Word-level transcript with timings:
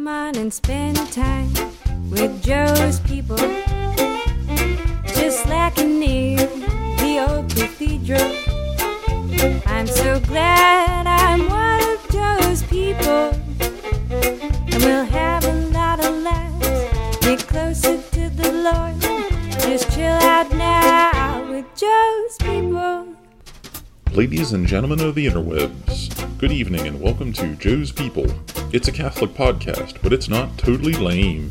Come 0.00 0.08
on 0.08 0.36
and 0.36 0.50
spend 0.50 0.96
time 1.12 1.52
with 2.08 2.42
Joe's 2.42 3.00
people. 3.00 3.36
Just 5.12 5.46
like 5.46 5.76
near 5.76 6.38
the 6.38 7.26
old 7.28 7.50
cathedral. 7.50 8.32
I'm 9.66 9.86
so 9.86 10.18
glad 10.20 10.89
Ladies 24.20 24.52
and 24.52 24.66
gentlemen 24.66 25.00
of 25.00 25.14
the 25.14 25.26
interwebs, 25.26 26.38
good 26.38 26.52
evening 26.52 26.86
and 26.86 27.00
welcome 27.00 27.32
to 27.32 27.54
Joe's 27.54 27.90
People. 27.90 28.26
It's 28.70 28.86
a 28.86 28.92
Catholic 28.92 29.30
podcast, 29.30 30.02
but 30.02 30.12
it's 30.12 30.28
not 30.28 30.58
totally 30.58 30.92
lame. 30.92 31.50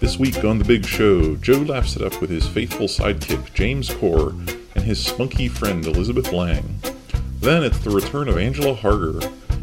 This 0.00 0.18
week 0.18 0.42
on 0.44 0.58
The 0.58 0.64
Big 0.64 0.86
Show, 0.86 1.36
Joe 1.36 1.58
laughs 1.58 1.94
it 1.94 2.00
up 2.00 2.22
with 2.22 2.30
his 2.30 2.48
faithful 2.48 2.86
sidekick, 2.86 3.52
James 3.52 3.90
Kuhr, 3.90 4.30
and 4.74 4.82
his 4.82 4.98
spunky 4.98 5.46
friend, 5.46 5.84
Elizabeth 5.84 6.32
Lange. 6.32 6.80
Then 7.40 7.62
it's 7.62 7.80
the 7.80 7.90
return 7.90 8.30
of 8.30 8.38
Angela 8.38 8.74
Harger. 8.74 9.20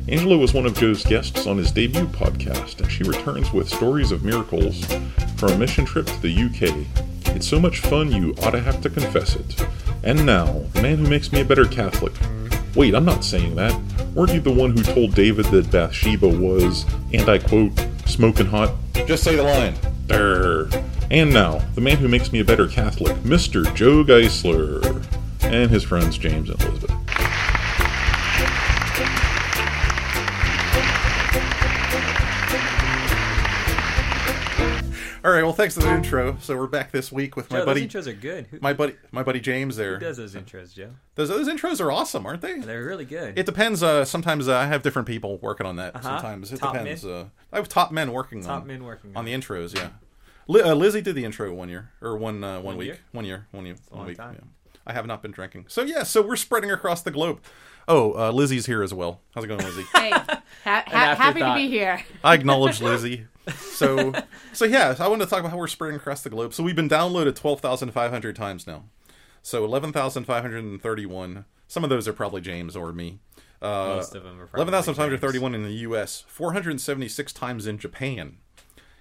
Angela 0.08 0.38
was 0.38 0.54
one 0.54 0.68
of 0.68 0.78
Joe's 0.78 1.04
guests 1.04 1.48
on 1.48 1.58
his 1.58 1.72
debut 1.72 2.06
podcast, 2.06 2.82
and 2.82 2.92
she 2.92 3.04
returns 3.04 3.52
with 3.52 3.68
stories 3.68 4.12
of 4.12 4.24
miracles 4.24 4.86
from 5.38 5.54
a 5.54 5.58
mission 5.58 5.86
trip 5.86 6.06
to 6.06 6.22
the 6.22 6.32
UK. 6.32 7.36
It's 7.36 7.48
so 7.48 7.60
much 7.60 7.80
fun 7.80 8.12
you 8.12 8.36
ought 8.44 8.52
to 8.52 8.62
have 8.62 8.80
to 8.82 8.92
confess 8.92 9.36
it. 9.36 9.66
And 10.04 10.26
now, 10.26 10.64
the 10.74 10.82
man 10.82 10.98
who 10.98 11.08
makes 11.08 11.32
me 11.32 11.42
a 11.42 11.46
better 11.46 11.66
Catholic. 11.66 12.14
Wait, 12.76 12.96
I'm 12.96 13.06
not 13.06 13.24
saying 13.24 13.56
that. 13.56 13.80
Weren't 14.14 14.34
you 14.34 14.40
the 14.40 14.52
one 14.52 14.76
who 14.76 14.82
told 14.82 15.14
David 15.14 15.46
that 15.48 15.72
Bathsheba 15.72 16.28
was, 16.28 16.86
and 17.14 17.30
I 17.30 17.38
quote, 17.38 17.72
smoking 18.06 18.48
hot? 18.48 18.72
Just 19.06 19.24
say 19.24 19.36
the 19.36 19.44
line. 19.44 19.76
There. 20.08 20.68
And 21.12 21.34
now, 21.34 21.60
the 21.76 21.82
man 21.82 21.98
who 21.98 22.08
makes 22.08 22.32
me 22.32 22.40
a 22.40 22.46
better 22.46 22.68
Catholic, 22.68 23.16
Mr. 23.18 23.74
Joe 23.76 24.04
Geisler, 24.04 25.06
and 25.42 25.70
his 25.70 25.84
friends 25.84 26.18
James 26.18 26.50
and 26.50 26.62
Elizabeth. 26.62 27.01
All 35.24 35.30
right. 35.32 35.44
Well, 35.44 35.54
thanks 35.54 35.76
for 35.76 35.82
the 35.82 35.94
intro. 35.94 36.38
So 36.42 36.58
we're 36.58 36.66
back 36.66 36.92
this 36.92 37.12
week 37.12 37.36
with 37.36 37.52
my 37.52 37.60
Joe, 37.60 37.66
buddy, 37.66 37.86
those 37.86 38.06
intros 38.06 38.12
are 38.12 38.14
good. 38.16 38.48
Who, 38.48 38.60
my 38.60 38.74
buddy, 38.74 38.96
my 39.12 39.22
buddy 39.22 39.40
James. 39.40 39.76
There. 39.76 39.94
who 39.94 40.00
does 40.00 40.18
those 40.18 40.34
intros, 40.34 40.74
Joe? 40.74 40.90
Those 41.14 41.30
those 41.30 41.48
intros 41.48 41.80
are 41.80 41.92
awesome, 41.92 42.26
aren't 42.26 42.42
they? 42.42 42.60
They're 42.60 42.84
really 42.86 43.06
good. 43.06 43.38
It 43.38 43.46
depends. 43.46 43.84
Uh, 43.84 44.04
sometimes 44.04 44.48
uh, 44.48 44.58
I 44.58 44.66
have 44.66 44.82
different 44.82 45.08
people 45.08 45.38
working 45.38 45.68
on 45.68 45.76
that. 45.76 45.96
Uh-huh. 45.96 46.10
Sometimes 46.10 46.52
it 46.52 46.58
Top 46.58 46.74
depends. 46.74 47.06
Uh, 47.06 47.26
I 47.54 47.58
have 47.58 47.70
top 47.70 47.92
men 47.92 48.12
working 48.12 48.40
on 48.40 48.46
Top 48.46 48.62
on 48.62 48.68
men 48.68 48.84
working 48.84 49.12
on 49.16 49.26
the 49.26 49.34
intros. 49.34 49.76
Yeah. 49.76 49.90
Li- 50.48 50.62
uh, 50.64 50.74
Lizzie 50.74 51.02
did 51.02 51.14
the 51.14 51.24
intro 51.24 51.54
one 51.54 51.70
year 51.70 51.92
or 52.02 52.18
one 52.18 52.44
uh, 52.44 52.56
one, 52.56 52.64
One 52.64 52.78
week. 52.78 52.88
year? 52.88 52.98
One 53.12 53.26
year. 53.26 53.48
One 53.52 53.66
year. 53.68 53.76
One 53.90 54.08
week. 54.08 54.18
Yeah. 54.18 54.32
I 54.86 54.94
have 54.94 55.06
not 55.06 55.22
been 55.22 55.32
drinking. 55.32 55.66
So 55.68 55.82
yeah. 55.84 56.04
So 56.04 56.22
we're 56.22 56.36
spreading 56.36 56.72
across 56.72 57.02
the 57.02 57.12
globe. 57.12 57.40
Oh, 57.88 58.14
uh, 58.14 58.32
Lizzie's 58.32 58.66
here 58.68 58.84
as 58.84 58.94
well. 58.94 59.22
How's 59.34 59.44
it 59.44 59.48
going, 59.48 59.64
Lizzie? 59.64 59.86
Hey, 59.94 60.12
ha- 60.12 60.84
ha- 60.88 61.16
happy 61.16 61.40
to 61.40 61.56
be 61.56 61.68
here. 61.68 62.04
I 62.24 62.36
acknowledge 62.36 62.80
Lizzie. 62.82 63.26
So, 63.58 64.14
so 64.54 64.66
yeah, 64.66 64.96
I 65.00 65.08
wanted 65.08 65.26
to 65.26 65.30
talk 65.30 65.40
about 65.40 65.52
how 65.52 65.58
we're 65.58 65.68
spreading 65.68 65.96
across 65.96 66.22
the 66.22 66.30
globe. 66.30 66.54
So 66.54 66.62
we've 66.64 66.76
been 66.76 66.90
downloaded 66.90 67.36
twelve 67.36 67.60
thousand 67.62 67.92
five 67.92 68.12
hundred 68.12 68.36
times 68.36 68.68
now. 68.68 68.84
So 69.42 69.66
eleven 69.66 69.92
thousand 69.92 70.26
five 70.26 70.44
hundred 70.44 70.64
and 70.64 70.82
thirty-one. 70.82 71.46
Some 71.68 71.84
of 71.84 71.90
those 71.90 72.08
are 72.08 72.14
probably 72.14 72.42
James 72.42 72.76
or 72.76 72.92
me. 72.94 73.20
Uh, 73.62 73.96
Most 73.96 74.14
of 74.16 74.24
them 74.24 74.40
are 74.40 74.46
probably 74.46 74.60
eleven 74.62 74.72
thousand 74.74 74.94
five 74.96 75.06
hundred 75.06 75.22
thirty-one 75.22 75.56
in 75.56 75.64
the 75.64 75.72
U.S. 75.74 76.24
Four 76.28 76.54
hundred 76.54 76.80
seventy-six 76.80 77.34
times 77.34 77.66
in 77.66 77.78
Japan. 77.80 78.38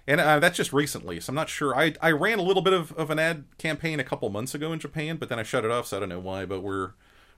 And 0.07 0.21
uh, 0.21 0.39
that's 0.41 0.57
just 0.57 0.73
recently, 0.73 1.21
so 1.21 1.31
I'm 1.31 1.35
not 1.37 1.49
sure. 1.49 1.77
I, 1.77 1.95
I 2.01 2.11
ran 2.11 2.39
a 2.39 2.43
little 2.43 2.63
bit 2.63 2.73
of, 2.73 2.91
of 2.93 3.11
an 3.11 3.19
ad 3.19 3.45
campaign 3.59 4.01
a 4.01 4.05
couple 4.05 4.29
months 4.31 4.55
ago 4.55 4.73
in 4.73 4.79
Japan, 4.81 5.17
but 5.17 5.29
then 5.29 5.39
I 5.39 5.43
shut 5.43 5.65
it 5.65 5.71
off, 5.71 5.87
so 5.87 5.99
I 5.99 6.01
don't 6.01 6.09
know 6.09 6.19
why. 6.19 6.47
But 6.47 6.61
we're 6.63 6.93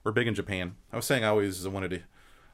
we're 0.05 0.13
big 0.13 0.27
in 0.29 0.35
Japan. 0.35 0.77
I 0.93 0.97
was 0.97 1.05
saying 1.05 1.25
I 1.25 1.29
always 1.29 1.67
wanted 1.69 1.91
to, 1.91 2.01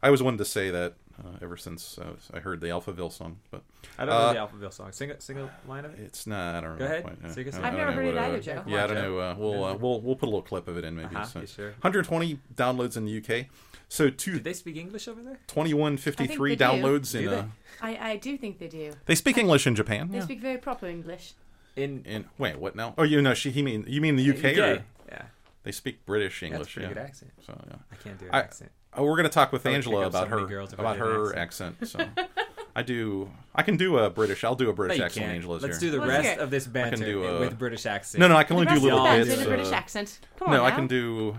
I 0.03 0.07
always 0.09 0.23
wanted 0.23 0.39
to 0.39 0.45
say 0.45 0.71
that 0.71 0.95
uh, 1.23 1.37
ever 1.43 1.57
since 1.57 1.99
uh, 1.99 2.15
I 2.33 2.41
heard 2.41 2.61
the 2.61 2.69
Alphaville 2.69 3.13
song. 3.13 3.39
But 3.51 3.63
I 3.99 4.05
don't 4.05 4.15
uh, 4.15 4.33
know 4.33 4.49
the 4.49 4.57
Alphaville 4.67 4.73
song. 4.73 4.93
Sing 4.93 5.11
a, 5.11 5.21
sing 5.21 5.39
a 5.39 5.51
line 5.69 5.85
of 5.85 5.93
it. 5.95 6.01
it's 6.01 6.27
not. 6.27 6.55
I 6.55 6.61
don't 6.61 6.71
remember. 6.71 6.85
ahead. 6.85 7.03
Quite, 7.05 7.33
Sing 7.35 7.49
us 7.49 7.55
I 7.55 7.59
a 7.59 7.61
don't- 7.61 7.65
I've 7.71 7.77
never 7.77 7.93
heard 7.93 8.05
know 8.05 8.11
it 8.11 8.15
what, 8.15 8.25
either, 8.25 8.37
uh, 8.37 8.41
Joe. 8.41 8.63
Yeah, 8.67 8.85
I 8.85 8.87
don't 8.87 8.97
know. 8.97 9.19
Uh, 9.19 9.35
we'll, 9.39 9.65
uh, 9.65 9.75
we'll 9.75 10.01
we'll 10.01 10.17
put 10.17 10.27
a 10.27 10.31
little 10.31 10.43
clip 10.43 10.69
of 10.69 10.77
it 10.77 10.85
in 10.85 10.97
maybe. 10.97 11.15
Uh-huh, 11.15 11.25
so. 11.25 11.41
you 11.41 11.47
sure. 11.47 11.71
120 11.71 12.39
downloads 12.55 12.97
in 12.97 13.05
the 13.05 13.19
UK. 13.19 13.47
So 13.91 14.11
two, 14.11 14.35
Did 14.35 14.45
they 14.45 14.53
speak 14.53 14.77
English 14.77 15.09
over 15.09 15.23
there? 15.23 15.39
2153 15.47 16.25
I 16.25 16.27
think 16.29 16.39
they 16.41 16.57
do. 16.57 16.83
downloads 16.83 17.15
in. 17.15 17.23
Do 17.23 17.31
they? 17.31 17.37
Uh, 17.37 17.45
I, 17.81 18.11
I 18.13 18.17
do 18.17 18.37
think 18.37 18.59
they 18.59 18.69
do. 18.69 18.93
they 19.07 19.15
speak 19.15 19.39
English 19.39 19.67
in 19.67 19.75
Japan. 19.75 20.09
They 20.11 20.19
Yeah. 20.19 20.25
speak 20.25 20.41
very 20.41 20.59
proper 20.59 20.87
English. 20.87 21.33
In 21.77 22.03
In 22.05 22.27
wait, 22.39 22.59
what 22.59 22.77
now? 22.77 22.95
Oh, 22.99 23.03
you 23.05 23.23
know, 23.23 23.35
she 23.35 23.51
he 23.51 23.63
mean 23.63 23.85
you 23.89 24.01
mean 24.01 24.17
the 24.17 24.31
UK, 24.31 24.45
or 24.59 24.85
Yeah, 25.11 25.23
they 25.63 25.73
speak 25.73 26.05
British 26.05 26.41
that's 26.41 26.43
a 26.51 26.55
English? 26.55 26.77
yeah. 26.77 26.89
good 26.89 26.99
accent. 26.99 27.33
So 27.47 27.59
yeah. 27.69 27.77
I 27.91 27.95
can't 27.97 28.19
do 28.19 28.27
an 28.27 28.31
I- 28.35 28.41
accent. 28.41 28.73
Oh, 28.95 29.05
we're 29.05 29.17
gonna 29.17 29.29
talk 29.29 29.53
with 29.53 29.65
I 29.67 29.71
Angela 29.71 30.05
pick 30.05 30.13
so 30.13 30.19
about 30.19 30.29
her 30.29 30.47
girls 30.47 30.73
about 30.73 30.97
her 30.97 31.37
accent. 31.37 31.77
So 31.89 32.05
I 32.77 32.83
do. 32.83 33.31
I 33.55 33.63
can 33.63 33.77
do 33.77 33.99
a 33.99 34.11
British. 34.11 34.45
I'll 34.45 34.55
do 34.55 34.69
a 34.71 34.73
British 34.73 34.99
you 34.99 35.05
accent. 35.05 35.25
can't. 35.27 35.35
Angela's 35.37 35.63
Let's 35.63 35.81
here. 35.81 35.91
do 35.93 35.99
the 35.99 36.05
Let's 36.07 36.27
rest 36.27 36.41
of 36.41 36.51
this 36.51 36.67
banter 36.67 36.97
do, 37.05 37.25
uh, 37.27 37.41
with 37.41 37.59
British 37.59 37.87
accent. 37.87 38.21
No, 38.21 38.29
no, 38.29 38.37
I 38.37 38.45
can 38.45 38.55
only 38.57 38.67
The 38.67 38.71
do 38.71 38.75
rest 38.75 38.79
of 38.79 38.85
little 38.85 38.99
the 38.99 39.05
bands 39.09 39.29
bands 39.29 39.39
bits. 39.41 39.47
in 39.47 39.53
a 39.53 39.57
British 39.57 39.73
accent. 39.73 40.19
Come 40.39 40.49
on 40.49 40.55
no, 40.55 40.65
I 40.65 40.71
can 40.73 40.87
do. 40.87 41.37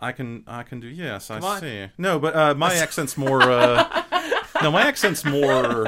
I 0.00 0.12
can. 0.12 0.44
I 0.46 0.62
can 0.62 0.80
do. 0.80 0.86
Yes, 0.88 1.30
I 1.30 1.38
on. 1.40 1.60
see. 1.60 1.88
No, 1.98 2.18
but 2.18 2.34
uh, 2.36 2.54
my 2.54 2.74
accent's 2.74 3.16
more. 3.16 3.42
Uh, 3.42 4.04
no, 4.62 4.70
my 4.70 4.82
accent's 4.82 5.24
more. 5.24 5.86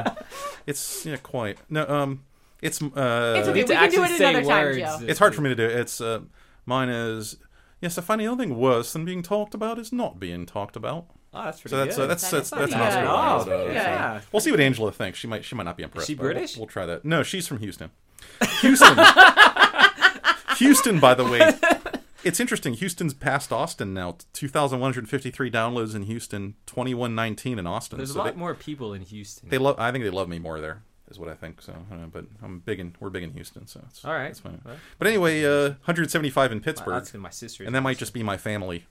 It's 0.67 1.05
yeah, 1.05 1.17
quite. 1.17 1.57
No, 1.69 1.87
um, 1.87 2.23
it's 2.61 2.81
uh, 2.81 3.35
It's 3.37 3.47
okay. 3.47 3.63
We 3.63 3.67
can 3.69 3.89
do 3.91 4.03
it 4.03 4.19
another 4.19 4.41
time, 4.43 4.65
words. 4.65 4.77
Joe. 4.77 4.99
it's 5.07 5.19
hard 5.19 5.33
for 5.33 5.41
me 5.41 5.49
to 5.49 5.55
do. 5.55 5.65
It's 5.65 6.01
uh, 6.01 6.21
mine 6.65 6.89
is. 6.89 7.37
Yes, 7.79 7.97
I 7.97 8.01
find 8.01 8.21
anything 8.21 8.57
worse 8.59 8.93
than 8.93 9.05
being 9.05 9.23
talked 9.23 9.53
about 9.55 9.79
is 9.79 9.91
not 9.91 10.19
being 10.19 10.45
talked 10.45 10.75
about. 10.75 11.05
Oh, 11.33 11.45
that's 11.45 11.61
pretty 11.61 11.71
So 11.73 11.77
that's 11.85 11.95
good. 11.95 12.03
uh, 12.03 12.07
that's 12.07 12.21
That 12.29 12.31
that's 12.37 12.45
is 12.45 12.49
that's, 12.51 12.71
pretty 12.71 12.73
an 12.73 12.79
good. 12.79 12.85
Oscar 12.87 12.99
Oh, 12.99 13.15
award, 13.15 13.39
that's 13.39 13.47
uh, 13.47 13.63
pretty 13.63 13.67
so- 13.69 13.73
Yeah. 13.73 14.21
We'll 14.33 14.39
see 14.41 14.51
what 14.51 14.59
Angela 14.59 14.91
thinks. 14.91 15.17
She 15.17 15.27
might 15.27 15.45
she 15.45 15.55
might 15.55 15.63
not 15.63 15.77
be 15.77 15.83
impressed. 15.83 16.07
she 16.07 16.13
but 16.13 16.23
we'll- 16.23 16.33
British? 16.33 16.57
We'll, 16.57 16.67
try 16.67 16.85
that. 16.85 17.05
No, 17.05 17.23
she's 17.23 17.47
from 17.47 17.57
Houston. 17.59 17.89
Houston. 18.59 18.97
Houston, 20.57 20.99
by 20.99 21.13
the 21.15 21.23
way, 21.23 21.39
it's 22.23 22.39
interesting. 22.39 22.73
Houston's 22.73 23.13
past 23.13 23.51
Austin 23.51 23.93
now. 23.93 24.17
Two 24.33 24.47
thousand 24.47 24.79
one 24.79 24.93
hundred 24.93 25.09
fifty-three 25.09 25.51
downloads 25.51 25.95
in 25.95 26.03
Houston. 26.03 26.55
Twenty-one 26.65 27.15
nineteen 27.15 27.59
in 27.59 27.67
Austin. 27.67 27.97
There's 27.97 28.11
a 28.11 28.17
lot 28.17 28.33
they, 28.33 28.39
more 28.39 28.53
people 28.53 28.93
in 28.93 29.01
Houston. 29.03 29.49
they 29.49 29.57
love. 29.57 29.79
I 29.79 29.91
think 29.91 30.03
they 30.03 30.09
love 30.09 30.29
me 30.29 30.39
more 30.39 30.59
there. 30.59 30.83
Is 31.09 31.19
what 31.19 31.27
I 31.27 31.35
think. 31.35 31.61
So, 31.61 31.73
uh, 31.73 32.05
but 32.11 32.25
I'm 32.41 32.59
big 32.59 32.79
in. 32.79 32.95
We're 32.99 33.09
big 33.09 33.23
in 33.23 33.33
Houston. 33.33 33.67
So 33.67 33.81
it's 33.89 34.05
All 34.05 34.13
right. 34.13 34.29
It's 34.29 34.39
fine. 34.39 34.61
But 34.97 35.07
anyway, 35.07 35.43
uh, 35.43 35.71
175 35.71 36.53
in 36.53 36.61
Pittsburgh, 36.61 36.93
That's 36.93 37.13
in 37.13 37.19
my 37.19 37.29
sister. 37.29 37.65
and 37.65 37.75
that 37.75 37.81
might 37.81 37.97
just 37.97 38.13
be 38.13 38.23
my 38.23 38.37
family. 38.37 38.85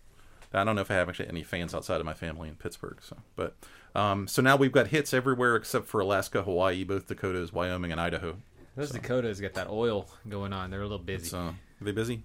I 0.53 0.65
don't 0.65 0.75
know 0.75 0.83
if 0.83 0.91
I 0.91 0.95
have 0.95 1.09
actually 1.09 1.29
any 1.29 1.43
fans 1.45 1.75
outside 1.75 2.01
of 2.01 2.07
my 2.07 2.13
family 2.13 2.49
in 2.49 2.57
Pittsburgh. 2.57 2.99
So, 3.01 3.17
but 3.37 3.57
um, 3.95 4.27
so 4.27 4.43
now 4.43 4.57
we've 4.57 4.73
got 4.73 4.89
hits 4.89 5.15
everywhere 5.15 5.57
except 5.57 5.87
for 5.87 6.01
Alaska, 6.01 6.43
Hawaii, 6.43 6.85
both 6.85 7.07
Dakotas, 7.07 7.53
Wyoming, 7.53 7.93
and 7.93 8.01
Idaho. 8.01 8.37
Those 8.77 8.91
Dakotas 8.91 9.41
got 9.41 9.55
that 9.55 9.69
oil 9.69 10.09
going 10.29 10.53
on. 10.53 10.71
They're 10.71 10.81
a 10.81 10.85
little 10.85 10.99
busy. 10.99 11.29
So, 11.29 11.39
are 11.39 11.55
they 11.81 11.93
busy? 11.93 12.25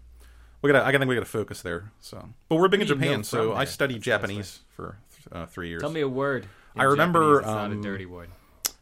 We 0.61 0.71
gotta, 0.71 0.85
I 0.85 0.91
think 0.91 1.05
we 1.07 1.15
got 1.15 1.21
to 1.21 1.25
focus 1.25 1.61
there. 1.61 1.91
So, 1.99 2.29
but 2.49 2.55
we're 2.55 2.67
big 2.67 2.81
in 2.81 2.87
Who 2.87 2.95
do 2.95 2.99
you 2.99 3.05
know 3.05 3.07
Japan. 3.17 3.23
So 3.23 3.49
from 3.49 3.57
I 3.57 3.65
studied 3.65 3.97
That's 3.97 4.05
the 4.05 4.11
best 4.11 4.21
Japanese 4.21 4.59
for 4.75 4.97
uh, 5.31 5.45
three 5.45 5.69
years. 5.69 5.81
Tell 5.81 5.91
me 5.91 6.01
a 6.01 6.07
word. 6.07 6.47
in 6.75 6.81
I 6.81 6.85
remember, 6.85 7.41
Japanese. 7.41 7.47
It's 7.47 7.55
not 7.55 7.71
um, 7.71 7.79
a 7.79 7.83
dirty 7.83 8.05
word. 8.05 8.29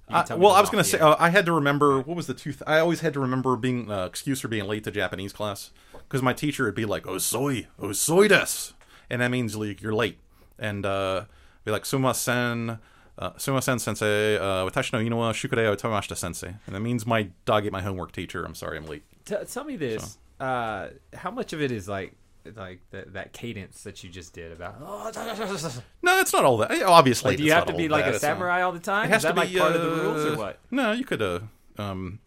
You 0.10 0.16
Uh, 0.16 0.20
can 0.20 0.28
tell 0.28 0.38
me 0.38 0.44
well, 0.46 0.54
I 0.54 0.62
was 0.62 0.70
going 0.70 0.84
to 0.84 0.90
say, 0.90 1.00
uh, 1.00 1.16
I 1.20 1.30
had 1.30 1.46
to 1.46 1.52
remember 1.54 1.98
what 2.00 2.16
was 2.16 2.28
the 2.28 2.34
two. 2.34 2.54
I 2.68 2.80
always 2.80 3.00
had 3.02 3.14
to 3.14 3.20
remember 3.20 3.56
being 3.56 3.90
uh, 3.92 4.06
excuse 4.06 4.40
for 4.42 4.48
being 4.48 4.66
late 4.66 4.84
to 4.86 4.92
Japanese 4.92 5.34
class 5.34 5.72
because 5.94 6.22
my 6.22 6.34
teacher 6.34 6.66
would 6.66 6.76
be 6.76 6.86
like, 6.86 7.08
"Oh 7.08 7.18
soy, 7.18 7.68
oh 7.80 7.92
soy 7.94 8.28
des," 8.28 8.74
and 9.10 9.22
that 9.22 9.30
means 9.32 9.56
like 9.56 9.82
you're 9.82 9.94
late, 9.96 10.20
and 10.60 10.86
uh, 10.86 11.26
be 11.66 11.72
like, 11.72 11.84
"Sumasen, 11.84 12.80
uh, 13.18 13.32
sumasen 13.32 13.80
sensei, 13.80 14.36
uh, 14.38 14.66
watashi 14.70 14.92
no 14.94 15.00
ino 15.00 15.18
wa 15.18 15.32
shukure 15.32 15.66
o 15.68 15.76
tomashita 15.76 16.16
sensei," 16.18 16.56
and 16.68 16.76
that 16.76 16.82
means 16.82 17.06
my 17.06 17.30
dog 17.46 17.66
ate 17.66 17.72
my 17.72 17.82
homework. 17.82 18.12
Teacher, 18.12 18.44
I'm 18.44 18.56
sorry, 18.56 18.78
I'm 18.78 18.86
late. 18.86 19.04
T- 19.26 19.36
tell 19.50 19.64
me 19.64 19.78
this. 19.78 20.18
Uh, 20.40 20.90
how 21.14 21.32
much 21.32 21.54
of 21.54 21.62
it 21.62 21.72
is 21.72 21.88
like 21.88 22.16
like 22.56 22.82
that 22.92 23.14
that 23.14 23.32
cadence 23.34 23.84
that 23.84 24.04
you 24.04 24.10
just 24.10 24.34
did 24.34 24.52
about? 24.52 24.76
Oh, 24.82 25.10
No, 26.02 26.20
it's 26.20 26.34
not 26.34 26.44
all 26.44 26.58
that. 26.58 26.72
eh, 26.72 26.84
Obviously, 26.84 27.32
like, 27.32 27.38
do 27.38 27.44
you 27.44 27.52
have 27.54 27.66
to 27.68 27.74
be 27.74 27.88
like 27.88 28.06
that. 28.06 28.16
a 28.16 28.20
samurai 28.20 28.62
all 28.62 28.72
the 28.72 28.80
time? 28.80 29.06
It 29.06 29.10
has 29.10 29.18
is 29.20 29.24
that 29.24 29.32
to 29.34 29.40
like 29.40 29.52
be 29.52 29.60
part 29.60 29.76
of 29.76 29.82
the 29.82 29.90
rules 29.90 30.26
or 30.26 30.34
uh, 30.34 30.38
what? 30.38 30.60
No, 30.72 30.92
you 30.92 31.06
could. 31.06 31.22
Uh, 31.22 31.40
um, 31.78 32.20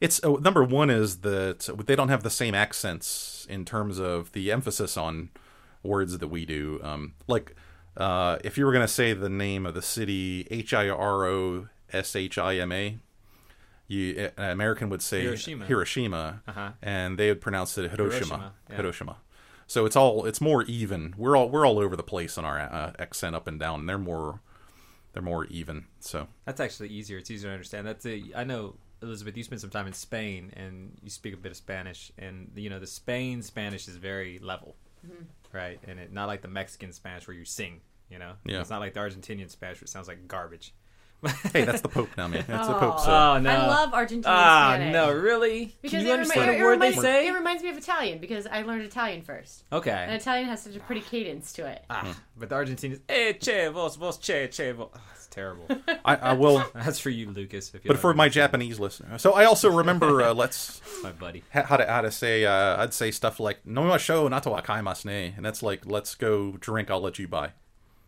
it's 0.00 0.22
uh, 0.24 0.32
number 0.40 0.64
one 0.64 0.90
is 0.90 1.18
that 1.18 1.68
they 1.86 1.94
don't 1.94 2.08
have 2.08 2.24
the 2.24 2.30
same 2.30 2.54
accents 2.54 3.46
in 3.48 3.64
terms 3.64 4.00
of 4.00 4.32
the 4.32 4.50
emphasis 4.50 4.96
on 4.96 5.30
words 5.84 6.18
that 6.18 6.28
we 6.28 6.44
do. 6.44 6.80
Um, 6.82 7.14
like 7.28 7.54
uh, 7.96 8.38
if 8.42 8.58
you 8.58 8.66
were 8.66 8.72
going 8.72 8.84
to 8.86 8.92
say 8.92 9.12
the 9.12 9.28
name 9.28 9.64
of 9.66 9.74
the 9.74 9.82
city, 9.82 10.48
H 10.50 10.74
I 10.74 10.88
R 10.88 11.24
O 11.26 11.68
S 11.92 12.16
H 12.16 12.36
I 12.38 12.56
M 12.56 12.72
A. 12.72 12.98
You, 13.92 14.30
an 14.36 14.50
American 14.50 14.88
would 14.90 15.02
say 15.02 15.22
Hiroshima. 15.22 15.66
Hiroshima, 15.66 16.42
Uh-huh. 16.48 16.70
and 16.82 17.18
they 17.18 17.28
would 17.28 17.40
pronounce 17.40 17.76
it 17.78 17.90
Hiroshima. 17.90 18.08
Hiroshima, 18.36 18.52
yeah. 18.70 18.76
Hiroshima. 18.76 19.16
So 19.66 19.86
it's 19.86 19.96
all 19.96 20.24
it's 20.26 20.40
more 20.40 20.62
even. 20.64 21.14
We're 21.16 21.36
all 21.36 21.48
we're 21.48 21.66
all 21.66 21.78
over 21.78 21.96
the 21.96 22.02
place 22.02 22.36
on 22.38 22.44
our 22.44 22.58
uh, 22.58 22.92
accent 22.98 23.34
up 23.36 23.46
and 23.46 23.58
down. 23.60 23.80
And 23.80 23.88
they're 23.88 23.98
more 23.98 24.40
they're 25.12 25.22
more 25.22 25.44
even. 25.46 25.86
So 26.00 26.28
That's 26.46 26.60
actually 26.60 26.88
easier. 26.88 27.18
It's 27.18 27.30
easier 27.30 27.50
to 27.50 27.54
understand. 27.54 27.86
That's 27.86 28.06
a, 28.06 28.22
I 28.34 28.44
know 28.44 28.76
Elizabeth. 29.02 29.36
You 29.36 29.44
spent 29.44 29.60
some 29.60 29.70
time 29.70 29.86
in 29.86 29.92
Spain, 29.92 30.52
and 30.56 30.96
you 31.02 31.10
speak 31.10 31.34
a 31.34 31.36
bit 31.36 31.50
of 31.52 31.56
Spanish, 31.56 32.12
and 32.18 32.50
you 32.54 32.70
know 32.70 32.78
the 32.78 32.86
Spain 32.86 33.42
Spanish 33.42 33.88
is 33.88 33.96
very 33.96 34.38
level, 34.38 34.74
right? 35.52 35.78
And 35.86 35.98
it 35.98 36.12
not 36.12 36.26
like 36.28 36.40
the 36.42 36.48
Mexican 36.48 36.92
Spanish 36.92 37.26
where 37.26 37.36
you 37.36 37.44
sing. 37.44 37.80
You 38.10 38.18
know, 38.18 38.32
Yeah. 38.44 38.60
It's 38.60 38.68
not 38.70 38.80
like 38.80 38.92
the 38.94 39.00
Argentinian 39.00 39.50
Spanish, 39.50 39.80
which 39.80 39.88
sounds 39.90 40.06
like 40.06 40.28
garbage. 40.28 40.74
hey, 41.52 41.64
that's 41.64 41.80
the 41.82 41.88
Pope 41.88 42.08
now, 42.16 42.26
man. 42.28 42.44
That's 42.48 42.66
the 42.66 42.74
Oh. 42.76 42.80
Pope. 42.80 43.00
So. 43.00 43.10
Oh 43.12 43.38
no! 43.38 43.50
I 43.50 43.66
love 43.68 43.92
Argentinian 43.92 44.22
Ah 44.26 44.72
Spanish. 44.74 44.92
no, 44.92 45.12
really? 45.12 45.76
Because 45.80 45.90
Can 45.90 46.00
it 46.00 46.06
you 46.08 46.12
understand 46.14 46.40
remi- 46.48 46.58
a 46.58 46.60
it 46.60 46.64
word 46.64 46.80
they 46.80 46.86
reminds, 46.88 47.00
say? 47.02 47.28
It 47.28 47.32
reminds 47.32 47.62
me 47.62 47.68
of 47.70 47.76
Italian 47.78 48.18
because 48.18 48.46
I 48.48 48.62
learned 48.62 48.82
Italian 48.82 49.22
first. 49.22 49.64
Okay. 49.72 49.90
And 49.92 50.12
Italian 50.14 50.48
has 50.48 50.62
such 50.62 50.74
a 50.74 50.80
pretty 50.80 51.00
cadence 51.02 51.52
to 51.54 51.66
it. 51.66 51.84
Ah, 51.88 52.16
but 52.36 52.48
the 52.48 52.54
Argentinians, 52.56 53.00
eh, 53.08 53.34
che, 53.34 53.68
vos, 53.68 53.94
vos, 53.96 54.18
che, 54.18 54.48
che, 54.48 54.72
vos. 54.72 54.88
Oh, 54.94 55.00
it's 55.14 55.26
terrible. 55.28 55.66
I, 56.04 56.16
I 56.16 56.32
will. 56.32 56.64
That's 56.74 56.98
for 56.98 57.10
you, 57.10 57.30
Lucas. 57.30 57.72
If 57.74 57.84
you 57.84 57.88
But 57.88 57.98
for 58.00 58.12
my 58.14 58.24
understand. 58.24 58.50
Japanese 58.50 58.80
listener, 58.80 59.16
so 59.18 59.32
I 59.32 59.44
also 59.44 59.70
remember. 59.70 60.22
Uh, 60.22 60.34
let's 60.42 60.80
my 61.04 61.12
buddy. 61.12 61.44
ha- 61.52 61.62
how 61.62 61.76
to 61.76 61.86
how 61.86 62.00
to 62.00 62.10
say. 62.10 62.44
Uh, 62.46 62.82
I'd 62.82 62.94
say 62.94 63.12
stuff 63.12 63.38
like 63.38 63.64
"No 63.64 63.82
wa 63.82 63.96
shou 63.96 64.28
nato 64.28 64.50
wa 64.50 64.60
kaimasu 64.60 65.04
ne," 65.04 65.34
and 65.36 65.44
that's 65.46 65.62
like 65.62 65.86
"Let's 65.86 66.16
go 66.16 66.56
drink. 66.58 66.90
I'll 66.90 67.00
let 67.00 67.18
you 67.20 67.28
buy." 67.28 67.50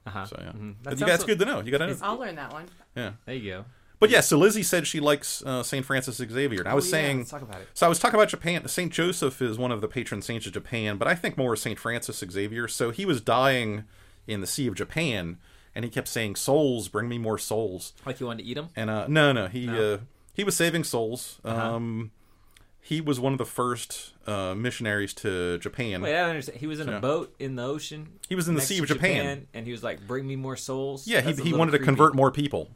Uh-huh. 0.06 0.26
So 0.26 0.36
yeah, 0.40 0.52
Mhm. 0.52 0.74
but 0.82 0.90
That 0.90 1.00
you, 1.00 1.06
that's 1.06 1.24
good 1.24 1.38
to 1.38 1.44
know. 1.44 1.60
You 1.60 1.70
got 1.70 1.78
to 1.78 1.86
know. 1.88 1.96
I'll 2.02 2.18
learn 2.18 2.34
that 2.36 2.52
one. 2.52 2.66
Yeah. 2.96 3.12
There 3.26 3.34
you 3.34 3.50
go. 3.50 3.64
But 4.00 4.10
yeah, 4.10 4.20
so 4.20 4.36
Lizzie 4.36 4.62
said 4.62 4.86
she 4.86 5.00
likes 5.00 5.42
uh, 5.46 5.62
Saint 5.62 5.86
Francis 5.86 6.16
Xavier, 6.16 6.60
and 6.60 6.68
I 6.68 6.74
was 6.74 6.84
Oh, 6.84 6.96
yeah, 6.96 7.02
saying. 7.04 7.18
let's 7.18 7.30
talk 7.30 7.42
about 7.42 7.60
it. 7.62 7.68
So 7.74 7.86
I 7.86 7.88
was 7.88 7.98
talking 7.98 8.16
about 8.18 8.28
Japan. 8.28 8.66
Saint 8.68 8.92
Joseph 8.92 9.40
is 9.40 9.56
one 9.56 9.72
of 9.72 9.80
the 9.80 9.88
patron 9.88 10.20
saints 10.20 10.46
of 10.46 10.52
Japan, 10.52 10.98
but 10.98 11.08
I 11.08 11.14
think 11.14 11.38
more 11.38 11.56
Saint 11.56 11.78
Francis 11.78 12.22
Xavier. 12.30 12.68
So 12.68 12.90
he 12.90 13.06
was 13.06 13.20
dying 13.22 13.84
in 14.26 14.40
the 14.42 14.46
Sea 14.46 14.66
of 14.66 14.74
Japan, 14.74 15.38
and 15.74 15.84
he 15.84 15.90
kept 15.90 16.08
saying, 16.08 16.36
"Souls, 16.36 16.88
bring 16.88 17.08
me 17.08 17.16
more 17.18 17.38
souls." 17.38 17.94
Like 18.04 18.20
you 18.20 18.26
wanted 18.26 18.42
to 18.42 18.48
eat 18.48 18.54
them? 18.54 18.68
And 18.76 18.90
uh, 18.90 19.06
no, 19.08 19.32
no, 19.32 19.46
he 19.46 19.66
No? 19.66 19.94
Uh, 19.94 19.98
he 20.34 20.44
was 20.44 20.56
saving 20.56 20.84
souls. 20.84 21.38
Uh-huh. 21.44 21.74
Um, 21.76 22.10
he 22.86 23.00
was 23.00 23.18
one 23.18 23.32
of 23.32 23.38
the 23.38 23.46
first 23.46 24.12
uh, 24.26 24.54
missionaries 24.54 25.14
to 25.14 25.56
Japan. 25.58 26.02
Wait, 26.02 26.14
I 26.14 26.20
don't 26.20 26.30
understand. 26.30 26.58
He 26.58 26.66
was 26.66 26.80
in 26.80 26.88
Yeah. 26.88 26.98
a 26.98 27.00
boat 27.00 27.34
in 27.38 27.56
the 27.56 27.64
ocean. 27.64 28.18
He 28.28 28.34
was 28.34 28.46
in 28.46 28.54
the 28.56 28.60
Sea 28.60 28.78
of 28.78 28.86
Japan. 28.86 29.46
and 29.54 29.64
he 29.64 29.72
was 29.72 29.82
like, 29.82 30.06
"Bring 30.06 30.26
me 30.26 30.36
more 30.36 30.54
souls." 30.56 31.06
yeah, 31.08 31.20
he, 31.22 31.28
That's 31.28 31.38
a 31.38 31.42
he 31.42 31.44
little 31.50 31.60
wanted 31.60 31.72
to 31.72 31.78
convert 31.78 32.14
more 32.14 32.30
people. 32.30 32.68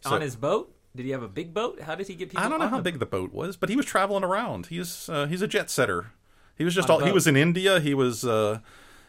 so- 0.00 0.14
on 0.14 0.22
his 0.22 0.34
boat. 0.34 0.70
Did 0.96 1.04
he 1.04 1.10
have 1.12 1.22
a 1.24 1.28
big 1.28 1.52
boat? 1.52 1.80
How 1.82 1.94
did 1.94 2.06
he 2.08 2.14
get 2.14 2.30
people? 2.30 2.42
I 2.44 2.48
don't 2.48 2.58
know 2.60 2.64
on 2.64 2.70
how 2.70 2.76
the- 2.78 2.82
big 2.84 3.00
the 3.00 3.06
boat 3.06 3.32
was, 3.34 3.56
but 3.58 3.68
he 3.68 3.76
was 3.76 3.84
traveling 3.84 4.24
around. 4.24 4.66
He's 4.66 5.08
uh, 5.10 5.26
he's 5.26 5.42
a 5.42 5.48
jet 5.48 5.68
setter. 5.68 6.12
He 6.56 6.64
was 6.64 6.74
just 6.74 6.88
On 6.88 7.00
all. 7.00 7.06
He 7.06 7.12
was 7.12 7.26
in 7.26 7.36
India. 7.36 7.80
He 7.80 7.92
was 7.94 8.24
uh, 8.24 8.60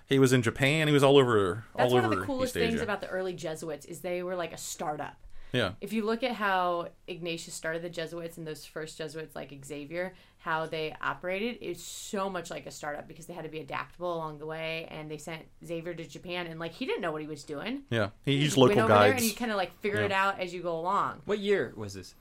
he 0.08 0.20
was 0.20 0.34
in 0.34 0.42
Japan. 0.42 0.88
He 0.88 0.94
was 0.94 1.04
all 1.04 1.18
over 1.18 1.64
That's 1.78 1.94
all 1.94 2.02
one 2.02 2.06
of 2.06 2.10
the 2.20 2.26
coolest 2.26 2.54
things 2.56 2.82
about 2.82 3.00
the 3.02 3.08
early 3.08 3.34
Jesuits 3.34 3.86
is 3.86 4.00
they 4.02 4.22
were 4.24 4.36
like 4.36 4.52
a 4.52 4.58
startup. 4.58 5.16
Yeah. 5.56 5.72
If 5.82 5.94
you 5.94 6.04
look 6.06 6.24
at 6.24 6.34
how 6.34 6.90
Ignatius 7.08 7.54
started 7.56 7.82
the 7.82 7.90
Jesuits 7.90 8.38
and 8.38 8.46
those 8.46 8.66
first 8.66 8.98
Jesuits 8.98 9.36
like 9.36 9.54
Xavier, 9.66 10.14
how 10.38 10.66
they 10.66 10.96
operated, 11.02 11.58
it's 11.62 11.84
so 11.84 12.30
much 12.30 12.50
like 12.52 12.66
a 12.66 12.72
startup 12.72 13.08
because 13.08 13.26
they 13.26 13.34
had 13.34 13.44
to 13.46 13.50
be 13.50 13.60
adaptable 13.60 14.14
along 14.14 14.38
the 14.38 14.46
way. 14.46 14.88
And 14.92 15.10
they 15.10 15.18
sent 15.18 15.44
Xavier 15.66 15.94
to 15.94 16.04
Japan, 16.06 16.48
and 16.48 16.60
like 16.60 16.74
he 16.74 16.86
didn't 16.86 17.02
know 17.02 17.12
what 17.12 17.22
he 17.22 17.28
was 17.28 17.44
doing. 17.44 17.84
Yeah, 17.90 18.10
he 18.24 18.34
used 18.34 18.58
went 18.58 18.70
local 18.76 18.84
over 18.84 18.94
there 18.94 19.12
guides. 19.14 19.22
and 19.24 19.32
you 19.32 19.36
kind 19.38 19.52
of 19.52 19.58
like 19.58 19.80
figure 19.80 20.00
Yeah. 20.00 20.06
it 20.06 20.12
out 20.12 20.40
as 20.40 20.54
you 20.54 20.62
go 20.62 20.78
along. 20.80 21.22
What 21.26 21.40
year 21.40 21.74
was 21.76 21.94
this? 21.94 22.14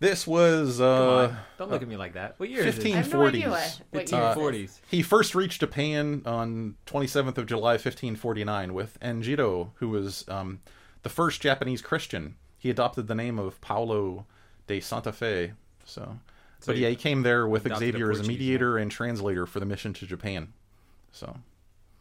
This 0.00 0.26
was 0.26 0.78
Come 0.78 0.86
uh, 0.86 1.22
on, 1.28 1.36
don't 1.58 1.70
look 1.70 1.82
at 1.82 1.88
me 1.88 1.98
like 1.98 2.14
that. 2.14 2.34
What 2.40 2.48
year 2.48 2.64
is 2.64 2.74
fifteen- 2.74 2.94
I 2.94 3.02
have 3.02 3.12
no 3.12 3.26
idea 3.26 3.48
40s. 3.48 3.50
what, 3.50 3.80
what 3.90 4.10
year 4.10 4.20
it 4.22 4.28
is. 4.30 4.34
forties. 4.34 4.80
he 4.90 5.02
first 5.02 5.34
reached 5.34 5.60
Japan 5.60 6.22
on 6.24 6.76
27th 6.86 7.36
of 7.36 7.44
July 7.44 7.72
1549 7.72 8.72
with 8.72 8.98
Enjiro, 9.00 9.72
who 9.74 9.90
was 9.90 10.24
um, 10.28 10.60
the 11.02 11.08
first 11.08 11.40
Japanese 11.40 11.82
Christian. 11.82 12.36
He 12.58 12.70
adopted 12.70 13.06
the 13.06 13.14
name 13.14 13.38
of 13.38 13.60
Paulo 13.60 14.26
de 14.66 14.80
Santa 14.80 15.12
Fe. 15.12 15.52
So, 15.84 16.18
but 16.66 16.76
he 16.76 16.82
yeah, 16.82 16.90
he 16.90 16.96
came 16.96 17.22
there 17.22 17.46
with 17.48 17.62
Xavier 17.62 18.10
as 18.10 18.18
a 18.18 18.22
Portuguese 18.22 18.28
mediator 18.28 18.76
and 18.78 18.90
translator 18.90 19.46
for 19.46 19.60
the 19.60 19.66
mission 19.66 19.92
to 19.94 20.06
Japan. 20.06 20.52
So, 21.12 21.36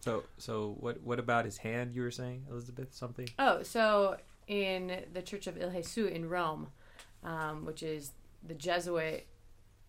So, 0.02 0.24
so 0.38 0.76
what? 0.80 1.02
What 1.02 1.20
about 1.20 1.46
his 1.46 1.58
hand? 1.58 1.96
You 1.96 2.02
were 2.02 2.12
saying, 2.12 2.46
Elizabeth, 2.52 2.94
something? 2.94 3.30
Oh, 3.40 3.64
so 3.64 4.18
in 4.48 5.04
the 5.14 5.22
Church 5.22 5.48
of 5.48 5.58
Il 5.58 5.70
Jesus 5.72 6.12
in 6.12 6.28
Rome, 6.28 6.68
um, 7.24 7.66
which 7.66 7.84
is 7.84 8.12
the 8.46 8.54
Jesuit, 8.54 9.28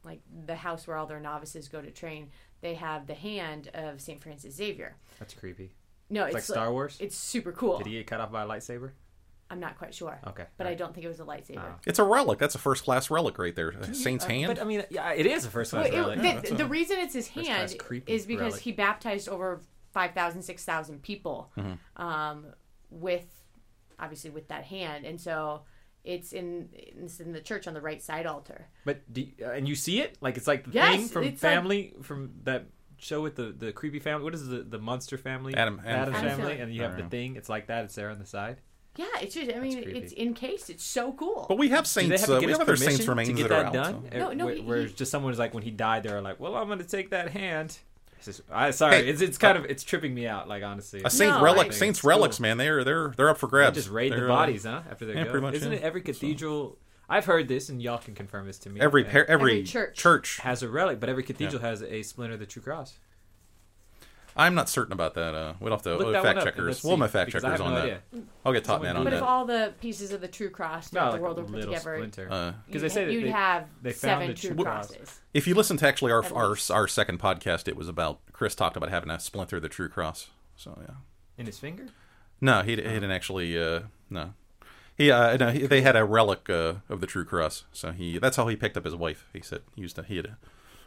like 0.04 0.20
the 0.46 0.56
house 0.56 0.86
where 0.86 0.96
all 0.96 1.06
their 1.06 1.20
novices 1.20 1.68
go 1.68 1.82
to 1.82 1.90
train, 1.90 2.30
they 2.60 2.74
have 2.74 3.06
the 3.06 3.14
hand 3.14 3.70
of 3.74 4.00
Saint 4.00 4.22
Francis 4.22 4.54
Xavier. 4.54 4.96
That's 5.18 5.34
creepy. 5.34 5.72
No, 6.10 6.24
It's 6.24 6.36
it's 6.36 6.48
like 6.48 6.56
Star 6.56 6.72
Wars. 6.72 6.96
It's 7.00 7.16
super 7.16 7.52
cool. 7.52 7.78
Did 7.78 7.86
he 7.86 7.92
get 7.94 8.06
cut 8.08 8.20
off 8.20 8.32
by 8.32 8.42
a 8.42 8.46
lightsaber? 8.46 8.90
I'm 9.48 9.58
not 9.60 9.78
quite 9.78 9.92
sure. 9.94 10.20
Okay, 10.28 10.44
But 10.58 10.66
I 10.68 10.74
don't 10.74 10.94
think 10.94 11.04
it 11.04 11.08
was 11.08 11.18
a 11.20 11.24
lightsaber. 11.24 11.58
Oh. 11.72 11.74
it's 11.84 11.98
a 11.98 12.04
relic. 12.04 12.38
That's 12.38 12.54
a 12.54 12.58
first 12.58 12.84
class 12.84 13.10
relic 13.10 13.36
right 13.38 13.54
there. 13.54 13.70
A 13.70 13.94
Saint's 13.94 14.24
Uh, 14.24 14.28
hand. 14.28 14.46
But 14.46 14.60
I 14.60 14.64
mean, 14.64 14.84
yeah, 14.90 15.12
it 15.12 15.26
is 15.26 15.44
a 15.44 15.50
first 15.50 15.72
Well, 15.72 15.82
class 15.82 15.92
it- 15.94 15.98
relic. 15.98 16.16
the, 16.18 16.22
that's 16.22 16.50
the 16.50 16.64
a- 16.64 16.68
reason 16.68 16.98
it's 17.00 17.14
his 17.14 17.26
hand 17.28 17.74
is 18.06 18.26
because 18.26 18.40
relic. 18.52 18.60
he 18.60 18.70
baptized 18.72 19.28
over 19.28 19.60
5,000, 19.92 20.42
6,000 20.42 21.02
people 21.02 21.50
Mm-hmm. 21.58 22.00
um, 22.02 22.46
with, 22.90 23.26
obviously, 23.98 24.30
with 24.30 24.46
that 24.48 24.64
hand. 24.64 25.04
And 25.04 25.20
so 25.20 25.62
it's 26.04 26.32
in 26.32 26.68
it's 26.72 27.18
in 27.20 27.32
the 27.32 27.40
church 27.40 27.66
on 27.66 27.74
the 27.74 27.80
right 27.80 28.00
side 28.00 28.26
altar. 28.26 28.68
But 28.84 29.12
do 29.12 29.22
you, 29.22 29.32
uh, 29.44 29.50
and 29.50 29.68
you 29.68 29.74
see 29.74 30.00
it 30.00 30.16
like 30.20 30.36
it's 30.36 30.46
like 30.46 30.64
the 30.64 30.70
Yes, 30.72 30.96
thing 30.96 31.08
from 31.08 31.24
it's 31.24 31.42
like- 31.42 31.52
Family 31.52 31.94
from 32.02 32.30
that 32.44 32.66
show 33.00 33.20
with 33.20 33.36
the 33.36 33.52
the 33.56 33.72
creepy 33.72 33.98
family. 33.98 34.24
What 34.24 34.34
is 34.34 34.46
the 34.48 34.58
the 34.62 34.78
monster 34.78 35.18
family? 35.18 35.54
Adam- 35.54 35.80
Adam 35.84 36.14
Addams 36.14 36.16
Family. 36.16 36.30
family, 36.52 36.60
and 36.60 36.74
you 36.74 36.82
have 36.82 36.92
the 36.92 36.98
Family. 36.98 37.10
thing. 37.10 37.36
It's 37.36 37.48
like 37.48 37.66
that. 37.68 37.84
It's 37.84 37.94
there 37.94 38.10
on 38.10 38.18
the 38.18 38.26
side. 38.26 38.58
Yeah, 38.96 39.06
it's 39.20 39.34
just, 39.36 39.52
I 39.54 39.60
mean, 39.60 39.82
creepy. 39.82 39.98
it's 39.98 40.12
encased. 40.14 40.68
It's 40.68 40.84
so 40.84 41.12
cool. 41.12 41.46
but 41.48 41.56
we 41.58 41.68
have 41.68 41.86
saints. 41.86 42.22
have 42.22 42.30
Uh, 42.30 42.38
we 42.40 42.46
have 42.50 42.56
other 42.60 42.64
permission 42.74 42.90
saints 42.92 43.06
remains 43.08 43.28
to 43.28 43.34
get 43.34 43.48
that 43.48 43.72
that, 43.72 43.76
are 43.76 43.86
out. 43.88 44.02
done? 44.02 44.08
so. 44.12 44.18
No, 44.18 44.32
no, 44.32 44.46
Where, 44.46 44.54
he- 44.54 44.60
where 44.62 44.82
he- 44.86 44.92
just 44.92 45.10
someone's 45.12 45.38
like 45.38 45.54
when 45.54 45.62
he 45.62 45.70
died, 45.70 46.02
they're 46.02 46.20
like, 46.20 46.40
"Well, 46.40 46.56
I'm 46.56 46.66
going 46.66 46.80
to 46.80 46.84
take 46.84 47.10
that 47.10 47.30
hand." 47.30 47.78
Just, 48.24 48.42
I 48.52 48.72
sorry, 48.72 48.96
Hey, 48.96 49.08
it's 49.08 49.22
it's 49.22 49.38
kind 49.38 49.56
of 49.56 49.64
it's 49.66 49.82
tripping 49.84 50.12
me 50.14 50.26
out. 50.26 50.46
Like 50.48 50.62
honestly, 50.62 51.00
A 51.04 51.08
saint 51.08 51.30
No, 51.36 51.42
relic, 51.42 51.68
I- 51.68 51.70
saints 51.70 51.98
It's 51.98 52.02
cool. 52.02 52.08
relics, 52.10 52.38
man. 52.40 52.58
They're 52.58 52.82
they're 52.84 53.14
they're 53.16 53.30
up 53.30 53.38
for 53.38 53.46
They 53.46 53.50
grabs. 53.50 53.76
just 53.76 53.88
raid 53.88 54.12
the 54.12 54.16
They're, 54.16 54.24
uh, 54.30 54.34
bodies, 54.34 54.64
huh? 54.64 54.82
After 54.90 55.06
they 55.06 55.14
yeah, 55.14 55.24
go, 55.24 55.30
pretty 55.30 55.46
much, 55.46 55.54
isn't 55.54 55.72
yeah. 55.72 55.78
it? 55.78 55.82
Every 55.84 56.02
cathedral, 56.02 56.76
I've 57.10 57.24
heard 57.26 57.48
this, 57.48 57.68
and 57.68 57.82
y'all 57.82 57.98
can 57.98 58.14
confirm 58.14 58.46
this 58.46 58.58
to 58.60 58.70
me. 58.70 58.80
Every 58.80 59.04
par- 59.04 59.24
every, 59.28 59.52
Every 59.52 59.62
church. 59.64 59.96
church. 59.96 60.36
has 60.38 60.62
a 60.62 60.68
relic, 60.68 61.00
but 61.00 61.08
every 61.08 61.24
cathedral 61.24 61.60
has 61.60 61.82
a 61.82 62.02
splinter 62.02 62.34
of 62.34 62.40
the 62.40 62.46
true 62.46 62.62
cross. 62.62 62.94
I'm 64.36 64.54
not 64.54 64.68
certain 64.68 64.92
about 64.92 65.14
that. 65.14 65.34
Uh, 65.34 65.54
we'll 65.58 65.72
have 65.72 65.82
to 65.82 65.96
Look 65.96 66.12
that 66.12 66.22
fact 66.22 66.24
one 66.24 66.36
up, 66.38 66.42
and 66.42 66.44
checkers. 66.44 66.66
let's 66.66 66.84
We'll 66.84 66.96
have 66.98 67.10
see, 67.10 67.12
fact 67.12 67.26
because 67.26 67.44
I 67.44 67.48
checkers 67.48 67.60
have 67.60 67.66
on 67.66 67.74
no 67.74 67.80
that. 67.80 67.84
idea. 68.14 68.22
I'll 68.46 68.52
get 68.52 68.62
top 68.64 68.74
Someone 68.76 68.86
man 68.86 68.96
on 68.98 69.04
but 69.04 69.10
that. 69.10 69.16
if 69.16 69.20
that. 69.22 69.28
all 69.28 69.44
the 69.44 69.74
pieces 69.80 70.12
of 70.12 70.20
the 70.20 70.28
true 70.28 70.50
cross 70.50 70.88
throughout 70.88 71.04
No, 71.06 71.06
the 71.10 71.12
like 71.14 71.20
world 71.22 71.38
a 71.38 71.40
were 71.40 71.46
put 71.48 71.54
little 71.56 71.74
together, 71.74 71.96
splinter. 71.96 72.28
Uh, 72.30 72.52
Because 72.66 72.82
you'd, 72.82 72.90
they 72.90 72.94
say 72.94 73.04
that 73.06 73.12
you'd 73.12 73.24
they- 73.24 73.30
have 73.30 73.66
they 73.82 73.90
found 73.90 73.98
seven 73.98 74.28
the 74.28 74.34
true 74.34 74.50
true 74.54 74.64
crosses. 74.64 75.20
if 75.34 75.48
you 75.48 75.54
listen 75.56 75.76
to 75.78 75.86
actually 75.88 76.12
our 76.12 76.24
our, 76.32 76.56
our 76.70 76.86
second 76.86 77.18
podcast, 77.18 77.66
it 77.66 77.74
was 77.76 77.88
about 77.88 78.20
Chris 78.32 78.54
talked 78.54 78.76
about 78.76 78.88
having 78.88 79.10
a 79.10 79.18
splinter 79.18 79.56
of 79.56 79.62
the 79.62 79.68
true 79.68 79.88
cross. 79.88 80.28
So 80.54 80.78
yeah, 80.80 80.94
in 81.36 81.46
his 81.46 81.58
finger. 81.58 81.86
no, 82.40 82.62
he, 82.62 82.70
he 82.70 82.76
didn't 82.76 83.10
actually. 83.10 83.60
Uh, 83.60 83.80
no, 84.10 84.32
he 85.00 85.10
uh, 85.10 85.36
no, 85.36 85.50
he, 85.50 85.66
they 85.66 85.80
had 85.82 85.96
a 85.96 86.04
relic 86.04 86.50
uh, 86.50 86.74
of 86.88 87.00
the 87.00 87.06
true 87.06 87.24
cross. 87.24 87.64
So 87.72 87.92
he 87.92 88.18
that's 88.18 88.36
how 88.36 88.46
he 88.48 88.56
picked 88.56 88.76
up 88.76 88.84
his 88.84 88.94
wife. 88.94 89.26
He 89.32 89.40
said 89.40 89.62
he 89.74 89.82
used 89.82 89.96
to 89.96 90.02
he 90.02 90.16
had. 90.16 90.26
A, 90.26 90.36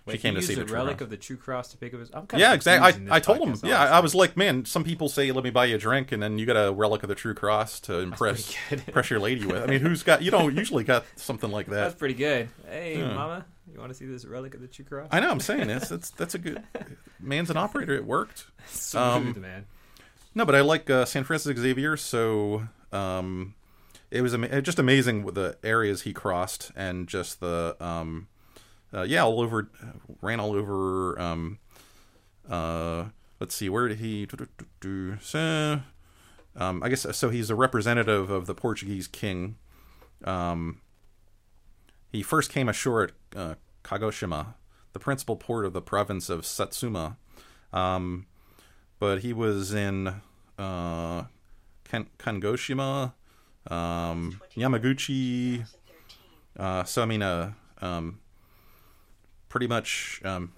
Wait, 0.05 0.15
she 0.15 0.17
came 0.19 0.35
to 0.35 0.41
see 0.41 0.53
the 0.53 0.65
relic 0.65 0.97
cross. 0.97 1.05
of 1.05 1.09
the 1.11 1.15
true 1.17 1.37
cross 1.37 1.69
to 1.69 1.77
pick 1.77 1.93
up 1.93 1.99
his. 2.01 2.11
I'm 2.13 2.27
kind 2.27 2.41
Yeah, 2.41 2.53
exactly. 2.53 3.09
I, 3.09 3.15
I 3.15 3.19
told 3.21 3.39
him. 3.39 3.55
Yeah, 3.63 3.81
I 3.81 4.01
was 4.01 4.13
like, 4.13 4.35
man, 4.35 4.65
some 4.65 4.83
people 4.83 5.07
say, 5.07 5.31
"Let 5.31 5.45
me 5.45 5.49
buy 5.49 5.63
you 5.63 5.75
a 5.75 5.77
drink," 5.77 6.11
and 6.11 6.21
then 6.21 6.37
you 6.37 6.45
got 6.45 6.57
a 6.57 6.73
relic 6.73 7.03
of 7.03 7.09
the 7.09 7.15
true 7.15 7.33
cross 7.33 7.79
to 7.81 7.99
impress 7.99 8.53
impress 8.69 9.09
your 9.09 9.21
lady 9.21 9.45
with. 9.45 9.63
I 9.63 9.65
mean, 9.65 9.79
who's 9.79 10.03
got 10.03 10.21
you 10.21 10.29
don't 10.29 10.53
usually 10.57 10.83
got 10.83 11.05
something 11.15 11.49
like 11.51 11.67
that. 11.67 11.75
That's 11.75 11.95
pretty 11.95 12.15
good. 12.15 12.49
Hey, 12.69 12.97
Yeah. 12.99 13.13
mama, 13.13 13.45
you 13.73 13.79
want 13.79 13.91
to 13.91 13.97
see 13.97 14.05
this 14.05 14.25
relic 14.25 14.53
of 14.55 14.59
the 14.59 14.67
true 14.67 14.83
cross? 14.83 15.07
I 15.09 15.21
know. 15.21 15.31
I'm 15.31 15.39
saying 15.39 15.69
it's 15.69 15.87
that's 15.87 16.09
that's 16.09 16.35
a 16.35 16.39
good 16.39 16.61
man's 17.21 17.49
an 17.49 17.55
operator. 17.55 17.93
It 17.95 18.03
worked. 18.05 18.47
Smooth, 18.67 19.01
um, 19.37 19.41
man. 19.41 19.65
No, 20.35 20.43
but 20.45 20.53
I 20.53 20.59
like 20.61 20.89
uh, 20.89 21.05
San 21.05 21.23
Francisco 21.23 21.61
Xavier. 21.61 21.95
So 21.95 22.67
um, 22.91 23.53
it 24.13 24.21
was 24.21 24.33
ama- 24.35 24.61
just 24.61 24.77
amazing 24.77 25.25
the 25.25 25.57
areas 25.63 26.03
he 26.03 26.13
crossed 26.13 26.71
and 26.75 27.07
just 27.07 27.39
the 27.39 27.75
um, 27.79 28.27
uh, 28.93 29.01
yeah, 29.01 29.23
all 29.23 29.41
over 29.41 29.71
ran 30.21 30.39
all 30.39 30.53
over. 30.53 31.19
Um, 31.19 31.57
uh, 32.47 33.05
let's 33.39 33.55
see, 33.55 33.69
where 33.69 33.87
did 33.87 33.97
he? 33.97 34.27
So, 35.19 35.81
um, 36.55 36.83
I 36.83 36.89
guess 36.89 37.07
so. 37.17 37.29
He's 37.31 37.49
a 37.49 37.55
representative 37.55 38.29
of 38.29 38.45
the 38.45 38.53
Portuguese 38.53 39.07
king. 39.07 39.55
Um, 40.23 40.81
he 42.11 42.21
first 42.21 42.51
came 42.51 42.69
ashore 42.69 43.03
at 43.03 43.11
uh, 43.35 43.55
Kagoshima, 43.83 44.53
the 44.93 44.99
principal 44.99 45.37
port 45.37 45.65
of 45.65 45.73
the 45.73 45.81
province 45.81 46.29
of 46.29 46.45
Satsuma. 46.45 47.17
Um, 47.73 48.27
but 48.99 49.21
he 49.23 49.33
was 49.33 49.73
in 49.73 50.21
uh, 50.59 51.23
Kan- 51.83 52.09
Kangoshima, 52.19 53.13
um, 53.67 54.41
Yamaguchi. 54.55 55.65
Uh, 56.57 56.83
so 56.83 57.01
I 57.01 57.05
mean, 57.05 57.21
uh, 57.21 57.53
um, 57.81 58.19
pretty 59.49 59.67
much, 59.67 60.21
um, 60.23 60.53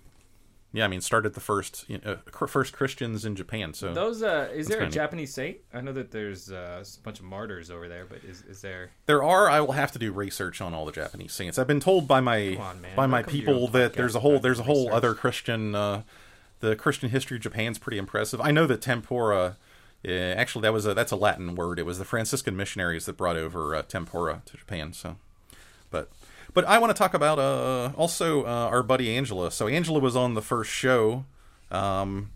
yeah, 0.74 0.84
I 0.84 0.88
mean, 0.90 1.00
started 1.00 1.34
the 1.34 1.40
first 1.40 1.86
you 1.88 2.00
know, 2.04 2.18
first 2.48 2.74
Christians 2.74 3.24
in 3.24 3.36
Japan. 3.36 3.74
So 3.74 3.94
Those 3.94 4.22
uh, 4.22 4.50
is 4.54 4.68
there 4.68 4.78
a 4.78 4.80
kinda 4.82 4.86
neat. 4.88 4.94
Japanese 4.94 5.34
saint? 5.34 5.58
I 5.74 5.80
know 5.82 5.94
that 5.94 6.12
there's 6.12 6.52
uh, 6.52 6.84
a 6.84 7.02
bunch 7.04 7.20
of 7.20 7.26
martyrs 7.26 7.72
over 7.72 7.88
there, 7.88 8.06
but 8.06 8.24
is 8.26 8.42
is 8.42 8.62
there? 8.62 8.92
there 9.06 9.24
are. 9.24 9.50
I 9.50 9.62
will 9.62 9.72
have 9.74 9.92
to 9.94 10.00
do 10.00 10.12
research 10.12 10.60
on 10.60 10.74
all 10.74 10.86
the 10.86 10.92
Japanese 10.92 11.32
saints. 11.34 11.58
I've 11.58 11.68
been 11.68 11.80
told 11.80 12.08
by 12.08 12.20
my 12.20 12.58
on, 12.58 12.86
by 12.96 13.06
my 13.06 13.20
Welcome 13.20 13.32
to 13.32 13.38
your 13.38 13.46
people 13.46 13.68
that 13.70 13.94
podcast 13.94 13.96
there's 13.96 14.16
a 14.16 14.20
whole 14.20 14.40
there's 14.40 14.60
a 14.60 14.64
whole 14.64 14.86
research. 14.88 14.94
other 14.96 15.14
Christian. 15.14 15.76
Uh, 15.76 16.04
the 16.62 16.76
Christian 16.76 17.10
history 17.10 17.38
of 17.38 17.44
Japan's 17.44 17.78
pretty 17.78 17.98
impressive. 17.98 18.40
I 18.42 18.52
know 18.52 18.66
that 18.66 18.82
tempura. 18.82 19.58
Uh, 20.06 20.12
actually, 20.12 20.62
that 20.64 20.74
was 20.74 20.86
a 20.86 20.94
that's 20.94 21.12
a 21.12 21.16
Latin 21.16 21.56
word. 21.56 21.80
It 21.80 21.86
was 21.86 21.98
the 21.98 22.06
Franciscan 22.06 22.56
missionaries 22.56 23.06
that 23.06 23.18
brought 23.18 23.38
over 23.38 23.76
uh, 23.76 23.82
tempura 23.82 24.42
to 24.46 24.58
Japan. 24.58 24.94
So, 24.94 25.18
but 25.90 26.10
but 26.54 26.66
I 26.66 26.78
want 26.78 26.96
to 26.96 26.98
talk 26.98 27.14
about 27.14 27.40
uh, 27.40 27.92
also 27.98 28.44
uh, 28.44 28.70
our 28.70 28.84
buddy 28.84 29.16
Angela. 29.16 29.52
So 29.52 29.68
Angela 29.68 30.00
was 30.00 30.16
on 30.16 30.34
the 30.34 30.42
first 30.42 30.72
show. 30.72 31.26
Um, 31.72 32.32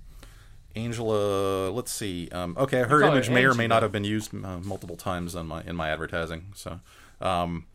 Angela, 0.75 1.69
let's 1.69 1.91
see. 1.91 2.29
Um, 2.31 2.55
okay, 2.57 2.83
her 2.83 3.01
image 3.01 3.29
may 3.29 3.45
or 3.45 3.53
may 3.53 3.67
not 3.67 3.81
have 3.81 3.91
been 3.91 4.03
used 4.03 4.33
uh, 4.33 4.59
multiple 4.59 4.95
times 4.95 5.35
on 5.35 5.47
my 5.47 5.61
in 5.63 5.75
my 5.75 5.89
advertising. 5.89 6.51
So, 6.55 6.79
um, 7.21 7.65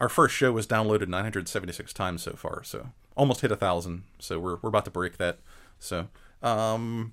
our 0.00 0.08
first 0.08 0.34
show 0.34 0.52
was 0.52 0.66
downloaded 0.66 1.08
976 1.08 1.92
times 1.92 2.22
so 2.22 2.32
far. 2.32 2.64
So 2.64 2.88
almost 3.16 3.42
hit 3.42 3.52
a 3.52 3.56
thousand. 3.56 4.04
So 4.18 4.38
we're 4.38 4.56
we're 4.62 4.68
about 4.68 4.84
to 4.86 4.90
break 4.90 5.18
that. 5.18 5.38
So, 5.78 6.08
um, 6.42 7.12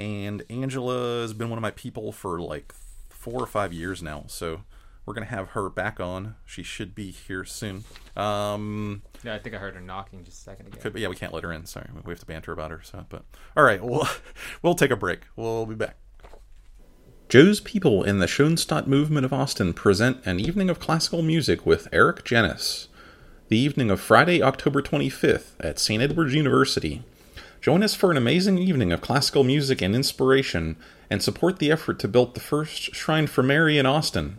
and 0.00 0.42
Angela 0.48 1.20
has 1.20 1.32
been 1.34 1.50
one 1.50 1.58
of 1.58 1.62
my 1.62 1.70
people 1.70 2.10
for 2.10 2.40
like 2.40 2.72
four 3.10 3.40
or 3.42 3.46
five 3.46 3.72
years 3.72 4.02
now. 4.02 4.24
So 4.26 4.62
we're 5.04 5.14
gonna 5.14 5.26
have 5.26 5.50
her 5.50 5.68
back 5.68 6.00
on. 6.00 6.36
She 6.46 6.62
should 6.62 6.94
be 6.94 7.10
here 7.10 7.44
soon. 7.44 7.84
Um, 8.16 9.02
Yeah, 9.22 9.34
I 9.34 9.38
think 9.38 9.54
I 9.54 9.58
heard 9.58 9.74
her 9.74 9.80
knocking 9.80 10.24
just 10.24 10.38
a 10.38 10.42
second 10.42 10.68
ago. 10.68 10.78
could 10.80 10.92
be, 10.94 11.02
yeah, 11.02 11.08
we 11.08 11.16
can't 11.16 11.32
let 11.32 11.44
her 11.44 11.52
in. 11.52 11.66
Sorry, 11.66 11.88
we 12.04 12.10
have 12.10 12.20
to 12.20 12.26
banter 12.26 12.52
about 12.52 12.70
her. 12.70 12.80
So, 12.82 13.04
but 13.08 13.24
all 13.56 13.62
right, 13.64 13.82
we'll 13.82 14.08
we'll 14.62 14.74
take 14.74 14.90
a 14.90 14.96
break. 14.96 15.20
We'll 15.36 15.66
be 15.66 15.74
back. 15.74 15.96
Joe's 17.28 17.60
people 17.60 18.02
in 18.02 18.18
the 18.18 18.26
Schoenstatt 18.26 18.88
movement 18.88 19.24
of 19.24 19.32
Austin 19.32 19.72
present 19.72 20.24
an 20.26 20.40
evening 20.40 20.68
of 20.68 20.80
classical 20.80 21.22
music 21.22 21.64
with 21.64 21.86
Eric 21.92 22.24
Genuis. 22.24 22.88
The 23.48 23.58
evening 23.58 23.90
of 23.90 24.00
Friday, 24.00 24.42
October 24.42 24.82
25th 24.82 25.50
at 25.60 25.78
St. 25.78 26.02
Edward's 26.02 26.34
University. 26.34 27.02
Join 27.60 27.82
us 27.82 27.94
for 27.94 28.10
an 28.10 28.16
amazing 28.16 28.56
evening 28.56 28.90
of 28.90 29.02
classical 29.02 29.44
music 29.44 29.82
and 29.82 29.94
inspiration 29.94 30.76
and 31.10 31.22
support 31.22 31.58
the 31.58 31.70
effort 31.70 31.98
to 31.98 32.08
build 32.08 32.32
the 32.32 32.40
first 32.40 32.94
shrine 32.94 33.26
for 33.26 33.42
Mary 33.42 33.76
in 33.76 33.84
Austin. 33.84 34.38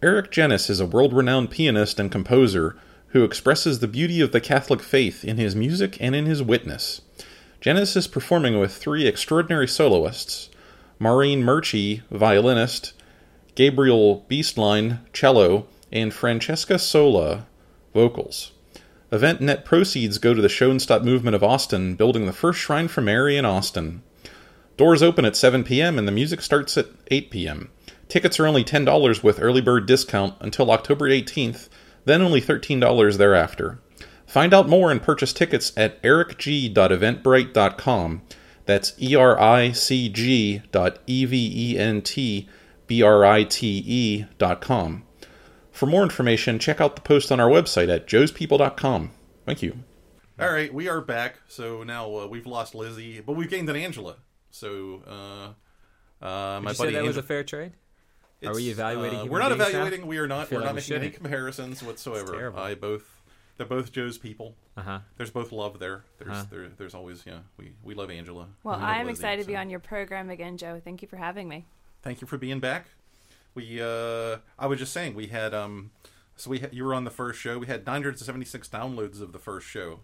Eric 0.00 0.30
Genuis 0.30 0.70
is 0.70 0.78
a 0.78 0.86
world 0.86 1.12
renowned 1.12 1.50
pianist 1.50 1.98
and 1.98 2.12
composer 2.12 2.76
who 3.08 3.24
expresses 3.24 3.80
the 3.80 3.88
beauty 3.88 4.20
of 4.20 4.30
the 4.30 4.40
Catholic 4.40 4.80
faith 4.80 5.24
in 5.24 5.38
his 5.38 5.56
music 5.56 5.96
and 6.00 6.14
in 6.14 6.26
his 6.26 6.40
witness. 6.40 7.00
Genuis 7.60 7.96
is 7.96 8.06
performing 8.06 8.60
with 8.60 8.76
three 8.76 9.08
extraordinary 9.08 9.66
soloists 9.66 10.48
Maureen 11.00 11.42
Murchie, 11.42 12.02
violinist, 12.12 12.92
Gabriel 13.56 14.24
Beastline, 14.28 15.00
cello, 15.12 15.66
and 15.90 16.14
Francesca 16.14 16.78
Sola, 16.78 17.46
vocals. 17.92 18.52
Event 19.12 19.40
net 19.40 19.64
proceeds 19.64 20.18
go 20.18 20.34
to 20.34 20.42
the 20.42 20.48
Schoenstatt 20.48 21.04
Movement 21.04 21.36
of 21.36 21.44
Austin, 21.44 21.94
building 21.94 22.26
the 22.26 22.32
first 22.32 22.58
shrine 22.58 22.88
for 22.88 23.00
Mary 23.00 23.36
in 23.36 23.44
Austin. 23.44 24.02
Doors 24.76 25.00
open 25.02 25.24
at 25.24 25.36
7 25.36 25.62
p.m. 25.64 25.98
and 25.98 26.08
the 26.08 26.12
music 26.12 26.42
starts 26.42 26.76
at 26.76 26.88
8 27.10 27.30
p.m. 27.30 27.70
Tickets 28.08 28.40
are 28.40 28.46
only 28.46 28.64
$10 28.64 29.22
with 29.22 29.40
early 29.40 29.60
bird 29.60 29.86
discount 29.86 30.34
until 30.40 30.70
October 30.70 31.08
18th, 31.08 31.68
then 32.04 32.20
only 32.20 32.40
$13 32.40 33.16
thereafter. 33.16 33.78
Find 34.26 34.52
out 34.52 34.68
more 34.68 34.90
and 34.90 35.00
purchase 35.02 35.32
tickets 35.32 35.72
at 35.76 36.02
ericg.eventbrite.com. 36.02 38.22
That's 38.66 38.92
E 39.00 39.14
R 39.14 39.40
I 39.40 39.70
C 39.70 40.08
G 40.08 40.62
dot 40.72 40.98
E 41.06 41.24
V 41.24 41.52
E 41.54 41.78
N 41.78 42.02
T 42.02 42.48
B 42.88 43.02
R 43.02 43.24
I 43.24 43.44
T 43.44 43.84
E 43.86 44.24
dot 44.38 44.60
com. 44.60 45.05
For 45.76 45.84
more 45.86 46.02
information, 46.02 46.58
check 46.58 46.80
out 46.80 46.96
the 46.96 47.02
post 47.02 47.30
on 47.30 47.38
our 47.38 47.50
website 47.50 47.94
at 47.94 48.06
joespeople.com. 48.06 49.10
Thank 49.44 49.62
you. 49.62 49.76
All 50.40 50.50
right, 50.50 50.72
we 50.72 50.88
are 50.88 51.00
back. 51.02 51.36
So 51.48 51.82
now 51.82 52.14
uh, 52.16 52.26
we've 52.26 52.46
lost 52.46 52.74
Lizzie, 52.74 53.20
but 53.20 53.34
we've 53.34 53.50
gained 53.50 53.68
an 53.68 53.76
Angela. 53.76 54.16
So 54.50 55.02
uh, 55.06 56.24
uh, 56.24 56.60
my 56.60 56.60
Would 56.60 56.72
you 56.72 56.78
buddy 56.78 56.90
say 56.92 56.92
that 56.92 57.04
was 57.04 57.16
a 57.18 57.22
fair 57.22 57.44
trade? 57.44 57.72
Are 58.44 58.54
we 58.54 58.70
evaluating 58.70 59.18
uh, 59.18 59.22
human 59.24 59.32
we're 59.32 59.38
not 59.38 59.48
beings 59.50 59.60
now? 59.60 59.66
evaluating. 59.68 60.06
We 60.06 60.18
are 60.18 60.26
not. 60.26 60.50
We're 60.50 60.58
like 60.58 60.64
not 60.66 60.74
we 60.74 60.80
making 60.80 60.94
any 60.96 61.04
shouldn't. 61.06 61.22
comparisons 61.22 61.82
whatsoever. 61.82 62.32
terrible. 62.32 62.58
I 62.60 62.74
both. 62.74 63.04
They're 63.58 63.66
both 63.66 63.92
Joe's 63.92 64.16
people. 64.18 64.54
Uh 64.76 64.82
huh. 64.82 64.98
There's 65.16 65.30
both 65.30 65.52
love 65.52 65.78
there. 65.78 66.04
There's 66.18 66.30
Uh-huh. 66.30 66.44
there, 66.50 66.68
there's 66.76 66.94
always 66.94 67.24
yeah. 67.26 67.38
We 67.58 67.72
we 67.82 67.94
love 67.94 68.10
Angela. 68.10 68.48
Well, 68.62 68.76
We 68.76 68.82
love 68.82 68.90
I'm 68.90 69.06
Lizzie, 69.06 69.10
excited 69.20 69.42
to 69.42 69.46
be 69.46 69.56
on 69.56 69.68
your 69.70 69.80
program 69.80 70.30
again, 70.30 70.56
Joe. 70.58 70.80
Thank 70.82 71.02
you 71.02 71.08
for 71.08 71.16
having 71.16 71.48
me. 71.48 71.66
Thank 72.02 72.20
you 72.22 72.26
for 72.26 72.36
being 72.38 72.60
back. 72.60 72.86
We 73.56 73.82
uh 73.82 74.36
I 74.58 74.66
was 74.66 74.78
just 74.78 74.92
saying 74.92 75.14
we 75.14 75.26
had 75.26 75.52
um 75.52 75.90
so 76.36 76.50
we 76.50 76.58
had, 76.60 76.74
you 76.74 76.84
were 76.84 76.94
on 76.94 77.04
the 77.04 77.10
first 77.10 77.40
show. 77.40 77.58
We 77.58 77.66
had 77.66 77.86
976 77.86 78.68
downloads 78.68 79.22
of 79.22 79.32
the 79.32 79.38
first 79.38 79.66
show. 79.66 80.00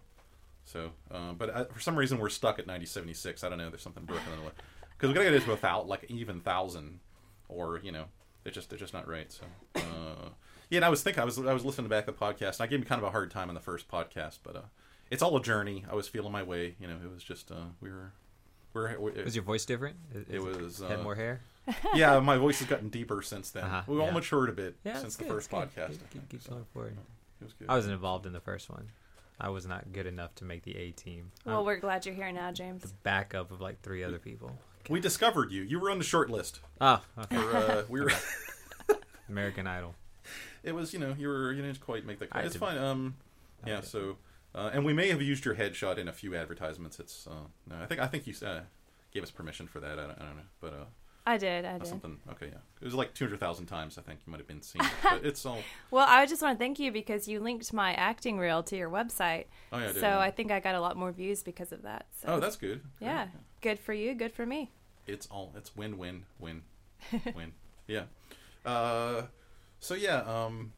So, 0.64 0.92
uh, 1.10 1.32
but 1.32 1.50
uh, 1.54 1.64
for 1.66 1.80
some 1.80 1.94
reason 1.94 2.18
we're 2.18 2.30
stuck 2.30 2.58
at 2.58 2.66
9076. 2.66 3.44
I 3.44 3.48
don't 3.50 3.58
know. 3.58 3.68
There's 3.68 3.82
something 3.82 4.04
broken 4.04 4.32
in 4.32 4.38
the 4.38 4.44
way 4.46 4.52
because 4.96 5.08
we 5.08 5.14
gotta 5.14 5.26
get 5.30 5.34
it 5.34 5.44
to 5.44 5.52
a 5.52 5.76
like 5.82 6.06
even 6.08 6.40
thousand, 6.40 7.00
or 7.48 7.80
you 7.84 7.92
know, 7.92 8.06
it's 8.44 8.54
just 8.54 8.70
they're 8.70 8.78
just 8.78 8.94
not 8.94 9.06
right. 9.06 9.30
So, 9.30 9.44
uh, 9.76 10.30
yeah. 10.70 10.78
And 10.78 10.84
I 10.84 10.88
was 10.88 11.02
thinking 11.02 11.20
I 11.20 11.26
was 11.26 11.38
I 11.38 11.52
was 11.52 11.64
listening 11.64 11.88
back 11.88 12.06
to 12.06 12.12
the 12.12 12.18
podcast. 12.18 12.54
And 12.54 12.62
I 12.62 12.66
gave 12.66 12.80
me 12.80 12.86
kind 12.86 13.00
of 13.00 13.06
a 13.06 13.10
hard 13.10 13.30
time 13.30 13.48
on 13.50 13.54
the 13.54 13.60
first 13.60 13.88
podcast, 13.88 14.38
but 14.42 14.56
uh, 14.56 14.62
it's 15.10 15.22
all 15.22 15.36
a 15.36 15.42
journey. 15.42 15.84
I 15.90 15.94
was 15.94 16.08
feeling 16.08 16.32
my 16.32 16.42
way. 16.42 16.76
You 16.80 16.86
know, 16.86 16.96
it 17.04 17.12
was 17.12 17.22
just 17.22 17.50
uh, 17.52 17.66
we 17.82 17.90
were 17.90 18.12
we're, 18.72 18.98
we 18.98 19.10
Was 19.22 19.36
your 19.36 19.44
voice 19.44 19.66
different? 19.66 19.96
Is- 20.14 20.26
It 20.30 20.42
was, 20.42 20.78
had 20.78 21.00
uh, 21.00 21.02
more 21.02 21.14
hair. 21.14 21.42
yeah, 21.94 22.18
my 22.20 22.36
voice 22.38 22.58
has 22.58 22.68
gotten 22.68 22.88
deeper 22.88 23.22
since 23.22 23.50
then. 23.50 23.64
Uh-huh, 23.64 23.82
We've 23.86 24.00
all 24.00 24.10
matured 24.12 24.48
a 24.48 24.52
bit 24.52 24.76
Yeah, 24.84 24.96
since 24.98 25.16
the 25.16 25.24
good, 25.24 25.32
first 25.32 25.50
it's 25.52 25.74
good. 25.74 25.76
podcast. 25.76 25.88
Keep, 25.90 26.10
keep, 26.10 26.28
keep 26.28 26.48
going 26.50 26.64
forward. 26.72 26.96
It 27.40 27.44
was 27.44 27.52
good. 27.52 27.68
I 27.68 27.74
wasn't 27.76 27.94
involved 27.94 28.26
in 28.26 28.32
the 28.32 28.40
first 28.40 28.68
one. 28.70 28.88
I 29.40 29.48
was 29.48 29.66
not 29.66 29.92
good 29.92 30.06
enough 30.06 30.34
to 30.36 30.44
make 30.44 30.62
the 30.62 30.76
A 30.76 30.90
team. 30.92 31.30
Well, 31.44 31.60
I'm 31.60 31.64
we're 31.66 31.76
glad 31.78 32.04
you're 32.06 32.14
here 32.14 32.30
now, 32.32 32.52
James. 32.52 32.82
the 32.82 32.88
James. 32.88 32.98
backup 33.02 33.50
of 33.50 33.60
like 33.60 33.80
three 33.82 34.04
other 34.04 34.18
people. 34.18 34.56
we 34.88 35.00
discovered 35.00 35.50
you. 35.50 35.62
You 35.62 35.80
were 35.80 35.90
on 35.90 35.98
the 35.98 36.04
short 36.04 36.30
list. 36.30 36.60
Ah, 36.80 37.02
okay. 37.18 37.36
For, 37.36 37.56
uh, 37.56 37.82
we 37.88 38.00
were. 38.00 38.12
American 39.28 39.66
Idol. 39.66 39.94
it 40.62 40.72
was 40.72 40.92
you 40.92 40.98
know 40.98 41.14
you 41.18 41.28
were 41.28 41.52
you 41.52 41.62
didn't 41.62 41.80
quite 41.80 42.04
make 42.06 42.18
the. 42.18 42.28
I 42.32 42.40
It's 42.42 42.56
fine. 42.56 42.78
Um, 42.78 43.16
I 43.64 43.70
yeah. 43.70 43.76
did. 43.80 43.86
So, 43.88 44.18
uh, 44.54 44.70
and 44.72 44.84
we 44.84 44.92
may 44.92 45.08
have 45.08 45.22
used 45.22 45.44
your 45.44 45.54
headshot 45.54 45.98
in 45.98 46.08
a 46.08 46.12
few 46.12 46.34
advertisements. 46.36 47.00
It's 47.00 47.26
uh, 47.26 47.46
no, 47.68 47.76
I 47.82 47.86
think 47.86 48.00
I 48.00 48.06
think 48.06 48.26
you 48.26 48.34
uh, 48.46 48.60
gave 49.12 49.22
us 49.22 49.30
permission 49.30 49.66
for 49.66 49.80
that. 49.80 49.92
I 49.98 50.02
don't, 50.06 50.20
I 50.20 50.24
don't 50.26 50.36
know, 50.36 50.42
but 50.60 50.72
uh, 50.74 50.84
I 51.24 51.36
did, 51.38 51.64
I 51.64 51.78
did. 51.78 51.86
something. 51.86 52.18
Okay, 52.32 52.46
yeah. 52.46 52.58
It 52.80 52.84
was 52.84 52.94
like 52.94 53.14
two 53.14 53.24
hundred 53.26 53.38
thousand 53.40 53.66
times. 53.66 53.96
I 53.96 54.02
think 54.02 54.20
you 54.26 54.30
might 54.32 54.38
have 54.38 54.48
been 54.48 54.62
seen. 54.62 54.82
but 55.02 55.24
it's 55.24 55.46
all. 55.46 55.60
Well, 55.90 56.06
I 56.08 56.26
just 56.26 56.42
want 56.42 56.58
to 56.58 56.62
thank 56.62 56.78
you 56.80 56.90
because 56.90 57.28
you 57.28 57.38
linked 57.38 57.72
my 57.72 57.94
acting 57.94 58.38
reel 58.38 58.62
to 58.64 58.76
your 58.76 58.90
website. 58.90 59.44
Oh 59.72 59.78
yeah. 59.78 59.84
I 59.84 59.86
did, 59.92 59.94
so 60.00 60.08
yeah. 60.08 60.18
I 60.18 60.30
think 60.32 60.50
I 60.50 60.58
got 60.58 60.74
a 60.74 60.80
lot 60.80 60.96
more 60.96 61.12
views 61.12 61.42
because 61.44 61.70
of 61.72 61.82
that. 61.82 62.06
So. 62.20 62.28
Oh, 62.28 62.40
that's 62.40 62.56
good. 62.56 62.80
Great. 62.98 63.08
yeah. 63.08 63.26
Good 63.60 63.78
for 63.78 63.92
you, 63.92 64.14
good 64.14 64.32
for 64.32 64.44
me. 64.44 64.72
it's 65.06 65.26
all 65.30 65.52
it's 65.56 65.76
win 65.76 65.96
win 65.98 66.24
win 66.38 66.62
win 67.34 67.52
yeah 67.88 68.04
uh 68.64 69.22
so 69.80 69.94
yeah 69.94 70.18
um 70.22 70.72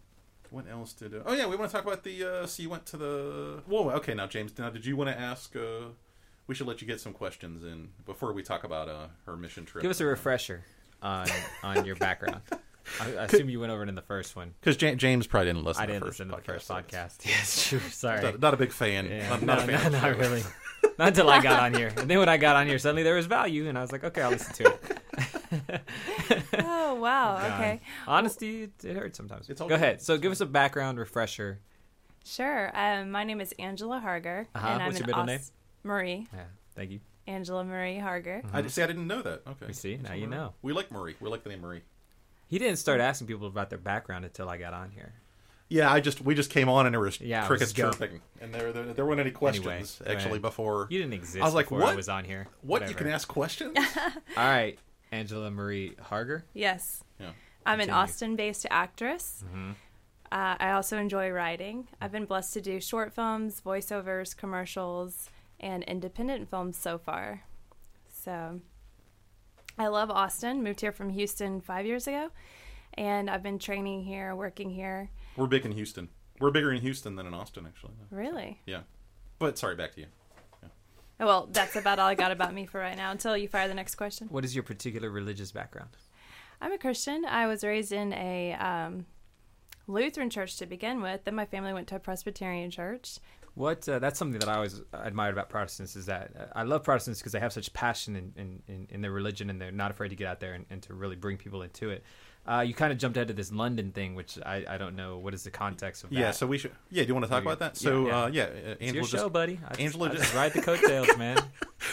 what 0.50 0.64
else 0.70 0.92
did 0.94 1.14
uh, 1.14 1.18
oh 1.26 1.34
yeah 1.34 1.46
we 1.46 1.56
want 1.56 1.70
to 1.70 1.76
talk 1.76 1.84
about 1.84 2.02
the 2.04 2.24
uh 2.24 2.46
so 2.46 2.62
you 2.62 2.70
went 2.70 2.86
to 2.86 2.96
the 2.96 3.62
whoa 3.66 3.90
okay 3.90 4.14
now 4.14 4.26
james 4.26 4.52
now 4.58 4.70
did 4.70 4.84
you 4.86 4.96
want 4.96 5.10
to 5.10 5.18
ask 5.18 5.54
uh 5.56 5.88
we 6.46 6.54
should 6.54 6.66
let 6.66 6.80
you 6.80 6.86
get 6.86 7.00
some 7.00 7.12
questions 7.12 7.62
in 7.64 7.88
before 8.04 8.32
we 8.32 8.42
talk 8.42 8.64
about 8.64 8.88
uh 8.88 9.06
her 9.26 9.36
mission 9.36 9.64
trip 9.64 9.82
Give 9.82 9.90
us 9.90 10.00
a 10.00 10.04
refresher 10.06 10.64
on 11.02 11.26
on 11.62 11.84
your 11.84 11.96
background. 11.96 12.42
I, 13.00 13.04
I 13.16 13.24
assume 13.24 13.48
you 13.48 13.60
went 13.60 13.72
over 13.72 13.82
it 13.82 13.88
in 13.88 13.94
the 13.94 14.02
first 14.02 14.36
one. 14.36 14.52
because 14.60 14.76
james 14.76 15.26
probably 15.26 15.46
didn't 15.52 15.64
listen 15.64 15.82
I 15.82 15.86
to 15.86 15.92
didn't 15.92 16.00
the 16.04 16.06
first 16.10 16.20
listen 16.20 16.30
to 16.30 16.36
the 16.36 16.42
first 16.42 16.66
so 16.66 16.74
podcast. 16.74 17.16
Yes, 17.26 17.62
sure. 17.62 17.80
Sorry. 17.80 18.22
not, 18.22 18.40
not 18.40 18.54
a 18.54 18.56
big 18.58 18.72
fan 18.72 19.06
Yeah, 19.06 19.28
not, 19.30 19.40
no, 19.42 19.46
not 19.54 19.58
a 19.68 19.72
fan 19.78 19.92
no, 19.92 20.00
not 20.00 20.18
really. 20.18 20.42
Not 20.98 21.08
until 21.08 21.30
I 21.30 21.40
got 21.42 21.60
on 21.60 21.74
here. 21.74 21.90
And 21.96 22.08
then 22.10 22.18
when 22.18 22.28
I 22.28 22.36
got 22.36 22.56
on 22.56 22.66
here, 22.68 22.78
suddenly 22.78 23.02
there 23.02 23.14
was 23.16 23.26
value, 23.26 23.68
and 23.68 23.76
I 23.76 23.80
was 23.80 23.90
like, 23.90 24.04
okay, 24.04 24.20
I'll 24.22 24.30
listen 24.30 24.54
to 24.54 24.64
it. 24.66 25.80
Oh, 26.58 26.94
wow. 26.94 27.36
God. 27.38 27.52
okay. 27.52 27.80
Honesty, 28.06 28.64
it, 28.64 28.84
it 28.84 28.96
hurts 28.96 29.16
sometimes. 29.16 29.48
It's 29.48 29.60
all 29.60 29.68
Go 29.68 29.76
good. 29.76 29.82
ahead. 29.82 30.02
So 30.02 30.18
give 30.18 30.30
us 30.30 30.40
a 30.40 30.46
background 30.46 30.98
refresher. 30.98 31.60
Sure. 32.24 32.70
Um, 32.76 33.10
my 33.10 33.24
name 33.24 33.40
is 33.40 33.52
Angela 33.58 33.98
Harger. 33.98 34.46
Uh-huh. 34.54 34.66
And 34.66 34.82
I'm 34.82 34.86
What's 34.88 35.00
an 35.00 35.06
your 35.06 35.16
middle 35.16 35.24
name? 35.24 35.40
Marie. 35.84 36.26
Yeah, 36.32 36.44
thank 36.74 36.90
you. 36.90 37.00
Angela 37.26 37.64
Marie 37.64 37.98
Harger. 37.98 38.42
I 38.52 38.66
see. 38.66 38.82
I 38.82 38.86
didn't 38.86 39.06
know 39.06 39.22
that. 39.22 39.42
Okay. 39.46 39.66
We 39.68 39.72
see, 39.72 39.96
now 39.96 40.12
you 40.14 40.26
know. 40.26 40.52
We 40.62 40.72
like 40.72 40.90
Marie. 40.90 41.14
We 41.20 41.30
like 41.30 41.42
the 41.42 41.48
name 41.50 41.60
Marie. 41.62 41.82
He 42.48 42.58
didn't 42.58 42.76
start 42.76 43.00
asking 43.00 43.26
people 43.28 43.46
about 43.46 43.70
their 43.70 43.78
background 43.78 44.24
until 44.24 44.48
I 44.48 44.58
got 44.58 44.74
on 44.74 44.90
here. 44.90 45.12
Yeah, 45.70 45.90
I 45.90 46.00
just 46.00 46.20
we 46.20 46.34
just 46.34 46.50
came 46.50 46.68
on 46.68 46.84
and 46.86 46.92
there 46.92 47.00
was 47.00 47.18
Yeah, 47.20 47.44
it 47.44 47.46
crickets 47.46 47.70
was 47.70 47.72
go. 47.72 47.90
chirping, 47.92 48.20
and 48.40 48.54
there, 48.54 48.70
there 48.72 48.84
there 48.92 49.06
weren't 49.06 49.20
any 49.20 49.30
questions 49.30 49.66
Anyway, 50.04 50.14
actually 50.14 50.30
ahead. 50.32 50.42
before. 50.42 50.86
You 50.90 50.98
didn't 50.98 51.14
exist 51.14 51.40
I 51.42 51.46
was 51.46 51.54
like, 51.54 51.66
before 51.66 51.80
what? 51.80 51.92
I 51.94 51.96
was 51.96 52.08
on 52.10 52.24
here. 52.24 52.46
What 52.60 52.82
you 52.82 52.86
Whatever. 52.88 52.98
can 52.98 53.06
ask 53.08 53.26
questions? 53.26 53.76
All 54.36 54.44
right, 54.44 54.78
Angela 55.10 55.50
Marie 55.50 55.94
Harger. 56.00 56.44
Yes. 56.52 57.02
Yeah. 57.18 57.30
I'm 57.64 57.80
an 57.80 57.86
Continue. 57.86 57.94
Austin 58.02 58.36
based 58.36 58.66
actress. 58.70 59.42
Mm-hmm. 59.48 59.70
Uh, 60.30 60.56
I 60.60 60.72
also 60.72 60.98
enjoy 60.98 61.30
writing. 61.30 61.88
I've 62.00 62.12
been 62.12 62.26
blessed 62.26 62.52
to 62.54 62.60
do 62.60 62.78
short 62.80 63.14
films, 63.14 63.62
voiceovers, 63.64 64.36
commercials, 64.36 65.30
and 65.64 65.82
independent 65.84 66.48
films 66.48 66.76
so 66.76 66.98
far. 66.98 67.42
So 68.06 68.60
I 69.78 69.86
love 69.88 70.10
Austin. 70.10 70.62
Moved 70.62 70.82
here 70.82 70.92
from 70.92 71.08
Houston 71.08 71.60
five 71.60 71.86
years 71.86 72.06
ago, 72.06 72.28
and 72.94 73.30
I've 73.30 73.42
been 73.42 73.58
training 73.58 74.04
here, 74.04 74.36
working 74.36 74.70
here. 74.70 75.10
We're 75.36 75.46
big 75.46 75.64
in 75.64 75.72
Houston. 75.72 76.10
We're 76.38 76.50
bigger 76.50 76.70
in 76.72 76.82
Houston 76.82 77.16
than 77.16 77.26
in 77.26 77.34
Austin, 77.34 77.66
actually. 77.66 77.94
Really? 78.10 78.60
Yeah. 78.66 78.80
But 79.38 79.56
sorry, 79.58 79.74
back 79.74 79.94
to 79.94 80.02
you. 80.02 80.06
Oh, 81.20 81.26
Well, 81.26 81.48
that's 81.50 81.76
about 81.76 81.98
all 81.98 82.08
I 82.08 82.14
got 82.14 82.30
about 82.30 82.52
me 82.52 82.66
for 82.66 82.78
right 82.80 82.96
now 82.96 83.10
until 83.10 83.36
you 83.36 83.48
fire 83.48 83.66
the 83.68 83.74
next 83.74 83.94
question. 83.94 84.28
What 84.28 84.44
is 84.44 84.54
your 84.54 84.64
particular 84.64 85.10
religious 85.10 85.50
background? 85.50 85.90
I'm 86.60 86.72
a 86.72 86.78
Christian. 86.78 87.24
I 87.24 87.46
was 87.46 87.64
raised 87.64 87.92
in 87.92 88.12
a 88.12 88.52
um, 88.54 89.06
Lutheran 89.86 90.28
church 90.28 90.56
to 90.56 90.66
begin 90.66 91.00
with. 91.00 91.24
Then 91.24 91.34
my 91.34 91.46
family 91.46 91.72
went 91.72 91.88
to 91.88 91.96
a 91.96 92.00
Presbyterian 92.00 92.70
church. 92.70 93.18
What 93.54 93.88
uh, 93.88 94.00
that's 94.00 94.18
something 94.18 94.40
that 94.40 94.48
I 94.48 94.54
always 94.56 94.82
admired 94.92 95.32
about 95.32 95.48
Protestants 95.48 95.94
is 95.94 96.06
that 96.06 96.32
uh, 96.38 96.44
I 96.56 96.64
love 96.64 96.82
Protestants 96.82 97.20
because 97.20 97.32
they 97.32 97.38
have 97.40 97.52
such 97.52 97.72
passion 97.72 98.16
in, 98.16 98.32
in, 98.36 98.62
in, 98.66 98.86
in 98.90 99.00
their 99.00 99.12
religion 99.12 99.48
and 99.48 99.60
they're 99.60 99.70
not 99.70 99.92
afraid 99.92 100.08
to 100.08 100.16
get 100.16 100.26
out 100.26 100.40
there 100.40 100.54
and, 100.54 100.66
and 100.70 100.82
to 100.82 100.94
really 100.94 101.14
bring 101.16 101.36
people 101.36 101.62
into 101.62 101.90
it. 101.90 102.02
Uh, 102.46 102.60
you 102.60 102.74
kind 102.74 102.92
of 102.92 102.98
jumped 102.98 103.16
ahead 103.16 103.28
to 103.28 103.32
this 103.34 103.50
London 103.52 103.90
thing, 103.92 104.14
which 104.16 104.38
I, 104.44 104.64
I 104.68 104.76
don't 104.76 104.96
know 104.96 105.16
what 105.18 105.32
is 105.34 105.44
the 105.44 105.50
context 105.50 106.04
of 106.04 106.10
that. 106.10 106.18
Yeah, 106.18 106.30
so 106.32 106.46
we 106.46 106.58
should. 106.58 106.72
Yeah, 106.90 107.04
do 107.04 107.08
you 107.08 107.14
want 107.14 107.24
to 107.24 107.30
talk 107.30 107.44
Yeah, 107.44 107.52
about 107.52 107.58
that? 107.60 107.76
So, 107.78 108.06
yeah. 108.08 108.22
uh, 108.24 108.26
yeah, 108.26 108.42
uh, 108.42 108.46
it's 108.46 108.80
Angela 108.82 108.92
your 108.94 109.02
just. 109.04 109.12
show, 109.14 109.28
buddy. 109.30 109.60
I 109.66 109.80
Angela 109.80 110.08
just, 110.10 110.10
I 110.10 110.10
just- 110.10 110.22
just 110.24 110.34
ride 110.34 110.52
the 110.52 110.60
coattails, 110.60 111.08
man. 111.18 111.38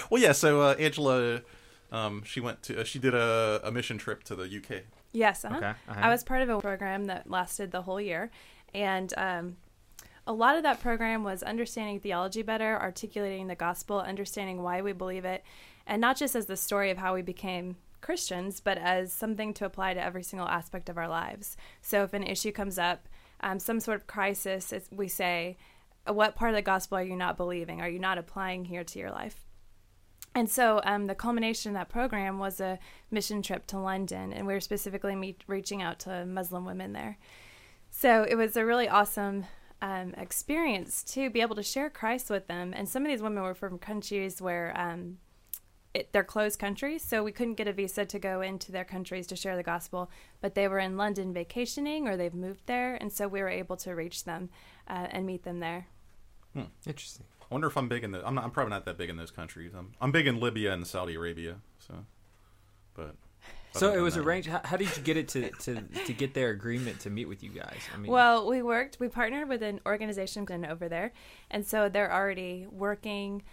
Well, 0.09 0.21
yeah. 0.21 0.31
So 0.33 0.61
uh, 0.61 0.73
Angela, 0.79 1.41
um, 1.91 2.23
she 2.25 2.39
went 2.41 2.63
to. 2.63 2.81
Uh, 2.81 2.83
she 2.83 2.97
did 2.99 3.13
a, 3.13 3.61
a 3.63 3.71
mission 3.71 3.97
trip 3.97 4.23
to 4.25 4.35
the 4.35 4.43
UK. 4.43 4.81
Yes, 5.13 5.45
uh-huh. 5.45 5.55
Okay, 5.57 5.67
uh-huh. 5.67 5.99
I 6.01 6.09
was 6.09 6.23
part 6.23 6.41
of 6.41 6.49
a 6.49 6.59
program 6.59 7.05
that 7.05 7.29
lasted 7.29 7.71
the 7.71 7.83
whole 7.83 8.01
year, 8.01 8.29
and 8.73 9.13
um, 9.15 9.55
a 10.27 10.33
lot 10.33 10.55
of 10.55 10.63
that 10.63 10.81
program 10.81 11.23
was 11.23 11.43
understanding 11.43 11.99
theology 11.99 12.41
better, 12.41 12.79
articulating 12.79 13.47
the 13.47 13.55
gospel, 13.55 13.99
understanding 13.99 14.61
why 14.61 14.81
we 14.81 14.93
believe 14.93 15.25
it, 15.25 15.43
and 15.87 15.99
not 15.99 16.17
just 16.17 16.35
as 16.35 16.45
the 16.45 16.57
story 16.57 16.91
of 16.91 16.97
how 16.97 17.15
we 17.15 17.21
became 17.21 17.77
Christians, 18.01 18.59
but 18.59 18.77
as 18.77 19.11
something 19.11 19.53
to 19.55 19.65
apply 19.65 19.93
to 19.93 20.03
every 20.03 20.23
single 20.23 20.47
aspect 20.47 20.89
of 20.89 20.97
our 20.97 21.07
lives. 21.07 21.57
So 21.81 22.03
if 22.03 22.13
an 22.13 22.23
issue 22.23 22.51
comes 22.51 22.77
up, 22.77 23.07
um, 23.41 23.59
some 23.59 23.79
sort 23.79 23.97
of 23.97 24.07
crisis, 24.07 24.73
we 24.91 25.07
say, 25.07 25.57
what 26.07 26.35
part 26.35 26.51
of 26.51 26.55
the 26.55 26.61
gospel 26.61 26.97
are 26.97 27.03
you 27.03 27.15
not 27.15 27.37
believing? 27.37 27.81
Are 27.81 27.89
you 27.89 27.99
not 27.99 28.17
applying 28.17 28.65
here 28.65 28.83
to 28.83 28.99
your 28.99 29.11
life? 29.11 29.45
And 30.33 30.49
so 30.49 30.81
um, 30.83 31.07
the 31.07 31.15
culmination 31.15 31.71
of 31.71 31.75
that 31.75 31.89
program 31.89 32.39
was 32.39 32.61
a 32.61 32.79
mission 33.09 33.41
trip 33.41 33.67
to 33.67 33.79
London, 33.79 34.31
and 34.31 34.47
we 34.47 34.53
were 34.53 34.61
specifically 34.61 35.15
meet, 35.15 35.43
reaching 35.47 35.81
out 35.81 35.99
to 35.99 36.25
Muslim 36.25 36.65
women 36.65 36.93
there. 36.93 37.17
So 37.89 38.23
it 38.23 38.35
was 38.35 38.55
a 38.55 38.65
really 38.65 38.87
awesome 38.87 39.45
um, 39.81 40.13
experience 40.15 41.03
to 41.03 41.29
be 41.29 41.41
able 41.41 41.55
to 41.55 41.63
share 41.63 41.89
Christ 41.89 42.29
with 42.29 42.47
them. 42.47 42.73
And 42.75 42.87
some 42.87 43.03
of 43.03 43.09
these 43.09 43.21
women 43.21 43.43
were 43.43 43.55
from 43.55 43.79
countries 43.79 44.41
where 44.41 44.73
um, 44.79 45.17
it, 45.93 46.13
they're 46.13 46.23
closed 46.23 46.59
countries, 46.59 47.03
so 47.03 47.23
we 47.23 47.31
couldn't 47.31 47.55
get 47.55 47.67
a 47.67 47.73
visa 47.73 48.05
to 48.05 48.19
go 48.19 48.41
into 48.41 48.71
their 48.71 48.85
countries 48.85 49.27
to 49.27 49.35
share 49.35 49.55
the 49.55 49.63
gospel. 49.63 50.09
But 50.39 50.55
they 50.55 50.67
were 50.67 50.79
in 50.79 50.97
London 50.97 51.33
vacationing, 51.33 52.07
or 52.07 52.15
they've 52.15 52.33
moved 52.33 52.67
there, 52.67 52.95
and 52.95 53.11
so 53.11 53.27
we 53.27 53.41
were 53.41 53.49
able 53.49 53.75
to 53.77 53.91
reach 53.93 54.23
them 54.23 54.49
uh, 54.87 55.07
and 55.09 55.25
meet 55.25 55.43
them 55.43 55.59
there. 55.59 55.87
Interesting. 56.85 57.25
I 57.41 57.53
wonder 57.53 57.67
if 57.67 57.75
I'm 57.75 57.89
big 57.89 58.03
in 58.03 58.11
the. 58.11 58.25
I'm 58.25 58.35
not. 58.35 58.45
I'm 58.45 58.51
probably 58.51 58.71
not 58.71 58.85
that 58.85 58.97
big 58.97 59.09
in 59.09 59.17
those 59.17 59.31
countries. 59.31 59.73
I'm. 59.77 59.91
I'm 59.99 60.11
big 60.11 60.27
in 60.27 60.39
Libya 60.39 60.73
and 60.73 60.87
Saudi 60.87 61.15
Arabia. 61.15 61.57
So, 61.79 62.05
but. 62.93 63.15
So 63.73 63.93
it 63.93 63.99
was 64.01 64.15
that- 64.15 64.21
arranged. 64.21 64.49
How, 64.49 64.61
how 64.63 64.77
did 64.77 64.95
you 64.95 65.03
get 65.03 65.17
it 65.17 65.27
to, 65.29 65.49
to, 65.61 65.81
to 65.81 66.13
get 66.13 66.33
their 66.33 66.49
agreement 66.49 66.99
to 67.01 67.09
meet 67.09 67.27
with 67.27 67.43
you 67.43 67.49
guys? 67.49 67.79
I 67.93 67.97
mean, 67.97 68.11
Well, 68.11 68.47
we 68.47 68.61
worked, 68.61 68.97
we 68.99 69.07
partnered 69.07 69.47
with 69.49 69.61
an 69.63 69.79
organization 69.85 70.45
over 70.65 70.89
there. 70.89 71.13
And 71.49 71.65
so 71.65 71.87
they're 71.89 72.11
already 72.11 72.67
working, 72.69 73.43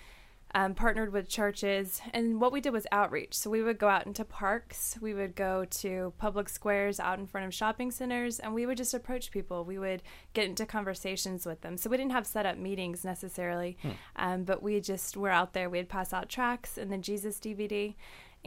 um, 0.54 0.74
partnered 0.74 1.12
with 1.12 1.28
churches. 1.28 2.00
And 2.12 2.40
what 2.40 2.52
we 2.52 2.60
did 2.60 2.72
was 2.72 2.86
outreach. 2.90 3.34
So 3.34 3.50
we 3.50 3.62
would 3.62 3.78
go 3.78 3.88
out 3.88 4.06
into 4.06 4.24
parks, 4.24 4.96
we 5.00 5.12
would 5.12 5.36
go 5.36 5.66
to 5.66 6.12
public 6.18 6.48
squares 6.48 6.98
out 6.98 7.18
in 7.18 7.26
front 7.26 7.46
of 7.46 7.52
shopping 7.54 7.90
centers, 7.90 8.38
and 8.40 8.54
we 8.54 8.64
would 8.64 8.78
just 8.78 8.94
approach 8.94 9.30
people. 9.30 9.64
We 9.64 9.78
would 9.78 10.02
get 10.32 10.46
into 10.46 10.64
conversations 10.64 11.44
with 11.44 11.60
them. 11.60 11.76
So 11.76 11.90
we 11.90 11.96
didn't 11.98 12.12
have 12.12 12.26
set 12.26 12.46
up 12.46 12.56
meetings 12.56 13.04
necessarily, 13.04 13.76
um, 14.16 14.44
but 14.44 14.62
we 14.62 14.80
just 14.80 15.16
were 15.16 15.30
out 15.30 15.52
there. 15.52 15.68
We'd 15.68 15.88
pass 15.90 16.12
out 16.12 16.28
tracks 16.30 16.78
and 16.78 16.90
the 16.90 16.98
Jesus 16.98 17.38
DVD. 17.38 17.94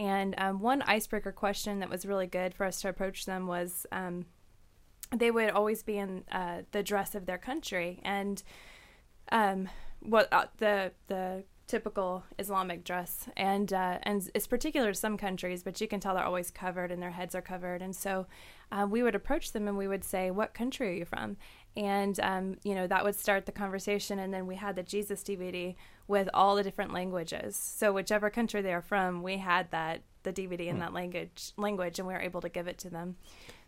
And 0.01 0.33
um, 0.39 0.61
one 0.61 0.81
icebreaker 0.81 1.31
question 1.31 1.79
that 1.79 1.89
was 1.89 2.07
really 2.07 2.25
good 2.25 2.55
for 2.55 2.65
us 2.65 2.81
to 2.81 2.89
approach 2.89 3.27
them 3.27 3.45
was, 3.45 3.85
um, 3.91 4.25
they 5.15 5.29
would 5.29 5.51
always 5.51 5.83
be 5.83 5.99
in 5.99 6.23
uh, 6.31 6.63
the 6.71 6.81
dress 6.81 7.13
of 7.13 7.27
their 7.27 7.37
country 7.37 7.99
and 8.03 8.41
um, 9.31 9.69
what 9.99 10.27
uh, 10.31 10.47
the 10.57 10.91
the 11.05 11.43
typical 11.67 12.23
Islamic 12.39 12.83
dress 12.83 13.29
and 13.37 13.71
uh, 13.71 13.99
and 14.01 14.27
it's 14.33 14.47
particular 14.47 14.91
to 14.91 14.97
some 14.97 15.17
countries, 15.17 15.61
but 15.61 15.79
you 15.79 15.87
can 15.87 15.99
tell 15.99 16.15
they're 16.15 16.23
always 16.23 16.49
covered 16.49 16.91
and 16.91 16.99
their 16.99 17.11
heads 17.11 17.35
are 17.35 17.41
covered. 17.41 17.83
And 17.83 17.95
so 17.95 18.25
uh, 18.71 18.87
we 18.89 19.03
would 19.03 19.13
approach 19.13 19.51
them 19.51 19.67
and 19.67 19.77
we 19.77 19.87
would 19.87 20.03
say, 20.03 20.31
"What 20.31 20.55
country 20.55 20.89
are 20.89 20.93
you 20.93 21.05
from?" 21.05 21.37
And 21.77 22.19
um, 22.19 22.57
you 22.63 22.75
know 22.75 22.88
that 22.88 23.03
would 23.03 23.15
start 23.15 23.45
the 23.45 23.51
conversation. 23.51 24.19
And 24.19 24.34
then 24.34 24.45
we 24.47 24.55
had 24.55 24.75
the 24.75 24.84
Jesus 24.84 25.23
DVD 25.23 25.75
with 26.07 26.29
all 26.34 26.55
the 26.55 26.63
different 26.63 26.93
languages. 26.93 27.55
So 27.55 27.93
whichever 27.93 28.29
country 28.29 28.62
they 28.62 28.73
are 28.73 28.81
from, 28.81 29.23
we 29.23 29.38
had 29.38 29.71
that 29.71 30.01
the 30.23 30.34
DVD 30.34 30.67
in 30.67 30.79
that 30.79 30.93
language 30.93 31.53
language, 31.57 31.99
and 31.99 32.07
we 32.07 32.13
were 32.13 32.19
able 32.19 32.41
to 32.41 32.49
give 32.49 32.67
it 32.67 32.77
to 32.79 32.89
them. 32.89 33.15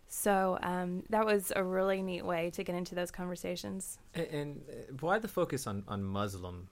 So 0.07 0.59
um, 0.61 1.03
that 1.09 1.25
was 1.25 1.51
a 1.55 1.63
really 1.63 2.03
neat 2.03 2.23
way 2.23 2.51
to 2.51 2.63
get 2.63 2.75
into 2.75 2.93
those 2.93 3.09
conversations. 3.09 3.97
and, 4.13 4.27
and 4.27 4.61
uh, 4.69 4.73
why 4.99 5.17
the 5.17 5.27
focus 5.27 5.65
on, 5.65 5.83
on 5.87 6.03
Muslim 6.03 6.67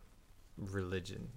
religion? 0.58 1.30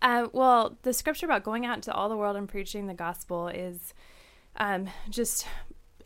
Uh, 0.00 0.26
well, 0.32 0.76
the 0.82 0.92
scripture 0.92 1.26
about 1.26 1.44
going 1.44 1.64
out 1.64 1.76
into 1.76 1.92
all 1.94 2.08
the 2.08 2.16
world 2.16 2.36
and 2.36 2.48
preaching 2.48 2.88
the 2.88 2.94
gospel 2.94 3.46
is 3.46 3.94
um, 4.56 4.88
just 5.08 5.46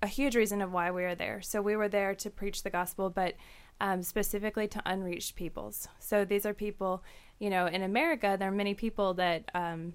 a 0.03 0.07
huge 0.07 0.37
reason 0.37 0.63
of 0.63 0.73
why 0.73 0.91
we 0.91 1.05
are 1.05 1.15
there. 1.15 1.41
So 1.43 1.61
we 1.63 1.77
were 1.77 1.89
there 1.89 2.15
to 2.15 2.31
preach 2.31 2.63
the 2.63 2.71
gospel, 2.71 3.11
but 3.11 3.35
um, 3.81 4.03
specifically 4.03 4.69
to 4.69 4.83
unreached 4.87 5.37
peoples. 5.37 5.89
So 5.99 6.25
these 6.25 6.47
are 6.47 6.55
people, 6.55 7.03
you 7.39 7.51
know, 7.51 7.67
in 7.67 7.83
America, 7.83 8.37
there 8.39 8.49
are 8.49 8.53
many 8.53 8.75
people 8.75 9.15
that 9.15 9.51
um, 9.55 9.95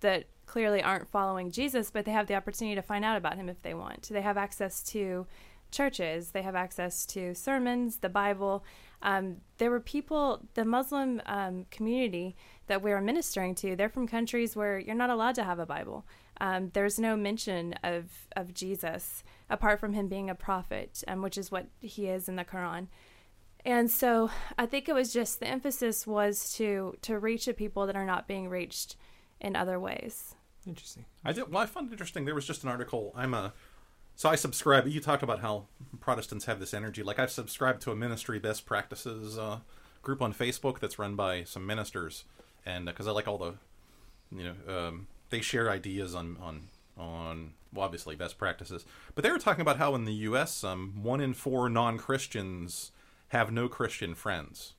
that 0.00 0.26
clearly 0.44 0.82
aren't 0.82 1.08
following 1.08 1.50
Jesus, 1.50 1.90
but 1.90 2.04
they 2.04 2.12
have 2.12 2.26
the 2.26 2.34
opportunity 2.34 2.74
to 2.74 2.82
find 2.82 3.04
out 3.04 3.16
about 3.16 3.36
him 3.36 3.48
if 3.48 3.62
they 3.62 3.74
want. 3.74 4.08
They 4.08 4.22
have 4.22 4.36
access 4.36 4.82
to 4.84 5.26
churches, 5.70 6.30
they 6.30 6.42
have 6.42 6.54
access 6.54 7.04
to 7.06 7.34
sermons, 7.34 7.98
the 7.98 8.08
Bible. 8.08 8.64
Um, 9.02 9.38
there 9.58 9.70
were 9.70 9.80
people, 9.80 10.40
the 10.54 10.64
Muslim 10.64 11.20
um, 11.26 11.66
community 11.70 12.36
that 12.66 12.82
we 12.82 12.90
were 12.90 13.00
ministering 13.00 13.54
to, 13.56 13.74
they're 13.74 13.88
from 13.88 14.06
countries 14.06 14.54
where 14.54 14.78
you're 14.78 14.94
not 14.94 15.10
allowed 15.10 15.34
to 15.36 15.44
have 15.44 15.58
a 15.58 15.66
Bible. 15.66 16.04
Um, 16.40 16.70
there's 16.74 16.98
no 16.98 17.16
mention 17.16 17.74
of, 17.82 18.28
of 18.36 18.54
Jesus 18.54 19.24
apart 19.48 19.80
from 19.80 19.92
him 19.92 20.08
being 20.08 20.28
a 20.28 20.34
prophet, 20.34 21.02
um, 21.08 21.22
which 21.22 21.38
is 21.38 21.50
what 21.50 21.66
he 21.80 22.08
is 22.08 22.28
in 22.28 22.36
the 22.36 22.44
Quran. 22.44 22.88
And 23.64 23.90
so 23.90 24.30
I 24.56 24.66
think 24.66 24.88
it 24.88 24.94
was 24.94 25.12
just 25.12 25.40
the 25.40 25.48
emphasis 25.48 26.06
was 26.06 26.52
to 26.54 26.96
to 27.02 27.18
reach 27.18 27.48
a 27.48 27.52
people 27.52 27.86
that 27.86 27.96
are 27.96 28.04
not 28.04 28.28
being 28.28 28.48
reached 28.48 28.94
in 29.40 29.56
other 29.56 29.80
ways. 29.80 30.36
Interesting. 30.66 31.04
I 31.24 31.32
did. 31.32 31.50
Well, 31.50 31.62
I 31.62 31.66
found 31.66 31.88
it 31.88 31.92
interesting. 31.92 32.24
There 32.24 32.34
was 32.34 32.46
just 32.46 32.62
an 32.62 32.68
article. 32.68 33.12
I'm 33.16 33.34
a. 33.34 33.52
So 34.14 34.28
I 34.28 34.36
subscribe. 34.36 34.86
You 34.86 35.00
talked 35.00 35.24
about 35.24 35.40
how 35.40 35.66
Protestants 36.00 36.44
have 36.46 36.60
this 36.60 36.74
energy. 36.74 37.02
Like 37.02 37.18
I've 37.18 37.30
subscribed 37.30 37.82
to 37.82 37.90
a 37.90 37.96
ministry 37.96 38.38
best 38.38 38.66
practices 38.66 39.36
uh, 39.36 39.58
group 40.00 40.22
on 40.22 40.32
Facebook 40.32 40.78
that's 40.78 40.98
run 40.98 41.16
by 41.16 41.42
some 41.42 41.66
ministers, 41.66 42.24
and 42.64 42.86
because 42.86 43.08
I 43.08 43.10
like 43.10 43.26
all 43.26 43.38
the, 43.38 43.54
you 44.30 44.44
know, 44.44 44.76
um, 44.78 45.08
they 45.30 45.40
share 45.40 45.70
ideas 45.70 46.14
on 46.14 46.36
on 46.40 46.68
on 46.96 47.52
well, 47.72 47.84
obviously 47.84 48.16
best 48.16 48.38
practices. 48.38 48.84
But 49.14 49.22
they 49.24 49.30
were 49.30 49.38
talking 49.38 49.60
about 49.62 49.78
how 49.78 49.94
in 49.94 50.04
the 50.04 50.14
U.S. 50.14 50.64
Um, 50.64 51.02
one 51.02 51.20
in 51.20 51.34
four 51.34 51.68
non 51.68 51.98
Christians 51.98 52.92
have 53.28 53.52
no 53.52 53.68
Christian 53.68 54.14
friends, 54.14 54.74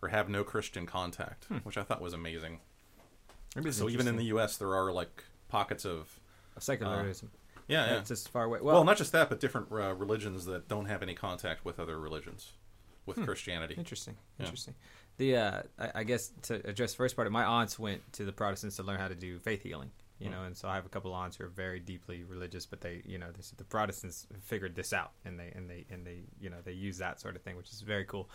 or 0.00 0.08
have 0.08 0.28
no 0.28 0.44
Christian 0.44 0.86
contact, 0.86 1.46
which 1.62 1.76
I 1.76 1.82
thought 1.82 2.00
was 2.00 2.12
amazing. 2.12 2.60
Maybe 3.54 3.72
So 3.72 3.88
even 3.88 4.08
in 4.08 4.16
the. 4.16 4.24
U.S., 4.24 4.56
there 4.56 4.74
are 4.74 4.92
like 4.92 5.24
pockets 5.48 5.84
of 5.84 6.18
secularism, 6.58 7.30
yeah, 7.68 7.86
yeah. 7.86 7.98
it's 7.98 8.08
just 8.08 8.28
far 8.28 8.44
away. 8.44 8.60
Well, 8.60 8.76
Well, 8.76 8.84
not 8.84 8.96
just 8.96 9.12
that, 9.12 9.28
but 9.28 9.40
different 9.40 9.68
uh, 9.70 9.94
religions 9.94 10.46
that 10.46 10.68
don't 10.68 10.86
have 10.86 11.02
any 11.02 11.14
contact 11.14 11.64
with 11.64 11.78
other 11.78 11.98
religions, 11.98 12.52
with 13.06 13.22
Christianity. 13.24 13.74
Interesting. 13.76 14.16
Yeah. 14.38 14.46
Interesting. 14.46 14.74
The 15.18 15.36
uh, 15.36 15.62
I, 15.78 15.90
I 15.96 16.04
guess 16.04 16.30
to 16.42 16.54
address 16.66 16.92
the 16.92 16.96
first 16.96 17.16
part, 17.16 17.26
of 17.26 17.32
my 17.32 17.44
aunts 17.44 17.78
went 17.78 18.00
to 18.14 18.24
the 18.24 18.32
Protestants 18.32 18.76
to 18.76 18.82
learn 18.82 18.98
how 18.98 19.08
to 19.08 19.14
do 19.14 19.38
faith 19.38 19.62
healing. 19.62 19.90
You 20.22 20.30
know, 20.30 20.44
and 20.44 20.56
so 20.56 20.68
I 20.68 20.76
have 20.76 20.86
a 20.86 20.88
couple 20.88 21.12
aunts 21.14 21.36
who 21.36 21.44
are 21.44 21.48
very 21.48 21.80
deeply 21.80 22.22
religious, 22.22 22.64
but 22.64 22.80
they, 22.80 23.02
you 23.04 23.18
know, 23.18 23.32
they, 23.32 23.42
said 23.42 23.58
the 23.58 23.64
Protestants 23.64 24.28
figured 24.44 24.76
this 24.76 24.92
out, 24.92 25.10
and 25.24 25.38
they 25.38 25.50
and 25.56 25.68
they 25.68 25.84
and 25.90 26.06
they, 26.06 26.20
you 26.40 26.48
know, 26.48 26.58
they 26.64 26.72
use 26.72 26.98
that 26.98 27.20
sort 27.20 27.34
of 27.34 27.42
thing, 27.42 27.56
which 27.56 27.70
is 27.70 27.80
very 27.80 28.04
cool. 28.04 28.30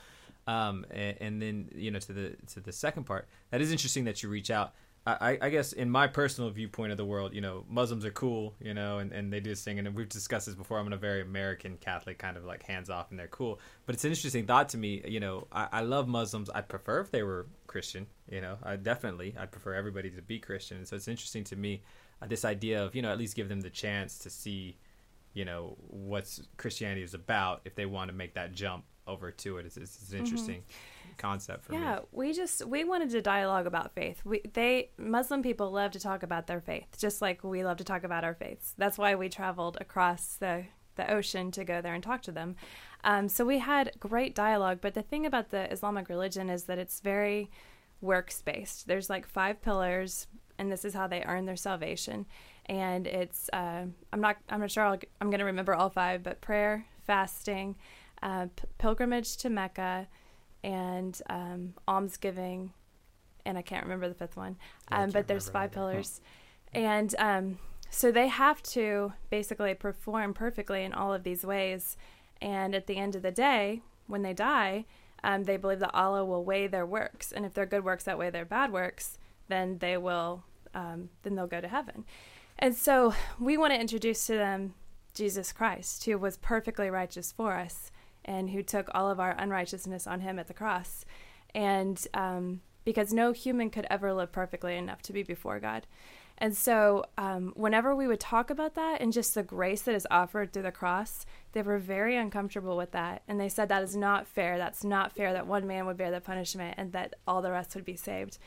Um, 0.47 0.85
and, 0.91 1.17
and 1.21 1.41
then 1.41 1.69
you 1.73 1.91
know, 1.91 1.99
to 1.99 2.13
the 2.13 2.35
to 2.53 2.59
the 2.59 2.73
second 2.73 3.05
part, 3.05 3.29
that 3.51 3.61
is 3.61 3.71
interesting 3.71 4.03
that 4.03 4.21
you 4.21 4.27
reach 4.27 4.51
out. 4.51 4.73
I, 5.07 5.37
I 5.41 5.49
guess 5.49 5.71
in 5.71 5.89
my 5.89 6.07
personal 6.07 6.49
viewpoint 6.49 6.91
of 6.91 6.97
the 6.97 7.05
world, 7.05 7.33
you 7.33 7.39
know, 7.39 7.63
Muslims 7.69 8.03
are 8.03 8.11
cool, 8.11 8.53
you 8.59 8.73
know, 8.73 8.99
and, 8.99 9.13
and 9.13 9.31
they 9.31 9.39
do 9.39 9.51
this 9.51 9.63
thing, 9.63 9.79
and 9.79 9.95
we've 9.95 10.09
discussed 10.09 10.47
this 10.47 10.55
before. 10.55 10.79
I'm 10.79 10.87
in 10.87 10.93
a 10.93 10.97
very 10.97 11.21
American 11.21 11.77
Catholic 11.77 12.19
kind 12.19 12.35
of 12.35 12.43
like 12.43 12.63
hands 12.63 12.89
off, 12.89 13.09
and 13.09 13.17
they're 13.17 13.27
cool. 13.29 13.59
But 13.85 13.95
it's 13.95 14.03
an 14.03 14.11
interesting 14.11 14.45
thought 14.45 14.67
to 14.69 14.77
me. 14.77 15.01
You 15.07 15.21
know, 15.21 15.47
I, 15.51 15.67
I 15.71 15.81
love 15.81 16.09
Muslims. 16.09 16.49
I'd 16.53 16.67
prefer 16.67 16.99
if 16.99 17.09
they 17.09 17.23
were 17.23 17.47
Christian. 17.67 18.05
You 18.29 18.41
know, 18.41 18.57
I 18.63 18.75
definitely 18.75 19.33
I'd 19.39 19.51
prefer 19.51 19.75
everybody 19.75 20.09
to 20.09 20.21
be 20.21 20.39
Christian. 20.39 20.77
And 20.77 20.87
so 20.87 20.97
it's 20.97 21.07
interesting 21.07 21.45
to 21.45 21.55
me 21.55 21.83
uh, 22.21 22.27
this 22.27 22.43
idea 22.43 22.83
of 22.83 22.93
you 22.93 23.01
know 23.01 23.11
at 23.11 23.17
least 23.17 23.35
give 23.35 23.47
them 23.47 23.61
the 23.61 23.69
chance 23.69 24.19
to 24.19 24.29
see, 24.29 24.77
you 25.33 25.45
know, 25.45 25.77
what 25.87 26.37
Christianity 26.57 27.03
is 27.03 27.13
about 27.13 27.61
if 27.63 27.75
they 27.75 27.85
want 27.85 28.09
to 28.09 28.15
make 28.15 28.33
that 28.33 28.51
jump 28.51 28.83
over 29.07 29.31
to 29.31 29.57
it. 29.57 29.65
It's, 29.65 29.77
it's, 29.77 30.01
it's 30.01 30.11
an 30.11 30.19
interesting 30.19 30.63
concept 31.17 31.65
for 31.65 31.73
me. 31.73 31.79
Yeah, 31.79 31.99
we 32.11 32.33
just 32.33 32.65
we 32.65 32.83
wanted 32.83 33.09
to 33.11 33.21
dialogue 33.21 33.67
about 33.67 33.93
faith. 33.93 34.21
We 34.25 34.41
they 34.53 34.91
Muslim 34.97 35.43
people 35.43 35.71
love 35.71 35.91
to 35.91 35.99
talk 35.99 36.23
about 36.23 36.47
their 36.47 36.61
faith, 36.61 36.97
just 36.97 37.21
like 37.21 37.43
we 37.43 37.63
love 37.63 37.77
to 37.77 37.83
talk 37.83 38.03
about 38.03 38.23
our 38.23 38.33
faiths. 38.33 38.73
That's 38.77 38.97
why 38.97 39.15
we 39.15 39.29
traveled 39.29 39.77
across 39.79 40.35
the 40.35 40.65
the 40.95 41.11
ocean 41.11 41.51
to 41.51 41.63
go 41.63 41.81
there 41.81 41.93
and 41.93 42.03
talk 42.03 42.21
to 42.23 42.31
them. 42.31 42.55
Um, 43.03 43.29
so 43.29 43.45
we 43.45 43.59
had 43.59 43.91
great 43.99 44.35
dialogue. 44.35 44.79
But 44.81 44.93
the 44.93 45.01
thing 45.01 45.25
about 45.25 45.49
the 45.51 45.71
Islamic 45.71 46.09
religion 46.09 46.49
is 46.49 46.63
that 46.63 46.77
it's 46.77 46.99
very 46.99 47.49
works 48.01 48.41
based. 48.41 48.87
There's 48.87 49.09
like 49.09 49.25
five 49.25 49.61
pillars, 49.61 50.27
and 50.57 50.71
this 50.71 50.83
is 50.83 50.93
how 50.93 51.07
they 51.07 51.23
earn 51.23 51.45
their 51.45 51.55
salvation. 51.55 52.25
And 52.65 53.07
it's 53.07 53.49
uh, 53.53 53.85
I'm 54.11 54.21
not 54.21 54.37
I'm 54.49 54.59
not 54.59 54.71
sure 54.71 54.83
I'll, 54.83 54.99
I'm 55.21 55.29
going 55.29 55.39
to 55.39 55.45
remember 55.45 55.73
all 55.73 55.89
five, 55.89 56.23
but 56.23 56.41
prayer, 56.41 56.85
fasting, 57.05 57.75
uh, 58.21 58.47
p- 58.55 58.65
pilgrimage 58.77 59.37
to 59.37 59.49
Mecca, 59.49 60.07
and 60.67 61.21
um, 61.29 61.73
almsgiving, 61.87 62.73
and 63.45 63.57
I 63.57 63.61
can't 63.61 63.83
remember 63.83 64.09
the 64.09 64.13
fifth 64.13 64.35
one. 64.35 64.57
Um, 64.91 65.11
but 65.11 65.27
there's 65.27 65.47
five 65.49 65.71
either. 65.71 65.73
pillars, 65.73 66.21
and 66.73 67.15
um, 67.17 67.57
so 67.89 68.11
they 68.11 68.27
have 68.27 68.61
to 68.63 69.13
basically 69.29 69.73
perform 69.73 70.33
perfectly 70.33 70.83
in 70.83 70.93
all 70.93 71.13
of 71.13 71.23
these 71.23 71.45
ways. 71.45 71.95
And 72.41 72.75
at 72.75 72.85
the 72.85 72.97
end 72.97 73.15
of 73.15 73.23
the 73.23 73.31
day, 73.31 73.81
when 74.05 74.21
they 74.21 74.33
die, 74.33 74.85
um, 75.23 75.45
they 75.45 75.57
believe 75.57 75.79
that 75.79 75.95
Allah 75.95 76.23
will 76.25 76.43
weigh 76.43 76.67
their 76.67 76.85
works, 76.85 77.31
and 77.31 77.45
if 77.45 77.53
their 77.53 77.65
good 77.65 77.85
works 77.85 78.07
outweigh 78.07 78.29
their 78.29 78.45
bad 78.45 78.71
works, 78.71 79.17
then 79.47 79.77
they 79.79 79.97
will, 79.97 80.43
um, 80.75 81.09
then 81.23 81.35
they'll 81.35 81.47
go 81.47 81.61
to 81.61 81.67
heaven. 81.67 82.03
And 82.59 82.75
so 82.75 83.13
we 83.39 83.57
want 83.57 83.73
to 83.73 83.79
introduce 83.79 84.27
to 84.27 84.35
them 84.35 84.73
Jesus 85.13 85.53
Christ, 85.53 86.03
who 86.05 86.17
was 86.17 86.37
perfectly 86.37 86.89
righteous 86.89 87.31
for 87.31 87.53
us, 87.53 87.91
and 88.27 88.49
who 88.49 88.61
took 88.61 88.89
all 88.93 89.09
of 89.09 89.19
our 89.19 89.35
unrighteousness 89.37 90.05
on 90.05 90.21
him 90.21 90.37
at 90.37 90.47
the 90.47 90.53
cross. 90.53 91.05
And 91.55 92.05
um, 92.13 92.61
because 92.83 93.13
no 93.13 93.31
human 93.31 93.69
could 93.69 93.87
ever 93.89 94.13
live 94.13 94.31
perfectly 94.31 94.77
enough 94.77 95.01
to 95.03 95.13
be 95.13 95.23
before 95.23 95.59
God. 95.59 95.87
And 96.37 96.55
so, 96.55 97.05
um, 97.17 97.51
whenever 97.55 97.95
we 97.95 98.07
would 98.07 98.19
talk 98.19 98.49
about 98.49 98.75
that 98.75 99.01
and 99.01 99.11
just 99.11 99.33
the 99.33 99.41
grace 99.41 99.81
that 99.81 99.95
is 99.95 100.05
offered 100.11 100.53
through 100.53 100.63
the 100.63 100.71
cross, 100.71 101.25
they 101.53 101.63
were 101.63 101.79
very 101.79 102.15
uncomfortable 102.15 102.77
with 102.77 102.91
that. 102.91 103.23
And 103.27 103.39
they 103.39 103.49
said 103.49 103.69
that 103.69 103.81
is 103.81 103.95
not 103.95 104.27
fair. 104.27 104.57
That's 104.57 104.83
not 104.83 105.13
fair 105.13 105.33
that 105.33 105.47
one 105.47 105.65
man 105.65 105.87
would 105.87 105.97
bear 105.97 106.11
the 106.11 106.21
punishment 106.21 106.75
and 106.77 106.91
that 106.91 107.15
all 107.27 107.41
the 107.41 107.51
rest 107.51 107.73
would 107.73 107.85
be 107.85 107.95
saved. 107.95 108.37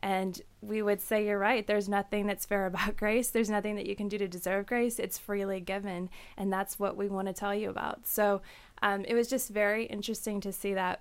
And 0.00 0.40
we 0.60 0.82
would 0.82 1.00
say, 1.00 1.26
You're 1.26 1.38
right. 1.38 1.66
There's 1.66 1.88
nothing 1.88 2.26
that's 2.26 2.44
fair 2.44 2.66
about 2.72 2.96
grace. 2.96 3.30
There's 3.30 3.50
nothing 3.50 3.76
that 3.76 3.86
you 3.86 3.96
can 3.96 4.08
do 4.08 4.18
to 4.18 4.28
deserve 4.28 4.66
grace. 4.66 4.98
It's 4.98 5.18
freely 5.18 5.60
given. 5.60 6.10
And 6.36 6.52
that's 6.52 6.78
what 6.78 6.96
we 6.96 7.08
want 7.08 7.28
to 7.28 7.34
tell 7.34 7.54
you 7.54 7.70
about. 7.70 8.06
So 8.06 8.42
um, 8.82 9.04
it 9.04 9.14
was 9.14 9.28
just 9.28 9.50
very 9.50 9.84
interesting 9.86 10.40
to 10.40 10.52
see 10.52 10.74
that. 10.74 11.00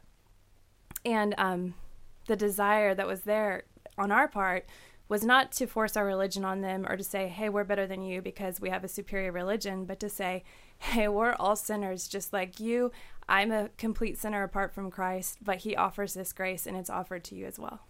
And 1.05 1.35
um, 1.37 1.73
the 2.27 2.35
desire 2.35 2.93
that 2.95 3.07
was 3.07 3.21
there 3.21 3.63
on 3.97 4.11
our 4.11 4.27
part 4.27 4.65
was 5.09 5.23
not 5.23 5.51
to 5.53 5.65
force 5.65 5.95
our 5.95 6.05
religion 6.05 6.43
on 6.43 6.61
them 6.61 6.85
or 6.87 6.97
to 6.97 7.03
say, 7.03 7.27
hey, 7.27 7.49
we're 7.49 7.63
better 7.63 7.87
than 7.87 8.01
you 8.01 8.21
because 8.21 8.59
we 8.59 8.69
have 8.69 8.83
a 8.83 8.89
superior 8.89 9.31
religion, 9.31 9.85
but 9.85 9.99
to 10.01 10.09
say, 10.09 10.43
hey, 10.79 11.07
we're 11.07 11.33
all 11.33 11.55
sinners 11.55 12.07
just 12.07 12.33
like 12.33 12.59
you. 12.59 12.91
I'm 13.29 13.51
a 13.51 13.69
complete 13.77 14.17
sinner 14.17 14.43
apart 14.43 14.73
from 14.73 14.91
Christ, 14.91 15.37
but 15.41 15.57
he 15.57 15.75
offers 15.75 16.13
this 16.13 16.33
grace 16.33 16.65
and 16.65 16.77
it's 16.77 16.89
offered 16.89 17.23
to 17.25 17.35
you 17.35 17.45
as 17.45 17.59
well. 17.59 17.81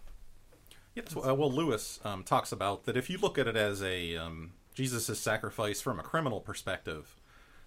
Yes, 0.94 1.14
uh, 1.16 1.34
well, 1.34 1.52
Lewis 1.52 2.00
um, 2.04 2.24
talks 2.24 2.50
about 2.50 2.84
that 2.84 2.96
if 2.96 3.08
you 3.08 3.18
look 3.18 3.38
at 3.38 3.46
it 3.46 3.56
as 3.56 3.82
a 3.82 4.16
um, 4.16 4.52
Jesus' 4.74 5.18
sacrifice 5.18 5.80
from 5.80 6.00
a 6.00 6.02
criminal 6.02 6.40
perspective, 6.40 7.17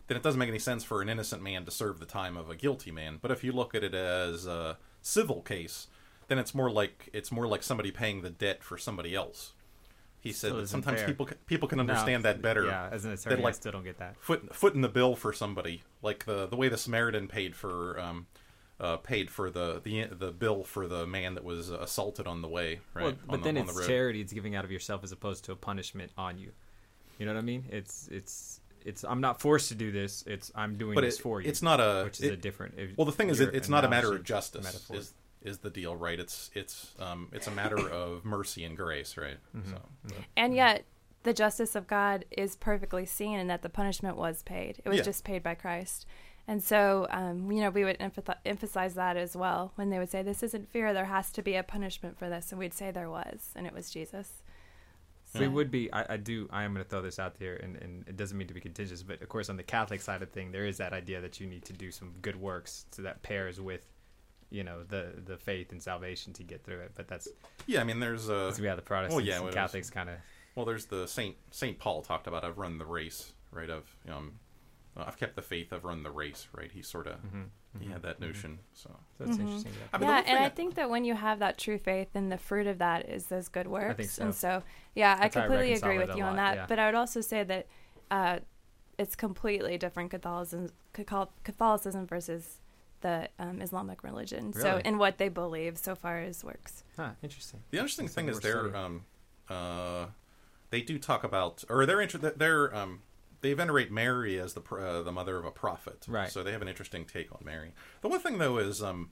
then 0.07 0.17
it 0.17 0.23
doesn't 0.23 0.39
make 0.39 0.49
any 0.49 0.59
sense 0.59 0.83
for 0.83 1.01
an 1.01 1.09
innocent 1.09 1.41
man 1.41 1.65
to 1.65 1.71
serve 1.71 1.99
the 1.99 2.05
time 2.05 2.37
of 2.37 2.49
a 2.49 2.55
guilty 2.55 2.91
man. 2.91 3.19
But 3.21 3.31
if 3.31 3.43
you 3.43 3.51
look 3.51 3.73
at 3.75 3.83
it 3.83 3.93
as 3.93 4.45
a 4.45 4.77
civil 5.01 5.41
case, 5.41 5.87
then 6.27 6.37
it's 6.39 6.53
more 6.55 6.69
like 6.71 7.09
it's 7.13 7.31
more 7.31 7.47
like 7.47 7.63
somebody 7.63 7.91
paying 7.91 8.21
the 8.21 8.29
debt 8.29 8.63
for 8.63 8.77
somebody 8.77 9.15
else. 9.15 9.53
He 10.19 10.31
said 10.31 10.53
that 10.55 10.69
sometimes 10.69 10.99
fair. 10.99 11.07
people 11.07 11.27
people 11.47 11.67
can 11.67 11.77
No, 11.77 11.81
understand 11.81 12.23
that 12.25 12.41
better. 12.41 12.65
Yeah, 12.65 12.89
as 12.91 13.05
an 13.05 13.11
attorney, 13.11 13.41
I 13.41 13.45
like, 13.45 13.55
still 13.55 13.71
don't 13.71 13.83
get 13.83 13.97
that. 13.97 14.15
foot 14.19 14.53
foot 14.55 14.75
in 14.75 14.81
the 14.81 14.89
bill 14.89 15.15
for 15.15 15.33
somebody, 15.33 15.83
like 16.03 16.25
the 16.25 16.45
the 16.45 16.55
way 16.55 16.69
the 16.69 16.77
Samaritan 16.77 17.27
paid 17.27 17.55
for 17.55 17.99
um, 17.99 18.27
uh, 18.79 18.97
paid 18.97 19.31
for 19.31 19.49
the, 19.49 19.81
the 19.83 20.05
the 20.11 20.31
bill 20.31 20.63
for 20.63 20.87
the 20.87 21.07
man 21.07 21.33
that 21.35 21.43
was 21.43 21.69
assaulted 21.71 22.27
on 22.27 22.41
the 22.43 22.47
way, 22.47 22.81
right? 22.93 23.03
Well, 23.03 23.13
but 23.25 23.33
on 23.33 23.39
the, 23.41 23.45
then 23.45 23.55
the 23.55 23.61
it's 23.61 23.75
road. 23.75 23.87
charity; 23.87 24.21
it's 24.21 24.31
giving 24.31 24.55
out 24.55 24.63
of 24.63 24.71
yourself 24.71 25.03
as 25.03 25.11
opposed 25.11 25.43
to 25.45 25.51
a 25.53 25.55
punishment 25.55 26.11
on 26.17 26.37
you. 26.37 26.51
You 27.17 27.25
know 27.25 27.33
what 27.33 27.39
I 27.39 27.43
mean? 27.43 27.65
It's 27.69 28.07
it's 28.11 28.60
it's. 28.85 29.03
I'm 29.03 29.21
not 29.21 29.39
forced 29.41 29.69
to 29.69 29.75
do 29.75 29.91
this. 29.91 30.23
It's 30.27 30.51
I'm 30.55 30.75
doing 30.77 30.95
but 30.95 31.01
this 31.01 31.19
it, 31.19 31.21
for 31.21 31.41
you. 31.41 31.49
it's 31.49 31.61
not 31.61 31.79
a 31.79 32.03
which 32.05 32.19
is 32.19 32.25
it- 32.25 32.33
a 32.33 32.37
different. 32.37 32.75
Well, 32.97 33.05
the 33.05 33.11
thing 33.11 33.29
is, 33.29 33.39
it, 33.39 33.53
it's 33.55 33.69
not 33.69 33.85
a 33.85 33.89
matter 33.89 34.13
of 34.13 34.23
justice. 34.23 34.63
metaphor. 34.63 34.95
Is 34.97 35.13
is 35.41 35.57
the 35.59 35.69
deal 35.71 35.95
right? 35.95 36.19
It's 36.19 36.51
it's 36.53 36.93
um 36.99 37.29
it's 37.31 37.47
a 37.47 37.51
matter 37.51 37.77
of 37.89 38.23
mercy 38.25 38.63
and 38.63 38.77
grace, 38.77 39.17
right? 39.17 39.37
Mm-hmm. 39.55 39.71
So 39.71 40.15
And 40.37 40.53
yet, 40.55 40.83
the 41.23 41.33
justice 41.33 41.75
of 41.75 41.87
God 41.87 42.25
is 42.31 42.55
perfectly 42.55 43.05
seen 43.05 43.39
in 43.39 43.47
that 43.47 43.61
the 43.63 43.69
punishment 43.69 44.17
was 44.17 44.43
paid. 44.43 44.81
It 44.85 44.89
was 44.89 44.97
Yeah. 44.97 45.03
just 45.03 45.23
paid 45.23 45.41
by 45.43 45.55
Christ. 45.55 46.05
And 46.47 46.61
so, 46.61 47.05
um, 47.11 47.51
you 47.51 47.61
know, 47.61 47.69
we 47.69 47.83
would 47.83 47.99
emphathi- 47.99 48.35
emphasize 48.45 48.95
that 48.95 49.15
as 49.15 49.35
well 49.37 49.71
when 49.75 49.89
they 49.91 49.99
would 49.99 50.09
say, 50.09 50.21
This 50.23 50.41
isn't 50.43 50.71
fair. 50.71 50.93
There 50.93 51.05
has 51.05 51.31
to 51.33 51.41
be 51.43 51.55
a 51.55 51.63
punishment 51.63 52.17
for 52.17 52.29
this. 52.29 52.51
And 52.51 52.59
we'd 52.59 52.73
say 52.73 52.91
there 52.91 53.09
was, 53.09 53.51
and 53.55 53.65
it 53.67 53.73
was 53.73 53.89
Jesus. 53.91 54.41
We 55.39 55.47
would 55.47 55.71
be. 55.71 55.91
I, 55.93 56.13
I 56.13 56.17
do. 56.17 56.49
I 56.51 56.63
am 56.63 56.73
going 56.73 56.83
to 56.83 56.89
throw 56.89 57.01
this 57.01 57.19
out 57.19 57.39
there, 57.39 57.55
and, 57.55 57.75
and 57.77 58.07
it 58.07 58.17
doesn't 58.17 58.37
mean 58.37 58.47
to 58.47 58.53
be 58.53 58.59
contentious, 58.59 59.01
but 59.03 59.21
of 59.21 59.29
course, 59.29 59.49
on 59.49 59.57
the 59.57 59.63
Catholic 59.63 60.01
side 60.01 60.21
of 60.21 60.29
thing, 60.31 60.51
there 60.51 60.65
is 60.65 60.77
that 60.77 60.93
idea 60.93 61.21
that 61.21 61.39
you 61.39 61.47
need 61.47 61.63
to 61.65 61.73
do 61.73 61.91
some 61.91 62.13
good 62.21 62.35
works, 62.35 62.85
so 62.91 63.01
that 63.03 63.23
pairs 63.23 63.59
with, 63.61 63.85
you 64.49 64.63
know, 64.63 64.83
the 64.83 65.13
the 65.23 65.37
faith 65.37 65.71
and 65.71 65.81
salvation 65.81 66.33
to 66.33 66.43
get 66.43 66.63
through 66.63 66.79
it. 66.79 66.91
But 66.95 67.07
that's 67.07 67.27
yeah, 67.65 67.81
I 67.81 67.83
mean, 67.83 67.99
there's 67.99 68.29
uh, 68.29 68.45
because 68.45 68.59
we 68.59 68.67
have 68.67 68.75
the 68.75 68.81
Protestants 68.81 69.25
yeah, 69.25 69.41
and 69.41 69.53
Catholics 69.53 69.89
kind 69.89 70.09
of. 70.09 70.15
well, 70.55 70.65
there's 70.65 70.85
the 70.85 71.07
Saint 71.07 71.35
Saint 71.51 71.79
Paul 71.79 72.01
talked 72.01 72.27
about. 72.27 72.43
I've 72.43 72.57
run 72.57 72.77
the 72.77 72.85
race, 72.85 73.31
right? 73.51 73.69
Of 73.69 73.83
um, 74.09 74.33
uh, 74.97 75.03
I've 75.07 75.17
kept 75.17 75.35
the 75.35 75.41
faith. 75.41 75.71
I've 75.73 75.83
run 75.85 76.03
the 76.03 76.11
race, 76.11 76.47
right? 76.53 76.71
He 76.71 76.81
sort 76.81 77.07
of 77.07 77.15
he 77.79 77.89
had 77.89 78.01
that 78.03 78.19
notion. 78.19 78.59
So 78.73 78.89
So 79.17 79.23
that's 79.25 79.37
interesting. 79.39 79.71
I 79.93 79.97
mean, 79.97 80.09
yeah, 80.09 80.23
and 80.25 80.39
I 80.39 80.45
I- 80.45 80.49
think 80.49 80.75
that 80.75 80.89
when 80.89 81.05
you 81.05 81.13
have 81.15 81.39
that 81.39 81.57
true 81.57 81.77
faith, 81.77 82.09
then 82.13 82.29
the 82.29 82.37
fruit 82.37 82.67
of 82.67 82.77
that 82.79 83.07
is 83.09 83.27
those 83.27 83.47
good 83.47 83.67
works. 83.67 84.11
so. 84.11 84.23
And 84.23 84.35
so, 84.35 84.63
yeah, 84.95 85.15
That's 85.15 85.35
I 85.37 85.39
I 85.39 85.43
completely 85.43 85.67
reconcile 85.69 85.89
agree 85.91 86.05
with 86.05 86.15
a 86.15 86.17
you 86.17 86.23
on 86.25 86.35
that. 86.35 86.55
yeah. 86.55 86.65
But 86.67 86.79
I 86.79 86.85
would 86.87 86.95
also 86.95 87.21
say 87.21 87.43
that 87.43 87.67
uh, 88.11 88.39
it's 88.97 89.15
completely 89.15 89.77
different 89.77 90.11
Catholicism, 90.11 90.69
Catholicism 91.43 92.05
versus 92.07 92.57
the 93.01 93.29
um, 93.39 93.61
Islamic 93.61 94.03
religion. 94.03 94.53
So, 94.53 94.81
in 94.83 94.97
what 94.97 95.17
they 95.17 95.29
believe 95.29 95.77
so 95.77 95.95
far 95.95 96.19
as 96.19 96.43
works. 96.43 96.83
Huh, 96.97 97.11
interesting. 97.23 97.61
the 97.71 97.77
interesting 97.77 98.07
thing 98.09 98.27
is 98.29 98.39
they're 98.41 98.75
um, 98.75 99.05
uh, 99.49 100.07
they 100.69 100.81
do 100.81 100.99
talk 100.99 101.23
about, 101.23 101.63
or 101.69 101.85
they're 101.85 102.01
inter- 102.01 102.33
they're 102.35 102.75
um, 102.75 103.01
they 103.41 103.53
venerate 103.53 103.91
Mary 103.91 104.39
as 104.39 104.53
the 104.53 104.61
uh, 104.75 105.01
the 105.01 105.11
mother 105.11 105.37
of 105.37 105.45
a 105.45 105.51
prophet. 105.51 106.05
Right. 106.07 106.29
So 106.31 106.43
they 106.43 106.51
have 106.51 106.61
an 106.61 106.67
interesting 106.67 107.05
take 107.05 107.31
on 107.31 107.41
Mary. 107.43 107.73
The 108.01 108.07
one 108.07 108.19
thing 108.19 108.37
though 108.37 108.57
is 108.57 108.81
um, 108.81 109.09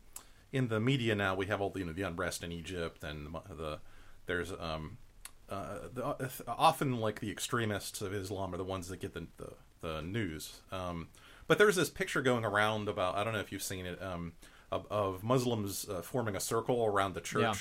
in 0.52 0.68
the 0.68 0.80
media 0.80 1.16
now 1.16 1.36
we 1.36 1.48
have 1.48 1.62
all 1.62 1.70
the 1.70 1.80
you 1.80 1.86
know 1.86 1.94
the 1.94 2.04
unrest 2.04 2.44
in 2.44 2.52
Egypt 2.52 3.04
and 3.04 3.28
the, 3.34 3.56
the 3.56 3.80
there's 4.26 4.52
um, 4.52 4.98
uh, 5.50 5.80
the, 5.94 6.06
uh, 6.06 6.30
often 6.48 7.00
like 7.00 7.20
the 7.20 7.32
extremists 7.32 8.02
of 8.02 8.14
Islam 8.14 8.54
are 8.54 8.58
the 8.58 8.64
ones 8.64 8.88
that 8.90 9.00
get 9.00 9.14
the 9.14 9.28
the, 9.38 9.54
the 9.82 10.02
news. 10.02 10.62
Um, 10.72 11.08
but 11.48 11.58
there's 11.58 11.76
this 11.76 11.90
picture 11.90 12.22
going 12.22 12.46
around 12.46 12.88
about 12.88 13.16
I 13.16 13.24
don't 13.24 13.34
know 13.34 13.40
if 13.40 13.52
you've 13.52 13.64
seen 13.64 13.86
it 13.88 14.02
um, 14.02 14.34
of, 14.72 14.86
of 14.92 15.24
Muslims 15.24 15.88
uh, 15.90 16.02
forming 16.04 16.36
a 16.36 16.40
circle 16.40 16.86
around 16.86 17.16
the 17.16 17.22
church 17.22 17.42
Yeah. 17.42 17.54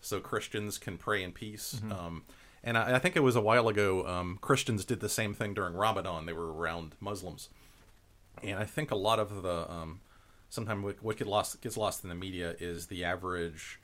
so 0.00 0.18
Christians 0.18 0.76
can 0.78 0.98
pray 0.98 1.22
in 1.22 1.30
peace. 1.32 1.80
Um, 1.92 2.24
and 2.62 2.78
I, 2.78 2.96
I 2.96 2.98
think 2.98 3.16
it 3.16 3.20
was 3.20 3.36
a 3.36 3.40
while 3.40 3.68
ago. 3.68 4.06
Um, 4.06 4.38
Christians 4.40 4.84
did 4.84 5.00
the 5.00 5.08
same 5.08 5.34
thing 5.34 5.54
during 5.54 5.74
Ramadan. 5.74 6.26
They 6.26 6.32
were 6.32 6.52
around 6.52 6.94
Muslims, 7.00 7.48
and 8.42 8.58
I 8.58 8.64
think 8.64 8.90
a 8.90 8.96
lot 8.96 9.18
of 9.18 9.42
the 9.42 9.70
um, 9.70 10.00
sometimes 10.48 10.94
what, 11.00 11.20
lost 11.26 11.60
gets 11.60 11.76
lost 11.76 12.02
in 12.02 12.08
the 12.08 12.14
media 12.14 12.54
is 12.58 12.86
the 12.86 13.04
average, 13.04 13.80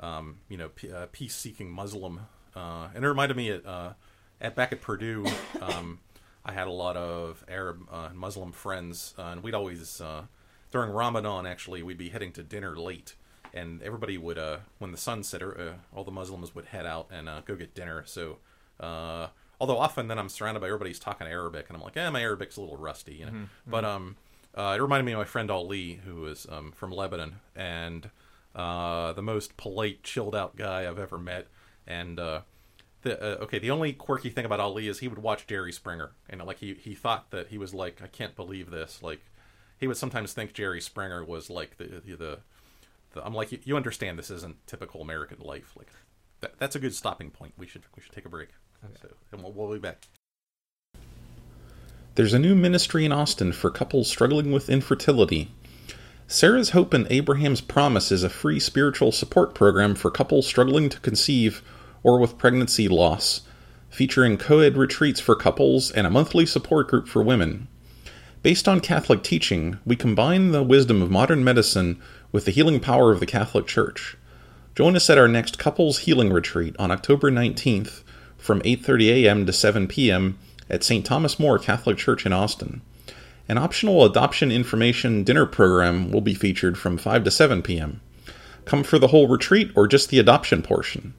um, 0.00 0.38
you 0.48 0.56
know, 0.56 0.68
p- 0.70 0.92
uh, 0.92 1.06
peace-seeking 1.12 1.70
Muslim. 1.70 2.20
Uh, 2.54 2.88
and 2.94 3.04
it 3.04 3.08
reminded 3.08 3.36
me 3.36 3.50
at, 3.50 3.66
uh, 3.66 3.92
at 4.40 4.54
back 4.54 4.72
at 4.72 4.80
Purdue, 4.80 5.26
um, 5.60 5.98
I 6.44 6.52
had 6.52 6.68
a 6.68 6.72
lot 6.72 6.96
of 6.96 7.44
Arab 7.48 7.86
uh, 7.90 8.08
Muslim 8.14 8.52
friends, 8.52 9.14
uh, 9.18 9.24
and 9.24 9.42
we'd 9.42 9.54
always 9.54 10.00
uh, 10.00 10.22
during 10.70 10.90
Ramadan 10.90 11.46
actually 11.46 11.82
we'd 11.82 11.98
be 11.98 12.08
heading 12.08 12.32
to 12.32 12.42
dinner 12.42 12.78
late, 12.78 13.14
and 13.56 13.82
everybody 13.82 14.18
would 14.18 14.38
uh, 14.38 14.58
when 14.78 14.92
the 14.92 14.98
sun 14.98 15.22
set, 15.22 15.42
uh, 15.42 15.72
all 15.94 16.04
the 16.04 16.10
Muslims 16.10 16.54
would 16.54 16.66
head 16.66 16.86
out 16.86 17.08
and 17.10 17.28
uh, 17.28 17.40
go 17.44 17.54
get 17.56 17.74
dinner. 17.74 18.02
So. 18.06 18.38
Uh, 18.78 19.28
although 19.58 19.78
often 19.78 20.08
then 20.08 20.18
I'm 20.18 20.28
surrounded 20.28 20.60
by 20.60 20.66
everybody's 20.66 20.98
talking 20.98 21.26
Arabic, 21.26 21.66
and 21.68 21.76
I'm 21.76 21.82
like, 21.82 21.96
eh, 21.96 22.10
my 22.10 22.20
Arabic's 22.20 22.58
a 22.58 22.60
little 22.60 22.76
rusty, 22.76 23.14
you 23.14 23.24
know. 23.24 23.32
But 23.66 23.86
um, 23.86 24.16
uh, 24.54 24.74
it 24.76 24.82
reminded 24.82 25.04
me 25.04 25.12
of 25.12 25.18
my 25.18 25.24
friend 25.24 25.50
Ali, 25.50 26.00
who 26.04 26.16
was 26.16 26.46
um, 26.50 26.72
from 26.72 26.90
Lebanon, 26.90 27.36
and 27.54 28.10
uh, 28.54 29.12
the 29.12 29.22
most 29.22 29.56
polite, 29.56 30.02
chilled 30.02 30.34
out 30.34 30.56
guy 30.56 30.88
I've 30.88 30.98
ever 30.98 31.18
met. 31.18 31.46
And 31.86 32.18
uh, 32.18 32.40
the 33.02 33.22
uh, 33.22 33.44
okay, 33.44 33.58
the 33.58 33.70
only 33.70 33.92
quirky 33.92 34.30
thing 34.30 34.44
about 34.44 34.60
Ali 34.60 34.88
is 34.88 34.98
he 34.98 35.08
would 35.08 35.18
watch 35.18 35.46
Jerry 35.46 35.72
Springer, 35.72 36.12
and 36.28 36.42
like 36.44 36.58
he 36.58 36.74
he 36.74 36.94
thought 36.94 37.30
that 37.30 37.48
he 37.48 37.58
was 37.58 37.74
like, 37.74 38.00
I 38.02 38.06
can't 38.08 38.34
believe 38.34 38.70
this. 38.70 39.02
Like 39.02 39.20
he 39.78 39.86
would 39.86 39.96
sometimes 39.96 40.32
think 40.32 40.52
Jerry 40.54 40.80
Springer 40.80 41.24
was 41.24 41.50
like 41.50 41.76
the 41.76 42.02
the. 42.04 42.38
The, 43.16 43.20
the 43.20 43.26
I'm 43.26 43.34
like, 43.34 43.52
you, 43.52 43.58
you 43.64 43.76
understand 43.76 44.18
this 44.18 44.30
isn't 44.30 44.66
typical 44.66 45.00
American 45.00 45.38
life. 45.40 45.74
Like 45.76 45.88
that, 46.40 46.58
that's 46.58 46.76
a 46.76 46.78
good 46.78 46.94
stopping 46.94 47.30
point. 47.30 47.54
We 47.58 47.66
should 47.66 47.84
we 47.96 48.02
should 48.02 48.12
take 48.12 48.26
a 48.26 48.28
break. 48.28 48.50
So, 49.02 49.08
and 49.32 49.42
we'll, 49.42 49.52
we'll 49.52 49.72
be 49.72 49.78
back. 49.78 50.06
There's 52.14 52.34
a 52.34 52.38
new 52.38 52.54
ministry 52.54 53.04
in 53.04 53.12
Austin 53.12 53.52
for 53.52 53.70
couples 53.70 54.08
struggling 54.08 54.52
with 54.52 54.70
infertility. 54.70 55.50
Sarah's 56.28 56.70
Hope 56.70 56.94
and 56.94 57.06
Abraham's 57.10 57.60
Promise 57.60 58.10
is 58.10 58.22
a 58.22 58.30
free 58.30 58.58
spiritual 58.58 59.12
support 59.12 59.54
program 59.54 59.94
for 59.94 60.10
couples 60.10 60.46
struggling 60.46 60.88
to 60.88 61.00
conceive 61.00 61.62
or 62.02 62.18
with 62.18 62.38
pregnancy 62.38 62.88
loss, 62.88 63.42
featuring 63.90 64.38
co 64.38 64.60
ed 64.60 64.76
retreats 64.76 65.20
for 65.20 65.36
couples 65.36 65.90
and 65.90 66.06
a 66.06 66.10
monthly 66.10 66.46
support 66.46 66.88
group 66.88 67.08
for 67.08 67.22
women. 67.22 67.68
Based 68.42 68.68
on 68.68 68.80
Catholic 68.80 69.22
teaching, 69.22 69.78
we 69.84 69.96
combine 69.96 70.52
the 70.52 70.62
wisdom 70.62 71.02
of 71.02 71.10
modern 71.10 71.42
medicine 71.42 72.00
with 72.32 72.44
the 72.44 72.50
healing 72.50 72.80
power 72.80 73.12
of 73.12 73.20
the 73.20 73.26
Catholic 73.26 73.66
Church. 73.66 74.16
Join 74.74 74.96
us 74.96 75.08
at 75.08 75.18
our 75.18 75.28
next 75.28 75.58
couples 75.58 76.00
healing 76.00 76.32
retreat 76.32 76.76
on 76.78 76.90
October 76.90 77.30
19th 77.30 78.02
from 78.36 78.60
8:30 78.62 79.24
a.m. 79.24 79.46
to 79.46 79.52
7 79.52 79.88
p.m. 79.88 80.38
at 80.68 80.84
St. 80.84 81.04
Thomas 81.04 81.38
More 81.38 81.58
Catholic 81.58 81.96
Church 81.96 82.26
in 82.26 82.32
Austin. 82.32 82.82
An 83.48 83.58
optional 83.58 84.04
adoption 84.04 84.50
information 84.50 85.22
dinner 85.24 85.46
program 85.46 86.10
will 86.10 86.20
be 86.20 86.34
featured 86.34 86.76
from 86.76 86.98
5 86.98 87.24
to 87.24 87.30
7 87.30 87.62
p.m. 87.62 88.00
Come 88.64 88.82
for 88.82 88.98
the 88.98 89.08
whole 89.08 89.28
retreat 89.28 89.70
or 89.74 89.86
just 89.86 90.10
the 90.10 90.18
adoption 90.18 90.62
portion. 90.62 91.14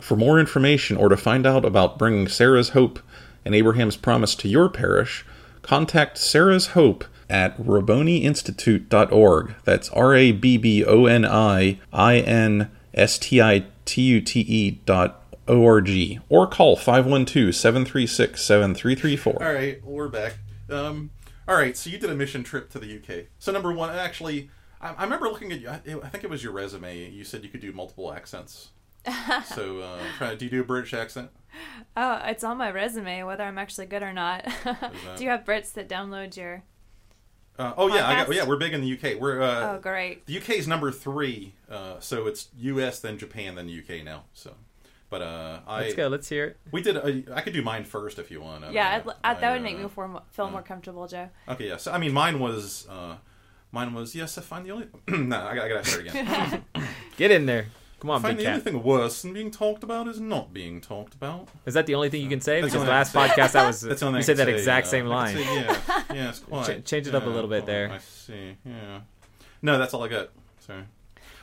For 0.00 0.16
more 0.16 0.40
information 0.40 0.96
or 0.96 1.08
to 1.08 1.16
find 1.16 1.46
out 1.46 1.64
about 1.64 1.98
bringing 1.98 2.28
Sarah's 2.28 2.70
Hope 2.70 2.98
and 3.44 3.54
Abraham's 3.54 3.96
Promise 3.96 4.34
to 4.36 4.48
your 4.48 4.68
parish, 4.68 5.24
contact 5.62 6.18
Sarah's 6.18 6.68
Hope 6.68 7.04
at 7.28 7.56
rabboniinstitute.org. 7.58 9.54
That's 9.64 9.88
R 9.90 10.14
A 10.14 10.32
B 10.32 10.56
B 10.56 10.84
O 10.84 11.06
N 11.06 11.24
I 11.24 11.78
I 11.92 12.18
N 12.18 12.70
S 12.92 13.18
T 13.18 13.40
I 13.40 13.64
T 13.84 14.02
U 14.02 14.20
T 14.20 14.40
E 14.40 14.70
dot 14.84 15.22
O 15.48 15.64
R 15.64 15.80
G. 15.80 16.20
Or 16.28 16.46
call 16.46 16.76
512 16.76 17.54
736 17.54 18.42
7334. 18.42 19.42
All 19.42 19.52
right, 19.52 19.84
we're 19.84 20.08
back. 20.08 20.34
Um, 20.70 21.10
all 21.48 21.56
right, 21.56 21.76
so 21.76 21.90
you 21.90 21.98
did 21.98 22.10
a 22.10 22.14
mission 22.14 22.42
trip 22.42 22.70
to 22.70 22.78
the 22.78 22.96
UK. 22.96 23.26
So 23.38 23.52
number 23.52 23.72
one, 23.72 23.90
actually, 23.90 24.50
I, 24.80 24.94
I 24.94 25.04
remember 25.04 25.28
looking 25.28 25.52
at 25.52 25.60
you. 25.60 25.68
I, 25.68 25.74
I 26.02 26.08
think 26.08 26.24
it 26.24 26.30
was 26.30 26.42
your 26.42 26.52
resume. 26.52 27.10
You 27.10 27.24
said 27.24 27.42
you 27.42 27.50
could 27.50 27.60
do 27.60 27.72
multiple 27.72 28.12
accents. 28.12 28.70
so, 29.44 29.80
uh, 29.80 29.98
try, 30.16 30.34
do 30.34 30.46
you 30.46 30.50
do 30.50 30.60
a 30.62 30.64
British 30.64 30.94
accent? 30.94 31.30
Oh, 31.96 32.20
it's 32.24 32.42
on 32.42 32.56
my 32.56 32.70
resume 32.70 33.22
whether 33.24 33.44
I'm 33.44 33.58
actually 33.58 33.86
good 33.86 34.02
or 34.02 34.12
not. 34.12 34.44
Do 35.16 35.22
you 35.22 35.30
have 35.30 35.44
Brits 35.44 35.72
that 35.74 35.88
download 35.88 36.36
your? 36.36 36.64
Uh, 37.56 37.72
oh 37.76 37.94
yeah, 37.94 38.08
I 38.08 38.14
got, 38.24 38.34
yeah, 38.34 38.44
we're 38.44 38.56
big 38.56 38.72
in 38.74 38.80
the 38.80 38.92
UK. 38.94 39.20
We're 39.20 39.40
uh, 39.40 39.74
Oh, 39.74 39.78
great. 39.78 40.26
the 40.26 40.38
UK 40.38 40.50
is 40.50 40.66
number 40.66 40.90
three. 40.90 41.54
Uh, 41.70 42.00
so 42.00 42.26
it's 42.26 42.48
US, 42.58 42.98
then 42.98 43.16
Japan, 43.16 43.54
then 43.54 43.68
the 43.68 43.78
UK 43.78 44.04
now. 44.04 44.24
So, 44.32 44.54
but 45.14 45.22
uh, 45.22 45.60
I 45.68 45.82
Let's 45.82 45.94
go. 45.94 46.08
Let's 46.08 46.28
hear 46.28 46.44
it. 46.46 46.56
we 46.72 46.82
did. 46.82 46.96
A, 46.96 47.22
I 47.36 47.40
could 47.40 47.52
do 47.52 47.62
mine 47.62 47.84
first 47.84 48.18
if 48.18 48.32
you 48.32 48.40
want. 48.40 48.64
I 48.64 48.70
Yeah, 48.72 49.02
know. 49.04 49.12
I'd, 49.22 49.36
I, 49.36 49.40
that 49.40 49.44
I, 49.44 49.52
would 49.52 49.62
make 49.62 49.76
uh, 49.76 49.82
me 49.82 49.88
feel 49.88 50.08
more, 50.08 50.22
feel 50.32 50.50
more 50.50 50.62
comfortable, 50.62 51.06
Joe. 51.06 51.28
Okay, 51.48 51.68
yeah. 51.68 51.76
So 51.76 51.92
I 51.92 51.98
mean, 51.98 52.12
mine 52.12 52.40
was 52.40 52.88
uh, 52.90 53.14
mine 53.70 53.94
was 53.94 54.12
yes. 54.16 54.36
I 54.38 54.40
find 54.40 54.66
the 54.66 54.72
only. 54.72 54.86
no, 55.08 55.36
I, 55.40 55.54
gotta- 55.54 55.64
I 55.64 55.68
gotta 55.68 55.84
start 55.88 56.06
again. 56.08 56.64
Get 57.16 57.30
in 57.30 57.46
there. 57.46 57.66
Come 58.00 58.10
I 58.10 58.14
on, 58.14 58.22
find 58.22 58.36
big 58.36 58.44
the 58.44 58.50
only 58.50 58.62
cat. 58.64 58.72
thing 58.72 58.82
worse 58.82 59.22
than 59.22 59.32
being 59.32 59.52
talked 59.52 59.84
about 59.84 60.08
is 60.08 60.18
not 60.18 60.52
being 60.52 60.80
talked 60.80 61.14
about. 61.14 61.48
Is 61.64 61.74
that 61.74 61.86
the 61.86 61.94
only 61.94 62.10
thing 62.10 62.20
you 62.22 62.28
can 62.28 62.40
say? 62.40 62.60
That's 62.60 62.72
the 62.72 62.80
Because 62.80 62.88
only 62.88 62.92
last 62.98 63.12
thing 63.12 63.22
I 63.22 63.28
podcast, 63.28 63.52
that 63.52 63.66
was 63.68 63.80
That's 63.88 64.00
the 64.00 64.06
only 64.06 64.18
you 64.18 64.22
said 64.24 64.36
that 64.38 64.46
say, 64.48 64.54
exact 64.54 64.88
uh, 64.88 64.90
same 64.90 65.06
line. 65.06 65.36
say, 65.36 65.42
yeah, 65.44 65.80
yeah, 66.12 66.28
it's 66.30 66.40
quite. 66.40 66.84
Ch- 66.84 66.88
change 66.90 67.06
it 67.06 67.14
up 67.14 67.24
a 67.24 67.28
little 67.30 67.48
bit 67.48 67.64
there. 67.66 67.90
I 67.92 67.98
see. 67.98 68.56
Yeah. 68.64 69.00
No, 69.62 69.78
that's 69.78 69.94
all 69.94 70.02
I 70.02 70.08
got. 70.08 70.30
Sorry. 70.58 70.82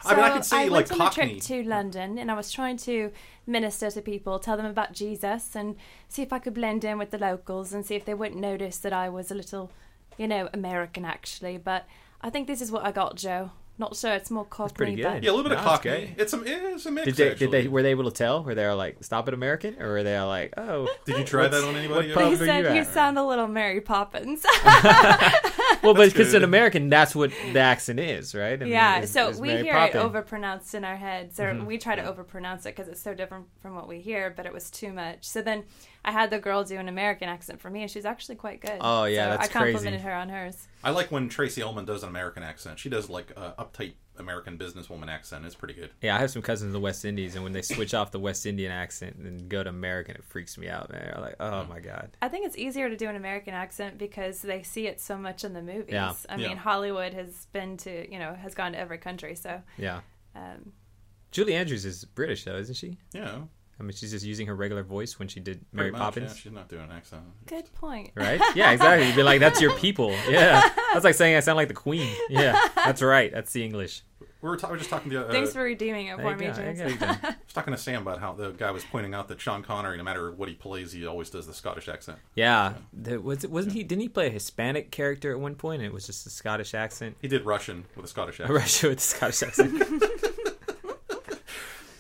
So 0.04 0.10
I 0.10 0.16
mean, 0.16 0.26
I 0.26 0.30
could 0.32 0.46
say 0.46 0.70
like 0.70 0.90
went 0.90 1.00
on 1.00 1.08
a 1.08 1.12
trip 1.12 1.40
to 1.42 1.64
London, 1.64 2.18
and 2.18 2.32
I 2.32 2.34
was 2.34 2.52
trying 2.52 2.78
to 2.78 3.12
minister 3.46 3.92
to 3.92 4.02
people, 4.02 4.40
tell 4.40 4.58
them 4.58 4.66
about 4.66 4.94
Jesus, 4.94 5.56
and 5.56 5.76
see 6.08 6.22
if 6.22 6.34
I 6.34 6.40
could 6.40 6.54
blend 6.54 6.84
in 6.84 6.98
with 6.98 7.12
the 7.12 7.18
locals, 7.18 7.74
and 7.74 7.86
see 7.86 7.96
if 7.96 8.06
they 8.06 8.14
wouldn't 8.14 8.42
notice 8.42 8.78
that 8.78 8.94
I 8.94 9.10
was 9.10 9.32
a 9.32 9.36
little, 9.36 9.72
you 10.18 10.28
know, 10.28 10.50
American 10.54 11.06
actually. 11.06 11.58
But 11.58 11.86
I 12.22 12.30
think 12.30 12.48
this 12.48 12.62
is 12.62 12.72
what 12.72 12.86
I 12.86 12.92
got, 12.92 13.16
Joe. 13.16 13.52
Not 13.82 13.96
sure 13.96 14.14
it's 14.14 14.30
more 14.30 14.46
Cockney, 14.46 14.76
pretty 14.76 14.96
good. 14.96 15.04
but 15.04 15.24
Yeah, 15.24 15.32
a 15.32 15.34
little 15.34 15.44
bit 15.50 15.54
of 15.54 15.58
No, 15.58 15.64
it's 15.64 15.70
Cockney. 15.72 15.92
great. 15.92 16.16
It's 16.18 16.34
a 16.34 16.42
it's 16.76 16.86
a 16.86 16.92
mix. 16.92 17.06
Did 17.06 17.16
they? 17.16 17.34
Did 17.36 17.52
they? 17.52 17.68
Were 17.68 17.82
they 17.82 17.90
able 17.90 18.04
to 18.06 18.12
tell? 18.12 18.44
Were 18.44 18.54
they 18.54 18.68
like, 18.70 19.04
"Stop 19.04 19.28
it, 19.28 19.34
American," 19.34 19.82
or 19.82 19.90
were 19.94 20.04
they 20.04 20.20
like, 20.20 20.54
"Oh"? 20.56 20.88
Did 21.06 21.18
you 21.18 21.24
try 21.26 21.48
that 21.48 21.64
on 21.64 21.76
anybody? 21.76 22.14
what 22.14 22.24
else? 22.24 22.32
he 22.32 22.38
pub 22.38 22.42
are 22.44 22.46
said 22.46 22.64
you 22.66 22.76
you 22.76 22.82
at? 22.82 22.94
sound 22.94 23.18
a 23.18 23.26
little 23.26 23.48
Mary 23.48 23.82
Poppins. 23.82 24.46
Well, 25.84 25.96
but 25.96 26.10
because 26.12 26.32
good. 26.32 26.38
an 26.38 26.44
American, 26.44 26.90
that's 26.90 27.16
what 27.16 27.32
the 27.54 27.60
accent 27.60 28.00
is, 28.00 28.36
right? 28.36 28.54
I 28.54 28.64
mean, 28.64 28.72
yeah, 28.72 29.00
is- 29.00 29.12
so 29.12 29.30
is 29.30 29.40
we 29.40 29.48
Mary 29.48 29.64
hear 29.64 29.74
Poppins. 29.74 29.96
it 29.96 30.12
overpronounced 30.14 30.74
in 30.76 30.86
our 30.86 30.96
heads, 30.96 31.40
or 31.40 31.54
mm-hmm. 31.54 31.66
we 31.66 31.78
try 31.78 31.96
to 31.96 32.04
overpronounce 32.04 32.62
it 32.62 32.76
because 32.76 32.88
it's 32.88 33.02
so 33.02 33.14
different 33.16 33.48
from 33.62 33.76
what 33.76 33.88
we 33.88 34.00
hear, 34.00 34.30
but 34.30 34.46
it 34.46 34.54
was 34.54 34.70
too 34.70 34.94
much. 34.94 35.28
So 35.28 35.42
then 35.42 35.64
I 36.04 36.12
had 36.12 36.30
the 36.32 36.40
girl 36.40 36.64
do 36.64 36.78
an 36.78 36.88
American 36.90 37.30
accent 37.30 37.62
for 37.62 37.70
me, 37.70 37.82
and 37.84 37.92
she's 37.92 38.06
actually 38.06 38.36
quite 38.36 38.60
good. 38.62 38.78
Oh, 38.82 39.04
yeah, 39.04 39.26
so 39.26 39.30
that's 39.38 39.50
I 39.50 39.52
complimented 39.52 39.84
crazy. 40.02 40.04
her 40.04 40.14
on 40.14 40.30
hers. 40.30 40.68
I 40.84 40.90
like 40.90 41.12
when 41.12 41.30
Tracey 41.30 41.62
Ullman 41.62 41.86
does 41.86 42.02
an 42.04 42.10
American 42.10 42.42
accent. 42.44 42.80
She 42.80 42.90
does 42.90 43.08
like 43.10 43.32
a 43.38 43.54
uptight 43.60 43.94
American 44.18 44.58
businesswoman 44.58 45.10
accent. 45.10 45.46
It's 45.46 45.54
pretty 45.56 45.76
good. 45.76 45.92
Yeah, 46.02 46.16
I 46.16 46.20
have 46.20 46.32
some 46.32 46.42
cousins 46.42 46.70
in 46.70 46.74
the 46.74 46.80
West 46.80 47.06
Indies, 47.06 47.36
and 47.36 47.44
when 47.44 47.54
they 47.54 47.62
switch 47.62 47.94
off 47.94 48.10
the 48.12 48.20
West 48.20 48.46
Indian 48.48 48.72
accent 48.72 49.16
and 49.18 49.48
go 49.48 49.64
to 49.64 49.70
American, 49.70 50.16
it 50.16 50.24
freaks 50.24 50.58
me 50.58 50.68
out, 50.68 50.92
man. 50.92 51.14
I'm 51.16 51.22
like, 51.22 51.36
oh 51.40 51.66
my 51.66 51.80
god. 51.80 52.18
I 52.22 52.30
think 52.30 52.48
it's 52.48 52.58
easier 52.58 52.90
to 52.90 52.98
do 52.98 53.08
an 53.08 53.16
American 53.16 53.54
accent 53.54 53.98
because 54.00 54.42
they 54.42 54.64
see 54.64 54.88
it 54.88 55.00
so 55.00 55.18
much 55.18 55.44
in 55.44 55.54
the 55.54 55.62
movies. 55.62 55.94
Yeah. 55.94 56.14
I 56.30 56.36
Yeah. 56.38 56.48
mean, 56.50 56.58
Hollywood 56.58 57.14
has 57.14 57.46
been 57.54 57.78
to, 57.78 58.12
you 58.12 58.18
know, 58.18 58.34
has 58.34 58.56
gone 58.56 58.72
to 58.72 58.78
every 58.80 58.98
country. 58.98 59.36
So, 59.36 59.62
Yeah. 59.78 60.02
um, 60.36 60.74
Julie 61.32 61.54
Andrews 61.56 61.86
is 61.86 62.04
British, 62.06 62.44
though, 62.44 62.58
isn't 62.58 62.76
she? 62.76 62.98
Yeah, 63.14 63.42
I 63.82 63.84
mean, 63.84 63.94
she's 63.94 64.12
just 64.12 64.24
using 64.24 64.46
her 64.46 64.56
regular 64.56 64.84
voice 64.84 65.18
when 65.18 65.28
she 65.28 65.40
did 65.40 65.66
Mary 65.72 65.90
much, 65.90 66.00
Poppins. 66.00 66.34
Yeah, 66.34 66.38
she's 66.38 66.52
not 66.52 66.70
doing 66.70 66.84
an 66.84 66.92
accent. 66.92 67.24
good 67.48 67.74
point. 67.74 68.12
Right? 68.14 68.40
Yeah, 68.56 68.72
exactly. 68.72 69.08
You'd 69.08 69.16
be 69.16 69.24
like, 69.24 69.40
that's 69.40 69.60
your 69.60 69.76
people. 69.78 70.16
Yeah. 70.30 70.70
That's 70.94 71.04
like 71.04 71.16
saying 71.16 71.36
I 71.36 71.40
sound 71.40 71.56
like 71.58 71.68
the 71.68 71.74
Queen. 71.74 72.14
Yeah. 72.30 72.60
That's 72.76 73.02
right. 73.02 73.32
That's 73.32 73.52
the 73.54 73.66
English. 73.66 74.04
We 74.42 74.50
were, 74.50 74.58
ta- 74.58 74.68
we 74.68 74.74
were 74.74 74.78
just 74.78 74.90
talking 74.90 75.10
to. 75.12 75.28
Uh, 75.28 75.32
Thanks 75.32 75.54
for 75.54 75.62
redeeming 75.64 76.08
it 76.08 76.20
for 76.20 76.36
me, 76.36 76.46
go. 76.46 76.54
James. 76.54 76.82
I 77.02 77.18
was 77.22 77.54
talking 77.54 77.74
to 77.74 77.78
Sam 77.78 78.04
about 78.04 78.20
how 78.20 78.34
the 78.34 78.52
guy 78.52 78.72
was 78.72 78.84
pointing 78.84 79.14
out 79.14 79.28
that 79.30 79.42
Sean 79.42 79.64
Connery, 79.64 79.98
no 79.98 80.04
matter 80.04 80.32
what 80.32 80.48
he 80.48 80.56
plays, 80.56 80.92
he 80.92 81.06
always 81.06 81.30
does 81.30 81.48
the 81.48 81.54
Scottish 81.54 81.88
accent. 81.90 82.20
Yeah. 82.36 82.74
The, 82.94 83.20
was 83.20 83.44
it, 83.44 83.52
wasn't 83.52 83.74
he? 83.74 83.84
Didn't 83.84 84.02
he 84.02 84.10
play 84.10 84.28
a 84.28 84.32
Hispanic 84.32 84.92
character 84.92 85.32
at 85.32 85.40
one 85.40 85.56
point? 85.56 85.82
And 85.82 85.88
it 85.88 85.94
was 85.94 86.06
just 86.06 86.26
a 86.28 86.30
Scottish 86.30 86.74
accent. 86.74 87.18
He 87.22 87.28
did 87.28 87.46
Russian 87.46 87.86
with 87.96 88.06
a 88.06 88.08
Scottish 88.08 88.40
accent. 88.40 88.50
Russia 88.60 88.90
with 88.90 88.98
the 88.98 89.04
Scottish 89.04 89.44
accent. 89.44 90.04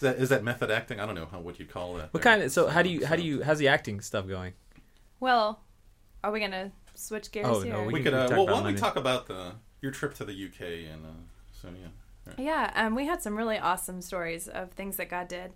Is 0.01 0.09
that, 0.09 0.17
is 0.17 0.29
that 0.29 0.43
method 0.43 0.71
acting? 0.71 0.99
I 0.99 1.05
don't 1.05 1.13
know 1.13 1.27
how 1.31 1.39
what 1.39 1.59
you'd 1.59 1.69
call 1.69 1.93
that. 1.93 2.11
What 2.11 2.23
there. 2.23 2.31
kind 2.33 2.41
of? 2.41 2.51
So 2.51 2.67
how 2.67 2.81
do 2.81 2.89
you? 2.89 3.05
How 3.05 3.15
do 3.15 3.21
you? 3.21 3.43
How's 3.43 3.59
the 3.59 3.67
acting 3.67 4.01
stuff 4.01 4.27
going? 4.27 4.53
Well, 5.19 5.61
are 6.23 6.31
we 6.31 6.39
going 6.39 6.51
to 6.51 6.71
switch 6.95 7.31
gears 7.31 7.45
Oh, 7.47 7.61
here? 7.61 7.73
no, 7.73 7.83
We, 7.83 7.93
We 7.93 8.01
could. 8.03 8.13
Uh, 8.15 8.27
well, 8.31 8.47
why 8.47 8.53
don't 8.53 8.65
we 8.65 8.73
talk 8.73 8.95
about 8.95 9.27
the 9.27 9.51
your 9.81 9.91
trip 9.91 10.15
to 10.15 10.25
the 10.25 10.33
UK 10.33 10.91
and 10.91 11.05
uh, 11.05 11.09
so 11.51 11.67
yeah. 11.79 11.87
Yeah, 12.37 12.71
um, 12.75 12.95
we 12.95 13.05
had 13.05 13.21
some 13.21 13.35
really 13.35 13.59
awesome 13.59 14.01
stories 14.01 14.47
of 14.47 14.71
things 14.71 14.97
that 14.97 15.09
God 15.09 15.27
did. 15.27 15.53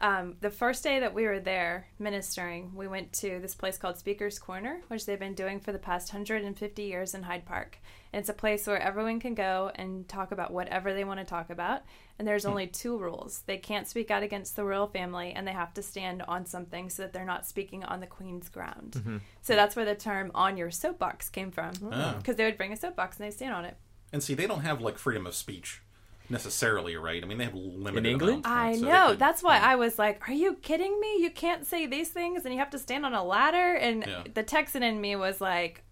Um, 0.00 0.36
the 0.40 0.50
first 0.50 0.82
day 0.82 0.98
that 1.00 1.14
we 1.14 1.24
were 1.24 1.38
there 1.38 1.86
ministering, 1.98 2.72
we 2.74 2.88
went 2.88 3.12
to 3.14 3.38
this 3.38 3.54
place 3.54 3.78
called 3.78 3.96
Speaker's 3.96 4.38
Corner, 4.38 4.80
which 4.88 5.06
they've 5.06 5.18
been 5.18 5.34
doing 5.34 5.60
for 5.60 5.72
the 5.72 5.78
past 5.78 6.12
150 6.12 6.82
years 6.82 7.14
in 7.14 7.22
Hyde 7.22 7.46
Park. 7.46 7.78
And 8.12 8.20
it's 8.20 8.28
a 8.28 8.34
place 8.34 8.66
where 8.66 8.80
everyone 8.80 9.20
can 9.20 9.34
go 9.34 9.70
and 9.76 10.08
talk 10.08 10.32
about 10.32 10.52
whatever 10.52 10.92
they 10.92 11.04
want 11.04 11.20
to 11.20 11.24
talk 11.24 11.48
about. 11.48 11.82
And 12.18 12.26
there's 12.26 12.44
only 12.44 12.66
two 12.66 12.98
rules 12.98 13.42
they 13.46 13.56
can't 13.56 13.88
speak 13.88 14.10
out 14.10 14.22
against 14.22 14.56
the 14.56 14.64
royal 14.64 14.86
family, 14.88 15.32
and 15.32 15.46
they 15.46 15.52
have 15.52 15.74
to 15.74 15.82
stand 15.82 16.22
on 16.22 16.44
something 16.44 16.90
so 16.90 17.02
that 17.02 17.12
they're 17.12 17.24
not 17.24 17.46
speaking 17.46 17.84
on 17.84 18.00
the 18.00 18.06
Queen's 18.06 18.48
ground. 18.48 19.20
So 19.42 19.54
that's 19.54 19.76
where 19.76 19.84
the 19.84 19.94
term 19.94 20.30
on 20.34 20.56
your 20.56 20.70
soapbox 20.70 21.28
came 21.28 21.50
from. 21.50 21.72
Ah. 21.90 22.14
Because 22.18 22.36
they 22.36 22.44
would 22.44 22.56
bring 22.56 22.72
a 22.72 22.76
soapbox 22.76 23.18
and 23.18 23.26
they'd 23.26 23.34
stand 23.34 23.54
on 23.54 23.64
it. 23.64 23.76
And 24.12 24.22
see, 24.22 24.34
they 24.34 24.46
don't 24.46 24.60
have 24.60 24.80
like 24.80 24.98
freedom 24.98 25.26
of 25.26 25.34
speech 25.34 25.82
necessarily, 26.28 26.96
right? 26.96 27.22
I 27.22 27.26
mean, 27.26 27.38
they 27.38 27.44
have 27.44 27.54
limited. 27.54 27.98
In 27.98 28.06
England? 28.06 28.44
amounts. 28.46 28.48
I 28.48 28.80
So 28.80 28.88
know. 28.88 29.08
could- 29.10 29.18
That's 29.18 29.42
why 29.42 29.56
yeah. 29.56 29.66
I 29.70 29.76
was 29.76 29.98
like, 29.98 30.28
"Are 30.28 30.32
you 30.32 30.54
kidding 30.54 30.98
me? 31.00 31.18
You 31.18 31.30
can't 31.30 31.66
say 31.66 31.86
these 31.86 32.08
things, 32.08 32.44
and 32.44 32.52
you 32.54 32.60
have 32.60 32.70
to 32.70 32.78
stand 32.78 33.04
on 33.06 33.14
a 33.14 33.22
ladder." 33.24 33.74
And 33.74 34.04
Yeah. 34.06 34.24
the 34.32 34.42
Texan 34.42 34.82
in 34.82 35.00
me 35.00 35.16
was 35.16 35.40
like, 35.40 35.82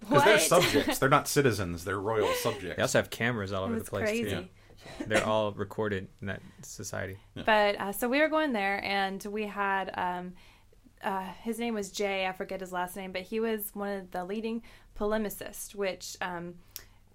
Because 0.00 0.16
"What?" 0.16 0.24
they're 0.24 0.38
subjects. 0.38 0.98
They're 1.00 1.08
not 1.08 1.28
citizens. 1.28 1.84
They're 1.84 2.00
royal 2.00 2.32
subjects. 2.34 2.76
They 2.76 2.82
also 2.82 2.98
have 2.98 3.10
cameras 3.10 3.52
all 3.52 3.64
over 3.64 3.78
the 3.78 3.84
place 3.84 4.08
crazy. 4.08 4.30
too. 4.30 4.48
They're 5.06 5.24
all 5.24 5.52
recorded 5.52 6.08
in 6.20 6.26
that 6.26 6.40
society. 6.62 7.16
But 7.36 7.76
uh, 7.80 7.92
so 7.92 8.08
we 8.08 8.18
were 8.18 8.28
going 8.28 8.52
there, 8.52 8.82
and 8.84 9.22
we 9.26 9.46
had 9.46 9.92
um, 9.96 10.32
uh, 11.04 11.22
his 11.42 11.58
name 11.60 11.74
was 11.74 11.92
Jay. 11.92 12.26
I 12.26 12.32
forget 12.32 12.60
his 12.60 12.72
last 12.72 12.96
name, 12.96 13.12
but 13.12 13.22
he 13.22 13.38
was 13.38 13.70
one 13.74 13.90
of 13.92 14.10
the 14.10 14.24
leading 14.24 14.62
polemicists, 14.98 15.72
which 15.74 16.16
um, 16.20 16.54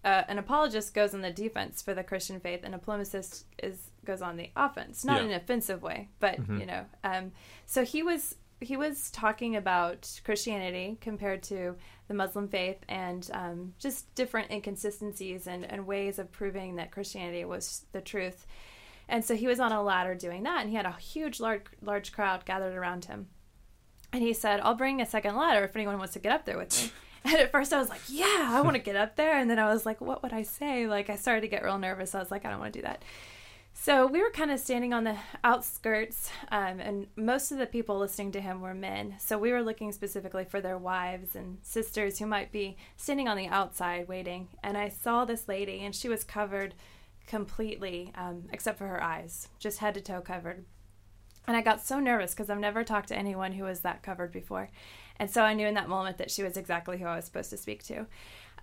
uh, 0.08 0.24
an 0.28 0.38
apologist 0.40 0.94
goes 0.94 1.14
on 1.14 1.22
the 1.22 1.32
defense 1.32 1.82
for 1.82 1.94
the 1.94 2.04
Christian 2.04 2.40
faith, 2.40 2.62
and 2.64 2.74
a 2.74 2.78
polemicist 2.78 3.44
is 3.62 3.92
goes 4.06 4.22
on 4.22 4.38
the 4.38 4.50
offense, 4.56 5.04
not 5.04 5.18
Yeah. 5.18 5.26
in 5.26 5.32
an 5.32 5.36
offensive 5.42 5.82
way, 5.82 6.08
but 6.20 6.38
you 6.62 6.66
know. 6.66 6.86
Um, 7.04 7.32
so 7.66 7.84
he 7.84 8.02
was 8.04 8.36
he 8.62 8.76
was 8.78 9.12
talking 9.12 9.56
about 9.56 10.00
Christianity 10.24 10.98
compared 11.02 11.44
to 11.44 11.76
the 12.08 12.14
Muslim 12.14 12.48
faith 12.48 12.78
and 12.90 13.30
um, 13.34 13.74
just 13.80 14.14
different 14.16 14.50
inconsistencies 14.50 15.46
and, 15.46 15.64
and 15.72 15.86
ways 15.86 16.18
of 16.20 16.32
proving 16.32 16.78
that 16.78 16.90
Christianity 16.92 17.44
was 17.46 17.86
the 17.92 18.02
truth. 18.02 18.48
And 19.10 19.24
so 19.24 19.36
he 19.36 19.48
was 19.48 19.60
on 19.60 19.72
a 19.72 19.84
ladder 19.84 20.16
doing 20.16 20.44
that, 20.44 20.62
and 20.62 20.70
he 20.70 20.76
had 20.76 20.86
a 20.88 20.92
huge, 20.94 21.40
large, 21.40 21.66
large 21.82 22.12
crowd 22.12 22.46
gathered 22.46 22.76
around 22.76 23.06
him. 23.06 23.28
And 24.12 24.24
he 24.24 24.34
said, 24.34 24.60
I'll 24.62 24.74
bring 24.84 25.02
a 25.02 25.06
second 25.06 25.36
ladder 25.36 25.64
if 25.66 25.76
anyone 25.76 25.98
wants 26.00 26.14
to 26.14 26.20
get 26.20 26.32
up 26.32 26.46
there 26.46 26.58
with 26.58 26.72
me. 26.82 26.92
And 27.24 27.36
at 27.36 27.52
first 27.52 27.74
I 27.74 27.80
was 27.80 27.90
like, 27.90 28.02
yeah, 28.08 28.50
I 28.52 28.62
want 28.62 28.76
to 28.76 28.82
get 28.82 28.96
up 28.96 29.16
there. 29.16 29.38
And 29.38 29.50
then 29.50 29.60
I 29.60 29.72
was 29.72 29.86
like, 29.86 30.02
what 30.02 30.24
would 30.24 30.34
I 30.34 30.44
say? 30.44 30.88
Like, 30.88 31.10
I 31.10 31.16
started 31.16 31.42
to 31.42 31.48
get 31.48 31.64
real 31.64 31.78
nervous. 31.78 32.16
I 32.16 32.20
was 32.20 32.32
like, 32.32 32.46
I 32.46 32.50
don't 32.50 32.60
want 32.60 32.74
to 32.74 32.80
do 32.80 32.84
that. 32.84 33.04
So 33.80 34.08
we 34.08 34.22
were 34.22 34.32
kind 34.32 34.50
of 34.50 34.60
standing 34.60 34.92
on 34.92 35.04
the 35.04 35.16
outskirts, 35.44 36.32
um, 36.50 36.80
and 36.80 37.06
most 37.16 37.52
of 37.52 37.60
the 37.60 37.68
people 37.68 38.00
listening 38.00 38.32
to 38.32 38.42
him 38.42 38.60
were 38.60 38.74
men. 38.74 39.16
So 39.20 39.38
we 39.38 39.52
were 39.52 39.62
looking 39.62 39.92
specifically 39.92 40.46
for 40.46 40.60
their 40.60 40.80
wives 40.80 41.36
and 41.36 41.60
sisters 41.62 42.18
who 42.18 42.26
might 42.26 42.52
be 42.52 42.76
standing 42.98 43.28
on 43.28 43.38
the 43.38 43.48
outside 43.48 44.08
waiting. 44.08 44.48
And 44.64 44.80
I 44.80 44.90
saw 44.90 45.26
this 45.26 45.48
lady, 45.48 45.82
and 45.82 45.96
she 45.96 46.10
was 46.10 46.24
covered 46.24 46.74
completely, 47.28 48.12
um, 48.16 48.46
except 48.52 48.80
for 48.80 48.88
her 48.88 49.02
eyes, 49.02 49.48
just 49.60 49.78
head 49.78 49.94
to 49.94 50.02
toe 50.02 50.22
covered. 50.22 50.66
And 51.48 51.56
I 51.56 51.62
got 51.62 51.86
so 51.86 52.00
nervous 52.00 52.32
because 52.32 52.50
I've 52.50 52.58
never 52.58 52.84
talked 52.84 53.10
to 53.10 53.18
anyone 53.18 53.54
who 53.54 53.64
was 53.64 53.82
that 53.82 54.02
covered 54.02 54.32
before. 54.32 54.70
And 55.20 55.30
so 55.30 55.42
I 55.42 55.54
knew 55.54 55.68
in 55.68 55.74
that 55.76 55.90
moment 55.90 56.18
that 56.18 56.32
she 56.32 56.44
was 56.44 56.58
exactly 56.58 56.98
who 56.98 57.06
I 57.06 57.16
was 57.16 57.26
supposed 57.26 57.50
to 57.50 57.58
speak 57.58 57.84
to. 57.86 58.06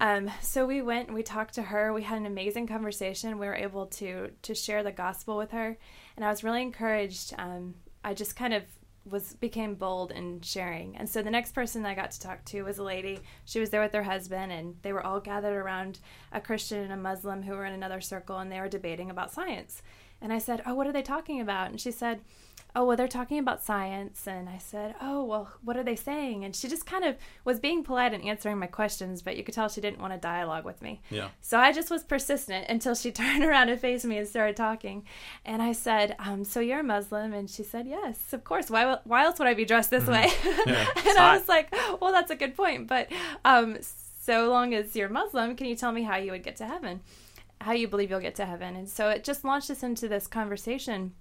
Um, 0.01 0.31
so 0.41 0.67
we 0.67 0.83
went 0.83 1.07
and 1.07 1.15
we 1.15 1.23
talked 1.23 1.55
to 1.55 1.63
her. 1.63 1.93
We 1.93 2.03
had 2.03 2.19
an 2.19 2.27
amazing 2.27 2.67
conversation. 2.67 3.39
We 3.39 3.47
were 3.47 3.55
able 3.55 3.87
to 3.87 4.31
to 4.43 4.55
share 4.55 4.83
the 4.83 4.93
gospel 4.93 5.37
with 5.37 5.53
her, 5.53 5.79
and 6.17 6.25
I 6.25 6.31
was 6.31 6.43
really 6.43 6.63
encouraged. 6.63 7.35
Um, 7.39 7.75
I 8.03 8.15
just 8.15 8.37
kind 8.37 8.55
of 8.55 8.65
was 9.05 9.35
became 9.35 9.75
bold 9.75 10.11
in 10.11 10.41
sharing. 10.41 10.97
And 10.97 11.09
so 11.09 11.23
the 11.23 11.31
next 11.31 11.53
person 11.53 11.85
I 11.87 11.95
got 11.95 12.11
to 12.13 12.21
talk 12.21 12.45
to 12.47 12.63
was 12.63 12.79
a 12.79 12.83
lady. 12.83 13.21
She 13.45 13.61
was 13.61 13.71
there 13.71 13.83
with 13.83 13.93
her 13.93 14.03
husband, 14.03 14.51
and 14.51 14.77
they 14.83 14.93
were 14.93 15.05
all 15.05 15.21
gathered 15.21 15.57
around 15.57 16.01
a 16.33 16.41
Christian 16.41 16.81
and 16.81 16.93
a 16.93 16.97
Muslim 16.97 17.43
who 17.43 17.53
were 17.53 17.67
in 17.67 17.75
another 17.75 18.01
circle, 18.01 18.39
and 18.39 18.51
they 18.51 18.61
were 18.61 18.69
debating 18.69 19.11
about 19.11 19.33
science. 19.33 19.83
And 20.21 20.33
I 20.33 20.39
said, 20.39 20.63
"Oh, 20.67 20.75
what 20.75 20.87
are 20.89 20.93
they 20.93 21.03
talking 21.03 21.41
about?" 21.41 21.71
And 21.71 21.81
she 21.81 21.93
said, 21.93 22.21
"Oh, 22.75 22.85
well, 22.85 22.97
they're 22.97 23.09
talking 23.09 23.39
about 23.39 23.63
science." 23.63 24.27
And 24.27 24.49
I 24.49 24.59
said, 24.59 24.95
"Oh, 25.01 25.25
well, 25.25 25.53
what 25.63 25.77
are 25.77 25.83
they 25.83 25.97
saying?" 25.97 26.45
And 26.45 26.55
she 26.55 26.69
just 26.69 26.87
kind 26.87 27.05
of 27.05 27.17
was 27.45 27.61
being 27.61 27.85
polite 27.85 28.13
and 28.15 28.25
answering 28.25 28.59
my 28.59 28.67
questions, 28.67 29.23
but 29.23 29.37
you 29.37 29.45
could 29.45 29.55
tell 29.55 29.69
she 29.69 29.81
didn't 29.81 30.01
want 30.01 30.13
to 30.13 30.19
dialogue 30.19 30.65
with 30.65 30.83
me. 30.83 31.01
Yeah. 31.11 31.29
So 31.41 31.59
I 31.59 31.73
just 31.73 31.91
was 31.91 32.03
persistent 32.03 32.67
until 32.69 32.95
she 32.95 33.13
turned 33.23 33.45
around 33.45 33.69
and 33.69 33.81
faced 33.81 34.05
me 34.05 34.19
and 34.19 34.29
started 34.29 34.57
talking. 34.57 35.05
And 35.45 35.63
I 35.63 35.73
said, 35.73 36.17
um, 36.19 36.45
"So 36.45 36.61
you're 36.61 36.81
a 36.81 36.85
Muslim?" 36.85 37.33
And 37.33 37.49
she 37.49 37.63
said, 37.63 37.87
"Yes, 37.87 38.33
of 38.33 38.45
course. 38.45 38.71
Why? 38.71 38.99
Why 39.05 39.25
else 39.25 39.39
would 39.39 39.49
I 39.49 39.55
be 39.55 39.65
dressed 39.65 39.91
this 39.91 40.07
way?" 40.07 40.31
Yeah. 40.67 40.87
and 41.07 41.19
I 41.19 41.37
was 41.37 41.49
like, 41.49 41.75
"Well, 42.01 42.13
that's 42.13 42.31
a 42.31 42.37
good 42.37 42.57
point. 42.57 42.87
But 42.89 43.11
um, 43.45 43.79
so 43.81 44.49
long 44.49 44.75
as 44.75 44.97
you're 44.97 45.09
Muslim, 45.09 45.57
can 45.57 45.67
you 45.67 45.77
tell 45.77 45.93
me 45.93 46.03
how 46.03 46.17
you 46.17 46.33
would 46.33 46.43
get 46.43 46.57
to 46.57 46.67
heaven? 46.67 47.01
How 47.61 47.73
you 47.73 47.89
believe 47.89 48.11
you'll 48.11 48.21
get 48.21 48.35
to 48.37 48.47
heaven?" 48.47 48.77
And 48.77 48.89
so 48.89 49.11
it 49.11 49.25
just 49.25 49.45
launched 49.45 49.71
us 49.71 49.83
into 49.83 50.09
this 50.09 50.27
conversation 50.27 51.13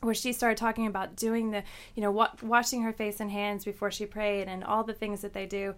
where 0.00 0.14
she 0.14 0.32
started 0.32 0.58
talking 0.58 0.86
about 0.86 1.16
doing 1.16 1.50
the, 1.50 1.62
you 1.94 2.02
know, 2.02 2.10
wa- 2.10 2.32
washing 2.42 2.82
her 2.82 2.92
face 2.92 3.20
and 3.20 3.30
hands 3.30 3.64
before 3.64 3.90
she 3.90 4.06
prayed, 4.06 4.48
and 4.48 4.62
all 4.64 4.84
the 4.84 4.92
things 4.92 5.22
that 5.22 5.32
they 5.32 5.46
do, 5.46 5.74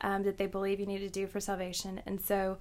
um, 0.00 0.22
that 0.24 0.36
they 0.38 0.46
believe 0.46 0.80
you 0.80 0.86
need 0.86 0.98
to 0.98 1.08
do 1.08 1.26
for 1.26 1.40
salvation. 1.40 2.00
And 2.06 2.20
so, 2.20 2.58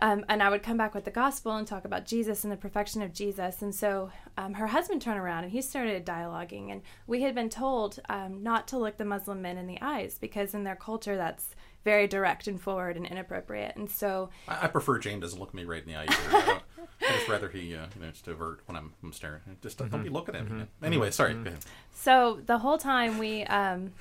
um, 0.00 0.24
and 0.28 0.42
I 0.42 0.48
would 0.48 0.62
come 0.62 0.78
back 0.78 0.94
with 0.94 1.04
the 1.04 1.10
gospel 1.10 1.54
and 1.54 1.66
talk 1.66 1.84
about 1.84 2.06
Jesus 2.06 2.44
and 2.44 2.52
the 2.52 2.56
perfection 2.56 3.02
of 3.02 3.12
Jesus. 3.12 3.60
And 3.60 3.74
so, 3.74 4.10
um, 4.38 4.54
her 4.54 4.68
husband 4.68 5.02
turned 5.02 5.20
around 5.20 5.44
and 5.44 5.52
he 5.52 5.60
started 5.60 6.06
dialoguing, 6.06 6.72
and 6.72 6.82
we 7.06 7.22
had 7.22 7.34
been 7.34 7.50
told 7.50 8.00
um, 8.08 8.42
not 8.42 8.66
to 8.68 8.78
look 8.78 8.96
the 8.96 9.04
Muslim 9.04 9.42
men 9.42 9.58
in 9.58 9.66
the 9.66 9.78
eyes 9.82 10.18
because 10.18 10.54
in 10.54 10.64
their 10.64 10.76
culture 10.76 11.16
that's 11.16 11.54
very 11.84 12.06
direct 12.06 12.46
and 12.46 12.60
forward 12.60 12.96
and 12.96 13.06
inappropriate. 13.06 13.76
And 13.76 13.90
so, 13.90 14.30
I, 14.48 14.64
I 14.64 14.68
prefer 14.68 14.98
Jane 14.98 15.20
doesn't 15.20 15.38
look 15.38 15.52
me 15.52 15.64
right 15.64 15.82
in 15.86 15.92
the 15.92 15.98
eye. 15.98 16.60
Either. 16.82 16.90
I, 17.00 17.08
don't, 17.08 17.18
just 17.18 17.28
rather 17.28 17.48
he, 17.48 17.74
uh, 17.74 17.86
you 17.94 18.02
know, 18.02 18.10
just 18.10 18.28
avert 18.28 18.60
when 18.66 18.76
I'm, 18.76 18.92
I'm 19.02 19.12
staring. 19.12 19.40
Just 19.62 19.78
don't, 19.78 19.90
don't 19.90 20.02
be 20.02 20.10
looking 20.10 20.34
at 20.34 20.50
me. 20.50 20.64
Anyway, 20.82 21.10
sorry. 21.10 21.34
Go 21.34 21.40
ahead. 21.40 21.58
So 21.94 22.40
the 22.46 22.58
whole 22.58 22.78
time 22.78 23.18
we 23.18 23.44
um, 23.44 23.92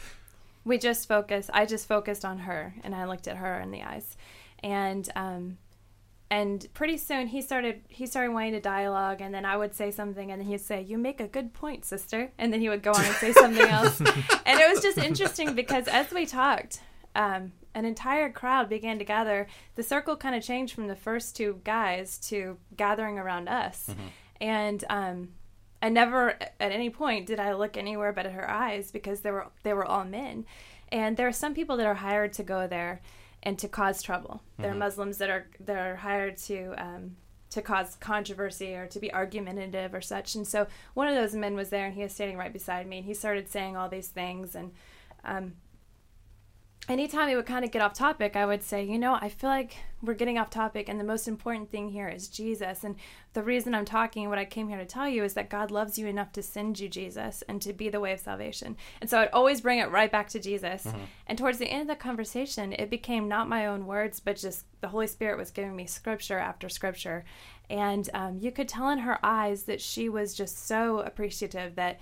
we 0.63 0.77
just 0.77 1.07
focused. 1.07 1.49
I 1.53 1.65
just 1.65 1.87
focused 1.87 2.25
on 2.25 2.39
her, 2.39 2.73
and 2.83 2.95
I 2.95 3.05
looked 3.05 3.27
at 3.27 3.37
her 3.37 3.59
in 3.59 3.71
the 3.71 3.81
eyes, 3.81 4.17
and 4.63 5.09
um, 5.15 5.57
and 6.29 6.65
pretty 6.73 6.97
soon 6.97 7.27
he 7.27 7.41
started 7.41 7.81
he 7.89 8.05
started 8.05 8.31
wanting 8.33 8.53
to 8.53 8.61
dialogue, 8.61 9.21
and 9.21 9.33
then 9.33 9.45
I 9.45 9.57
would 9.57 9.75
say 9.75 9.91
something, 9.91 10.31
and 10.31 10.41
then 10.41 10.47
he'd 10.47 10.61
say, 10.61 10.81
"You 10.81 10.97
make 10.97 11.19
a 11.19 11.27
good 11.27 11.53
point, 11.53 11.85
sister," 11.85 12.31
and 12.37 12.53
then 12.53 12.61
he 12.61 12.69
would 12.69 12.83
go 12.83 12.91
on 12.91 13.03
and 13.03 13.15
say 13.15 13.33
something 13.33 13.67
else, 13.67 13.99
and 14.45 14.59
it 14.59 14.69
was 14.69 14.81
just 14.81 14.97
interesting 14.97 15.53
because 15.53 15.87
as 15.87 16.11
we 16.11 16.25
talked. 16.25 16.81
Um, 17.15 17.53
an 17.73 17.85
entire 17.85 18.29
crowd 18.29 18.69
began 18.69 18.99
to 18.99 19.05
gather. 19.05 19.47
The 19.75 19.83
circle 19.83 20.15
kind 20.15 20.35
of 20.35 20.43
changed 20.43 20.73
from 20.73 20.87
the 20.87 20.95
first 20.95 21.35
two 21.35 21.61
guys 21.63 22.17
to 22.29 22.57
gathering 22.75 23.17
around 23.17 23.47
us. 23.47 23.89
And 24.41 24.83
um, 24.89 25.29
I 25.81 25.89
never 25.89 26.31
at 26.59 26.71
any 26.71 26.89
point 26.89 27.27
did 27.27 27.39
I 27.39 27.53
look 27.53 27.77
anywhere 27.77 28.11
but 28.11 28.25
at 28.25 28.33
her 28.33 28.49
eyes 28.49 28.91
because 28.91 29.21
they 29.21 29.31
were 29.31 29.47
they 29.63 29.73
were 29.73 29.85
all 29.85 30.03
men. 30.03 30.45
And 30.91 31.15
there 31.15 31.27
are 31.27 31.33
some 31.33 31.53
people 31.53 31.77
that 31.77 31.85
are 31.87 31.95
hired 31.95 32.33
to 32.33 32.43
go 32.43 32.67
there 32.67 33.01
and 33.43 33.57
to 33.59 33.67
cause 33.67 34.03
trouble. 34.03 34.41
There 34.57 34.71
are 34.71 34.75
Muslims 34.75 35.17
that 35.17 35.29
are 35.29 35.47
that 35.61 35.77
are 35.77 35.95
hired 35.95 36.37
to 36.39 36.73
um, 36.77 37.15
to 37.51 37.61
cause 37.61 37.95
controversy 37.95 38.75
or 38.75 38.87
to 38.87 38.99
be 38.99 39.13
argumentative 39.13 39.93
or 39.93 40.01
such. 40.01 40.35
And 40.35 40.47
so 40.47 40.67
one 40.93 41.07
of 41.07 41.15
those 41.15 41.35
men 41.35 41.55
was 41.55 41.69
there 41.69 41.85
and 41.85 41.95
he 41.95 42.03
was 42.03 42.13
standing 42.13 42.37
right 42.37 42.53
beside 42.53 42.87
me 42.87 42.97
and 42.97 43.05
he 43.05 43.13
started 43.13 43.49
saying 43.49 43.75
all 43.75 43.89
these 43.89 44.07
things 44.07 44.55
and 44.55 44.71
um, 45.23 45.53
anytime 46.89 47.29
he 47.29 47.35
would 47.35 47.45
kind 47.45 47.63
of 47.63 47.71
get 47.71 47.81
off 47.81 47.93
topic, 47.93 48.35
I 48.35 48.45
would 48.45 48.63
say, 48.63 48.83
you 48.83 48.97
know, 48.97 49.17
I 49.19 49.29
feel 49.29 49.49
like 49.49 49.77
we're 50.01 50.15
getting 50.15 50.39
off 50.39 50.49
topic, 50.49 50.89
and 50.89 50.99
the 50.99 51.03
most 51.03 51.27
important 51.27 51.69
thing 51.69 51.89
here 51.89 52.09
is 52.09 52.27
Jesus. 52.27 52.83
And 52.83 52.95
the 53.33 53.43
reason 53.43 53.75
I'm 53.75 53.85
talking, 53.85 54.29
what 54.29 54.39
I 54.39 54.45
came 54.45 54.67
here 54.67 54.79
to 54.79 54.85
tell 54.85 55.07
you, 55.07 55.23
is 55.23 55.35
that 55.35 55.49
God 55.49 55.69
loves 55.69 55.99
you 55.99 56.07
enough 56.07 56.31
to 56.33 56.43
send 56.43 56.79
you 56.79 56.89
Jesus 56.89 57.43
and 57.47 57.61
to 57.61 57.71
be 57.71 57.89
the 57.89 57.99
way 57.99 58.13
of 58.13 58.19
salvation. 58.19 58.75
And 58.99 59.09
so 59.09 59.19
I'd 59.19 59.29
always 59.29 59.61
bring 59.61 59.79
it 59.79 59.91
right 59.91 60.11
back 60.11 60.27
to 60.29 60.39
Jesus. 60.39 60.87
And 61.27 61.37
towards 61.37 61.59
the 61.59 61.67
end 61.67 61.83
of 61.83 61.87
the 61.87 61.95
conversation, 61.95 62.73
it 62.73 62.89
became 62.89 63.27
not 63.27 63.47
my 63.47 63.67
own 63.67 63.85
words, 63.85 64.19
but 64.19 64.37
just 64.37 64.65
the 64.81 64.87
Holy 64.87 65.07
Spirit 65.07 65.37
was 65.37 65.51
giving 65.51 65.75
me 65.75 65.85
scripture 65.85 66.39
after 66.39 66.67
scripture. 66.67 67.23
And 67.69 68.09
um, 68.13 68.39
you 68.39 68.51
could 68.51 68.67
tell 68.67 68.89
in 68.89 68.99
her 68.99 69.19
eyes 69.23 69.63
that 69.63 69.79
she 69.79 70.09
was 70.09 70.33
just 70.33 70.67
so 70.67 70.99
appreciative 70.99 71.75
that 71.75 71.99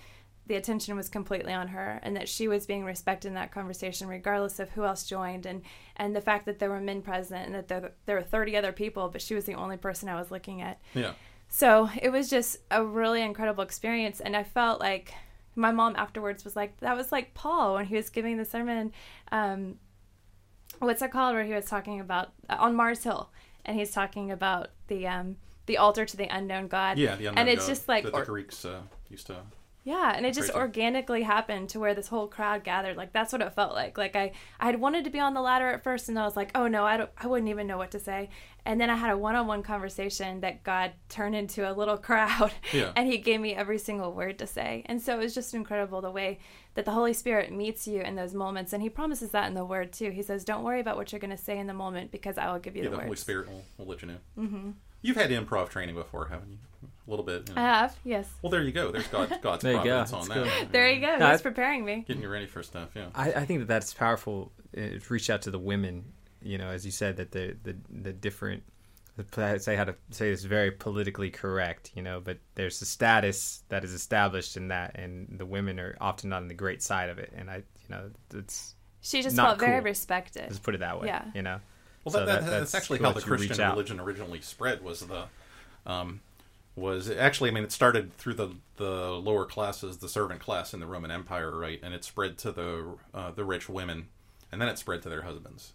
the 0.50 0.56
attention 0.56 0.98
was 0.98 1.08
completely 1.08 1.54
on 1.54 1.70
her 1.70 2.00
and 2.04 2.16
that 2.18 2.28
she 2.28 2.48
was 2.50 2.66
being 2.66 2.84
respected 2.84 3.28
in 3.30 3.36
that 3.36 3.52
conversation 3.52 4.08
regardless 4.08 4.60
of 4.60 4.70
who 4.72 4.84
else 4.84 5.06
joined 5.06 5.46
and 5.46 5.62
and 5.96 6.14
the 6.16 6.22
fact 6.22 6.46
that 6.46 6.60
there 6.60 6.70
were 6.70 6.82
men 6.82 7.02
present 7.02 7.46
and 7.46 7.56
that 7.56 7.68
there, 7.70 7.92
there 8.06 8.16
were 8.18 8.22
30 8.24 8.58
other 8.58 8.72
people 8.74 9.08
but 9.10 9.22
she 9.22 9.36
was 9.36 9.46
the 9.46 9.54
only 9.54 9.78
person 9.78 10.10
i 10.10 10.16
was 10.20 10.32
looking 10.32 10.62
at 10.62 10.80
Yeah. 10.94 11.14
so 11.48 11.90
it 12.02 12.10
was 12.10 12.30
just 12.30 12.58
a 12.72 12.84
really 12.84 13.22
incredible 13.22 13.64
experience 13.64 14.20
and 14.20 14.36
i 14.36 14.44
felt 14.44 14.80
like 14.82 15.14
my 15.56 15.72
mom 15.72 15.96
afterwards 15.96 16.44
was 16.44 16.56
like 16.56 16.78
that 16.80 16.98
was 16.98 17.12
like 17.12 17.34
paul 17.36 17.76
when 17.76 17.86
he 17.86 17.96
was 17.96 18.10
giving 18.10 18.38
the 18.38 18.46
sermon 18.46 18.92
um, 19.32 19.76
what's 20.80 21.02
it 21.02 21.12
called 21.12 21.36
where 21.36 21.44
he 21.44 21.54
was 21.54 21.66
talking 21.66 22.00
about 22.00 22.30
uh, 22.50 22.56
on 22.60 22.76
mars 22.76 23.04
hill 23.04 23.30
and 23.66 23.78
he's 23.78 23.92
talking 23.92 24.32
about 24.32 24.70
the 24.88 25.06
um, 25.08 25.36
the 25.68 25.78
altar 25.78 26.06
to 26.06 26.18
the 26.18 26.28
unknown 26.36 26.68
god 26.68 26.98
Yeah. 26.98 27.16
The 27.16 27.28
unknown 27.28 27.38
and 27.38 27.50
it's 27.50 27.66
God 27.66 27.72
just 27.72 27.88
like 27.88 28.04
that 28.06 28.14
the 28.14 28.20
or- 28.20 28.26
Greeks 28.26 28.66
uh, 28.66 28.82
used 29.10 29.28
to. 29.28 29.38
Yeah, 29.90 30.14
and 30.16 30.24
it 30.24 30.36
just 30.36 30.52
Crazy. 30.52 30.60
organically 30.62 31.24
happened 31.24 31.70
to 31.70 31.80
where 31.80 31.96
this 31.96 32.10
whole 32.10 32.28
crowd 32.28 32.64
gathered. 32.64 32.96
Like 32.96 33.12
that's 33.12 33.34
what 33.34 33.42
it 33.42 33.52
felt 33.54 33.74
like. 33.74 33.98
Like 33.98 34.16
I, 34.16 34.34
I 34.60 34.68
had 34.68 34.80
wanted 34.80 35.04
to 35.06 35.10
be 35.10 35.20
on 35.20 35.34
the 35.34 35.42
ladder 35.42 35.68
at 35.70 35.84
first, 35.84 36.10
and 36.10 36.20
I 36.20 36.26
was 36.26 36.36
like, 36.36 36.52
oh 36.54 36.68
no, 36.68 36.86
I 36.86 36.96
don't, 36.98 37.10
I 37.18 37.26
wouldn't 37.26 37.50
even 37.50 37.66
know 37.66 37.80
what 37.80 37.90
to 37.92 38.00
say. 38.00 38.30
And 38.68 38.80
then 38.80 38.92
I 38.92 38.96
had 38.96 39.10
a 39.10 39.18
one 39.18 39.36
on 39.36 39.48
one 39.48 39.64
conversation 39.64 40.42
that 40.42 40.64
God 40.64 40.92
turned 41.08 41.34
into 41.36 41.68
a 41.68 41.74
little 41.74 41.98
crowd. 42.10 42.52
Yeah. 42.72 42.92
And 42.96 43.12
He 43.12 43.18
gave 43.18 43.42
me 43.42 43.56
every 43.56 43.80
single 43.80 44.14
word 44.14 44.38
to 44.40 44.46
say. 44.46 44.84
And 44.86 45.02
so 45.02 45.16
it 45.16 45.24
was 45.24 45.34
just 45.34 45.56
incredible 45.56 46.02
the 46.02 46.12
way 46.12 46.38
that 46.76 46.86
the 46.86 46.92
Holy 46.92 47.14
Spirit 47.14 47.52
meets 47.52 47.88
you 47.88 48.02
in 48.02 48.14
those 48.16 48.36
moments. 48.36 48.72
And 48.72 48.84
He 48.84 48.90
promises 48.90 49.32
that 49.32 49.48
in 49.48 49.56
the 49.56 49.66
Word 49.66 49.92
too. 49.92 50.12
He 50.12 50.22
says, 50.22 50.46
Don't 50.46 50.64
worry 50.64 50.82
about 50.82 50.98
what 50.98 51.12
you're 51.12 51.20
going 51.20 51.36
to 51.36 51.44
say 51.44 51.58
in 51.58 51.66
the 51.66 51.74
moment 51.74 52.12
because 52.12 52.38
I 52.38 52.52
will 52.52 52.60
give 52.60 52.76
you 52.76 52.84
Yeah, 52.84 52.90
the, 52.90 52.96
the 52.98 53.02
Holy 53.02 53.10
words. 53.10 53.22
Spirit 53.22 53.50
will, 53.50 53.64
will 53.80 53.88
let 53.88 54.04
you 54.04 54.10
know. 54.10 54.18
Mm-hmm. 54.38 54.70
You've 55.02 55.18
had 55.18 55.32
improv 55.32 55.70
training 55.70 55.96
before, 55.96 56.28
haven't 56.28 56.52
you? 56.52 56.58
A 57.10 57.12
little 57.12 57.26
bit. 57.26 57.50
you 57.50 57.56
know. 57.56 57.62
I 57.62 57.66
have, 57.66 57.98
yes. 58.04 58.30
Well, 58.44 58.52
there 58.52 58.62
you 58.62 58.72
go. 58.72 58.92
There's 58.92 59.08
God's, 59.08 59.34
God's 59.42 59.64
There 59.64 59.72
you 59.74 59.78
go. 59.80 59.84
providence 60.04 60.14
on 60.14 60.28
That's 60.28 60.50
that. 60.50 60.60
good. 60.60 60.72
There 60.72 60.92
you 60.92 61.02
go. 61.02 61.18
No, 61.18 61.32
He's 61.32 61.42
preparing 61.42 61.84
me. 61.84 62.06
Getting 62.08 62.22
you 62.22 62.30
ready 62.30 62.46
for 62.46 62.62
stuff. 62.62 62.90
Yeah. 62.96 63.08
I, 63.16 63.34
I 63.34 63.46
think 63.46 63.62
that 63.62 63.68
that's 63.68 63.94
powerful. 63.96 64.52
uh, 64.78 64.82
to 64.82 65.02
reach 65.10 65.32
out 65.32 65.42
to 65.44 65.52
the 65.52 65.58
women, 65.58 66.06
you 66.44 66.60
know, 66.60 66.68
as 66.68 66.86
you 66.86 66.92
said 66.92 67.18
that 67.18 67.32
the 67.32 67.58
the 67.64 67.76
the 67.90 68.14
different. 68.14 68.62
I'd 69.38 69.62
say 69.62 69.76
how 69.76 69.84
to 69.84 69.96
say 70.12 70.30
this 70.32 70.46
very 70.46 70.72
politically 70.72 71.30
correct, 71.30 71.92
you 71.94 72.02
know, 72.02 72.22
but 72.22 72.38
there's 72.56 72.82
a 72.82 72.86
status 72.86 73.64
that 73.68 73.84
is 73.84 73.92
established 73.92 74.56
in 74.56 74.70
that, 74.70 74.98
and 74.98 75.36
the 75.38 75.46
women 75.46 75.78
are 75.78 75.98
often 76.00 76.30
not 76.30 76.38
on 76.44 76.48
the 76.48 76.54
great 76.54 76.82
side 76.82 77.10
of 77.10 77.20
it, 77.20 77.34
and 77.36 77.50
I, 77.52 77.56
you 77.58 77.64
know, 77.90 78.12
it's 78.34 78.76
She 79.02 79.22
just 79.22 79.36
Not 79.36 79.58
felt 79.58 79.60
very 79.60 79.82
respected. 79.82 80.44
let's 80.44 80.60
put 80.60 80.74
it 80.74 80.78
that 80.78 81.02
way, 81.02 81.08
Yeah. 81.08 81.26
you 81.36 81.42
know. 81.42 81.60
Well, 82.06 82.14
So 82.14 82.20
that, 82.20 82.26
that, 82.28 82.34
that- 82.46 82.50
that's, 82.50 82.72
that's 82.72 82.76
actually 82.76 83.00
cool 83.00 83.08
how 83.08 83.14
the 83.14 83.22
Christian 83.22 83.58
religion 83.72 84.00
originally 84.00 84.40
spread. 84.40 84.82
Was 84.82 85.02
the 85.02 85.26
um, 85.86 86.22
was 86.80 87.10
actually 87.10 87.50
I 87.50 87.54
mean 87.54 87.64
it 87.64 87.72
started 87.72 88.14
through 88.14 88.36
the 88.36 88.56
the 88.78 89.12
lower 89.12 89.46
classes, 89.46 89.98
the 89.98 90.10
servant 90.10 90.40
class 90.40 90.74
in 90.74 90.80
the 90.80 90.88
Roman 90.88 91.12
Empire, 91.12 91.58
right? 91.58 91.80
And 91.84 91.94
it 91.94 92.04
spread 92.04 92.38
to 92.40 92.52
the 92.52 92.96
uh, 93.14 93.32
the 93.32 93.44
rich 93.44 93.70
women, 93.70 94.08
and 94.52 94.62
then 94.62 94.70
it 94.70 94.78
spread 94.78 95.02
to 95.04 95.10
their 95.10 95.24
husbands. 95.24 95.74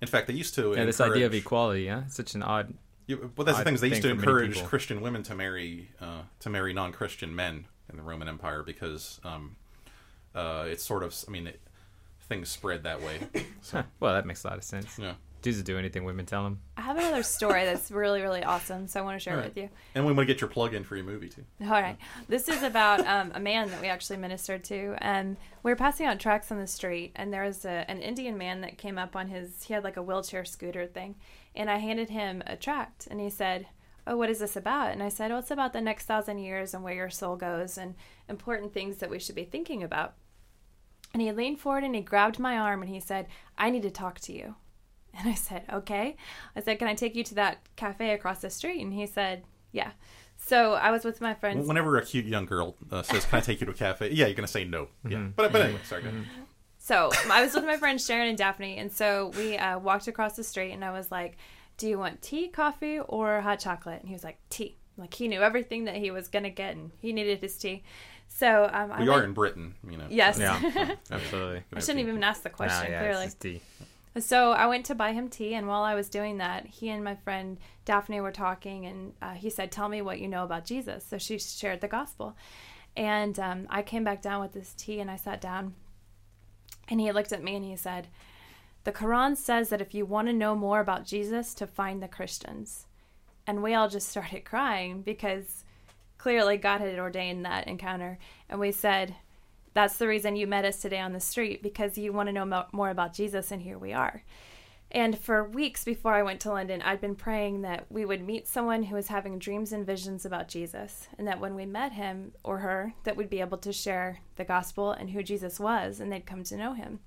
In 0.00 0.08
fact, 0.08 0.26
they 0.26 0.34
used 0.34 0.54
to 0.56 0.74
Yeah, 0.74 0.84
this 0.84 1.00
idea 1.00 1.26
of 1.26 1.34
equal,ity 1.34 1.84
yeah, 1.84 2.02
it's 2.06 2.16
such 2.16 2.34
an 2.34 2.42
odd. 2.42 2.74
You, 3.06 3.30
but 3.34 3.44
that's 3.46 3.58
the 3.58 3.62
odd 3.62 3.64
thing 3.64 3.74
is 3.74 3.80
they 3.80 3.88
used 3.88 4.02
to 4.02 4.08
thing 4.08 4.18
for 4.18 4.34
many 4.34 4.46
encourage. 4.46 4.68
Christian 4.68 5.00
women 5.00 5.22
to 5.24 5.34
marry 5.34 5.90
uh, 6.00 6.22
to 6.40 6.50
marry 6.50 6.72
non-Christian 6.72 7.34
men 7.34 7.66
in 7.90 7.96
the 7.96 8.02
Roman 8.02 8.28
Empire 8.28 8.62
because 8.62 9.20
um, 9.24 9.56
uh, 10.34 10.64
it's 10.66 10.82
sort 10.82 11.02
of 11.02 11.14
I 11.26 11.30
mean 11.30 11.46
it, 11.46 11.60
things 12.28 12.48
spread 12.48 12.82
that 12.84 13.00
way. 13.02 13.18
So 13.62 13.82
Well, 14.00 14.12
that 14.14 14.26
makes 14.26 14.44
a 14.44 14.48
lot 14.48 14.58
of 14.58 14.64
sense. 14.64 14.98
yeah. 14.98 15.14
Dudes 15.44 15.58
will 15.58 15.64
do 15.64 15.76
anything 15.76 16.04
women 16.04 16.24
tell 16.24 16.42
them. 16.42 16.58
I 16.78 16.80
have 16.80 16.96
another 16.96 17.22
story 17.22 17.66
that's 17.66 17.90
really, 17.90 18.22
really 18.22 18.42
awesome, 18.42 18.86
so 18.86 18.98
I 18.98 19.02
want 19.02 19.16
to 19.16 19.22
share 19.22 19.34
All 19.34 19.40
it 19.40 19.42
right. 19.42 19.54
with 19.54 19.62
you. 19.62 19.68
And 19.94 20.06
we 20.06 20.12
want 20.14 20.26
to 20.26 20.32
get 20.32 20.40
your 20.40 20.48
plug 20.48 20.72
in 20.72 20.84
for 20.84 20.96
your 20.96 21.04
movie 21.04 21.28
too. 21.28 21.44
All 21.60 21.68
right. 21.68 21.98
This 22.30 22.48
is 22.48 22.62
about 22.62 23.00
um, 23.06 23.30
a 23.34 23.40
man 23.40 23.70
that 23.70 23.82
we 23.82 23.88
actually 23.88 24.16
ministered 24.16 24.64
to. 24.64 24.94
And 25.02 25.36
we 25.62 25.70
were 25.70 25.76
passing 25.76 26.06
out 26.06 26.18
tracks 26.18 26.50
on 26.50 26.58
the 26.58 26.66
street, 26.66 27.12
and 27.14 27.30
there 27.30 27.44
was 27.44 27.66
a, 27.66 27.84
an 27.90 28.00
Indian 28.00 28.38
man 28.38 28.62
that 28.62 28.78
came 28.78 28.96
up 28.96 29.14
on 29.14 29.28
his, 29.28 29.64
he 29.64 29.74
had 29.74 29.84
like 29.84 29.98
a 29.98 30.02
wheelchair 30.02 30.46
scooter 30.46 30.86
thing. 30.86 31.16
And 31.54 31.68
I 31.68 31.76
handed 31.76 32.08
him 32.08 32.42
a 32.46 32.56
tract, 32.56 33.06
and 33.10 33.20
he 33.20 33.28
said, 33.28 33.66
Oh, 34.06 34.16
what 34.16 34.30
is 34.30 34.38
this 34.38 34.56
about? 34.56 34.92
And 34.92 35.02
I 35.02 35.10
said, 35.10 35.30
Oh, 35.30 35.36
it's 35.36 35.50
about 35.50 35.74
the 35.74 35.82
next 35.82 36.06
thousand 36.06 36.38
years 36.38 36.72
and 36.72 36.82
where 36.82 36.94
your 36.94 37.10
soul 37.10 37.36
goes 37.36 37.76
and 37.76 37.96
important 38.30 38.72
things 38.72 38.96
that 38.96 39.10
we 39.10 39.18
should 39.18 39.34
be 39.34 39.44
thinking 39.44 39.82
about. 39.82 40.14
And 41.12 41.20
he 41.20 41.30
leaned 41.32 41.60
forward 41.60 41.84
and 41.84 41.94
he 41.94 42.00
grabbed 42.00 42.38
my 42.38 42.56
arm 42.56 42.80
and 42.80 42.90
he 42.90 42.98
said, 42.98 43.26
I 43.58 43.68
need 43.68 43.82
to 43.82 43.90
talk 43.90 44.20
to 44.20 44.32
you. 44.32 44.54
And 45.18 45.28
I 45.28 45.34
said, 45.34 45.62
okay. 45.72 46.16
I 46.56 46.60
said, 46.60 46.78
can 46.78 46.88
I 46.88 46.94
take 46.94 47.14
you 47.14 47.22
to 47.24 47.34
that 47.36 47.58
cafe 47.76 48.10
across 48.10 48.40
the 48.40 48.50
street? 48.50 48.80
And 48.82 48.92
he 48.92 49.06
said, 49.06 49.44
yeah. 49.72 49.92
So 50.36 50.74
I 50.74 50.90
was 50.90 51.04
with 51.04 51.20
my 51.20 51.34
friends. 51.34 51.66
Whenever 51.66 51.96
a 51.96 52.04
cute 52.04 52.26
young 52.26 52.44
girl 52.44 52.76
uh, 52.90 53.02
says, 53.02 53.24
"Can 53.24 53.38
I 53.38 53.40
take 53.40 53.60
you 53.60 53.66
to 53.66 53.72
a 53.72 53.74
cafe?" 53.74 54.10
Yeah, 54.10 54.26
you're 54.26 54.34
gonna 54.34 54.46
say 54.48 54.64
no. 54.64 54.88
Yeah, 55.08 55.28
but 55.34 55.52
but 55.52 55.62
anyway, 55.62 55.80
sorry. 55.84 56.02
go 56.02 56.08
ahead. 56.10 56.24
So 56.78 57.10
I 57.30 57.42
was 57.42 57.54
with 57.54 57.64
my 57.64 57.78
friends 57.78 58.04
Sharon 58.04 58.28
and 58.28 58.36
Daphne, 58.36 58.76
and 58.76 58.92
so 58.92 59.32
we 59.38 59.56
uh, 59.56 59.78
walked 59.78 60.06
across 60.06 60.36
the 60.36 60.44
street, 60.44 60.72
and 60.72 60.84
I 60.84 60.90
was 60.90 61.10
like, 61.10 61.38
"Do 61.78 61.88
you 61.88 61.98
want 61.98 62.20
tea, 62.20 62.48
coffee, 62.48 62.98
or 62.98 63.40
hot 63.40 63.60
chocolate?" 63.60 64.00
And 64.00 64.08
he 64.08 64.12
was 64.12 64.24
like, 64.24 64.38
"Tea." 64.50 64.76
Like 64.98 65.14
he 65.14 65.28
knew 65.28 65.40
everything 65.40 65.84
that 65.84 65.96
he 65.96 66.10
was 66.10 66.28
gonna 66.28 66.50
get, 66.50 66.76
and 66.76 66.90
he 67.00 67.12
needed 67.14 67.40
his 67.40 67.56
tea. 67.56 67.82
So 68.28 68.68
um, 68.70 68.92
I 68.92 69.00
We 69.00 69.08
went- 69.08 69.22
are 69.22 69.24
in 69.24 69.32
Britain, 69.32 69.74
you 69.88 69.96
know. 69.96 70.06
Yes. 70.10 70.38
Yeah, 70.38 70.60
absolutely. 71.10 71.62
I 71.72 71.80
shouldn't 71.80 72.00
even 72.00 72.22
ask 72.22 72.42
the 72.42 72.50
question. 72.50 72.84
Nah, 72.84 72.90
yeah, 72.90 73.00
clearly. 73.00 73.60
So 74.18 74.52
I 74.52 74.66
went 74.66 74.86
to 74.86 74.94
buy 74.94 75.12
him 75.12 75.28
tea, 75.28 75.54
and 75.54 75.66
while 75.66 75.82
I 75.82 75.96
was 75.96 76.08
doing 76.08 76.38
that, 76.38 76.66
he 76.66 76.88
and 76.88 77.02
my 77.02 77.16
friend 77.16 77.58
Daphne 77.84 78.20
were 78.20 78.30
talking, 78.30 78.86
and 78.86 79.12
uh, 79.20 79.32
he 79.32 79.50
said, 79.50 79.72
"Tell 79.72 79.88
me 79.88 80.02
what 80.02 80.20
you 80.20 80.28
know 80.28 80.44
about 80.44 80.64
Jesus." 80.64 81.04
So 81.04 81.18
she 81.18 81.38
shared 81.38 81.80
the 81.80 81.88
gospel, 81.88 82.36
and 82.96 83.38
um, 83.40 83.66
I 83.70 83.82
came 83.82 84.04
back 84.04 84.22
down 84.22 84.40
with 84.40 84.52
this 84.52 84.72
tea, 84.74 85.00
and 85.00 85.10
I 85.10 85.16
sat 85.16 85.40
down, 85.40 85.74
and 86.88 87.00
he 87.00 87.10
looked 87.10 87.32
at 87.32 87.42
me 87.42 87.56
and 87.56 87.64
he 87.64 87.74
said, 87.74 88.06
"The 88.84 88.92
Quran 88.92 89.36
says 89.36 89.68
that 89.70 89.80
if 89.80 89.94
you 89.94 90.06
want 90.06 90.28
to 90.28 90.32
know 90.32 90.54
more 90.54 90.78
about 90.78 91.06
Jesus, 91.06 91.52
to 91.54 91.66
find 91.66 92.00
the 92.00 92.06
Christians," 92.06 92.86
and 93.48 93.64
we 93.64 93.74
all 93.74 93.88
just 93.88 94.08
started 94.10 94.44
crying 94.44 95.02
because 95.02 95.64
clearly 96.18 96.56
God 96.56 96.80
had 96.80 97.00
ordained 97.00 97.44
that 97.44 97.66
encounter, 97.66 98.18
and 98.48 98.60
we 98.60 98.70
said, 98.70 99.16
that's 99.74 99.98
the 99.98 100.08
reason 100.08 100.36
you 100.36 100.46
met 100.46 100.64
us 100.64 100.80
today 100.80 101.00
on 101.00 101.12
the 101.12 101.20
street 101.20 101.62
because 101.62 101.98
you 101.98 102.12
want 102.12 102.28
to 102.28 102.32
know 102.32 102.44
mo- 102.44 102.66
more 102.72 102.90
about 102.90 103.12
Jesus, 103.12 103.50
and 103.50 103.60
here 103.62 103.78
we 103.78 103.92
are. 103.92 104.22
And 104.90 105.18
for 105.18 105.42
weeks 105.42 105.84
before 105.84 106.14
I 106.14 106.22
went 106.22 106.40
to 106.42 106.50
London, 106.50 106.80
I'd 106.80 107.00
been 107.00 107.16
praying 107.16 107.62
that 107.62 107.86
we 107.90 108.04
would 108.04 108.24
meet 108.24 108.46
someone 108.46 108.84
who 108.84 108.94
was 108.94 109.08
having 109.08 109.40
dreams 109.40 109.72
and 109.72 109.84
visions 109.84 110.24
about 110.24 110.46
Jesus, 110.46 111.08
and 111.18 111.26
that 111.26 111.40
when 111.40 111.56
we 111.56 111.66
met 111.66 111.92
him 111.92 112.32
or 112.44 112.58
her, 112.58 112.94
that 113.02 113.16
we'd 113.16 113.30
be 113.30 113.40
able 113.40 113.58
to 113.58 113.72
share 113.72 114.20
the 114.36 114.44
gospel 114.44 114.92
and 114.92 115.10
who 115.10 115.22
Jesus 115.22 115.58
was, 115.58 115.98
and 115.98 116.12
they'd 116.12 116.26
come 116.26 116.44
to 116.44 116.56
know 116.56 116.74
him. 116.74 117.00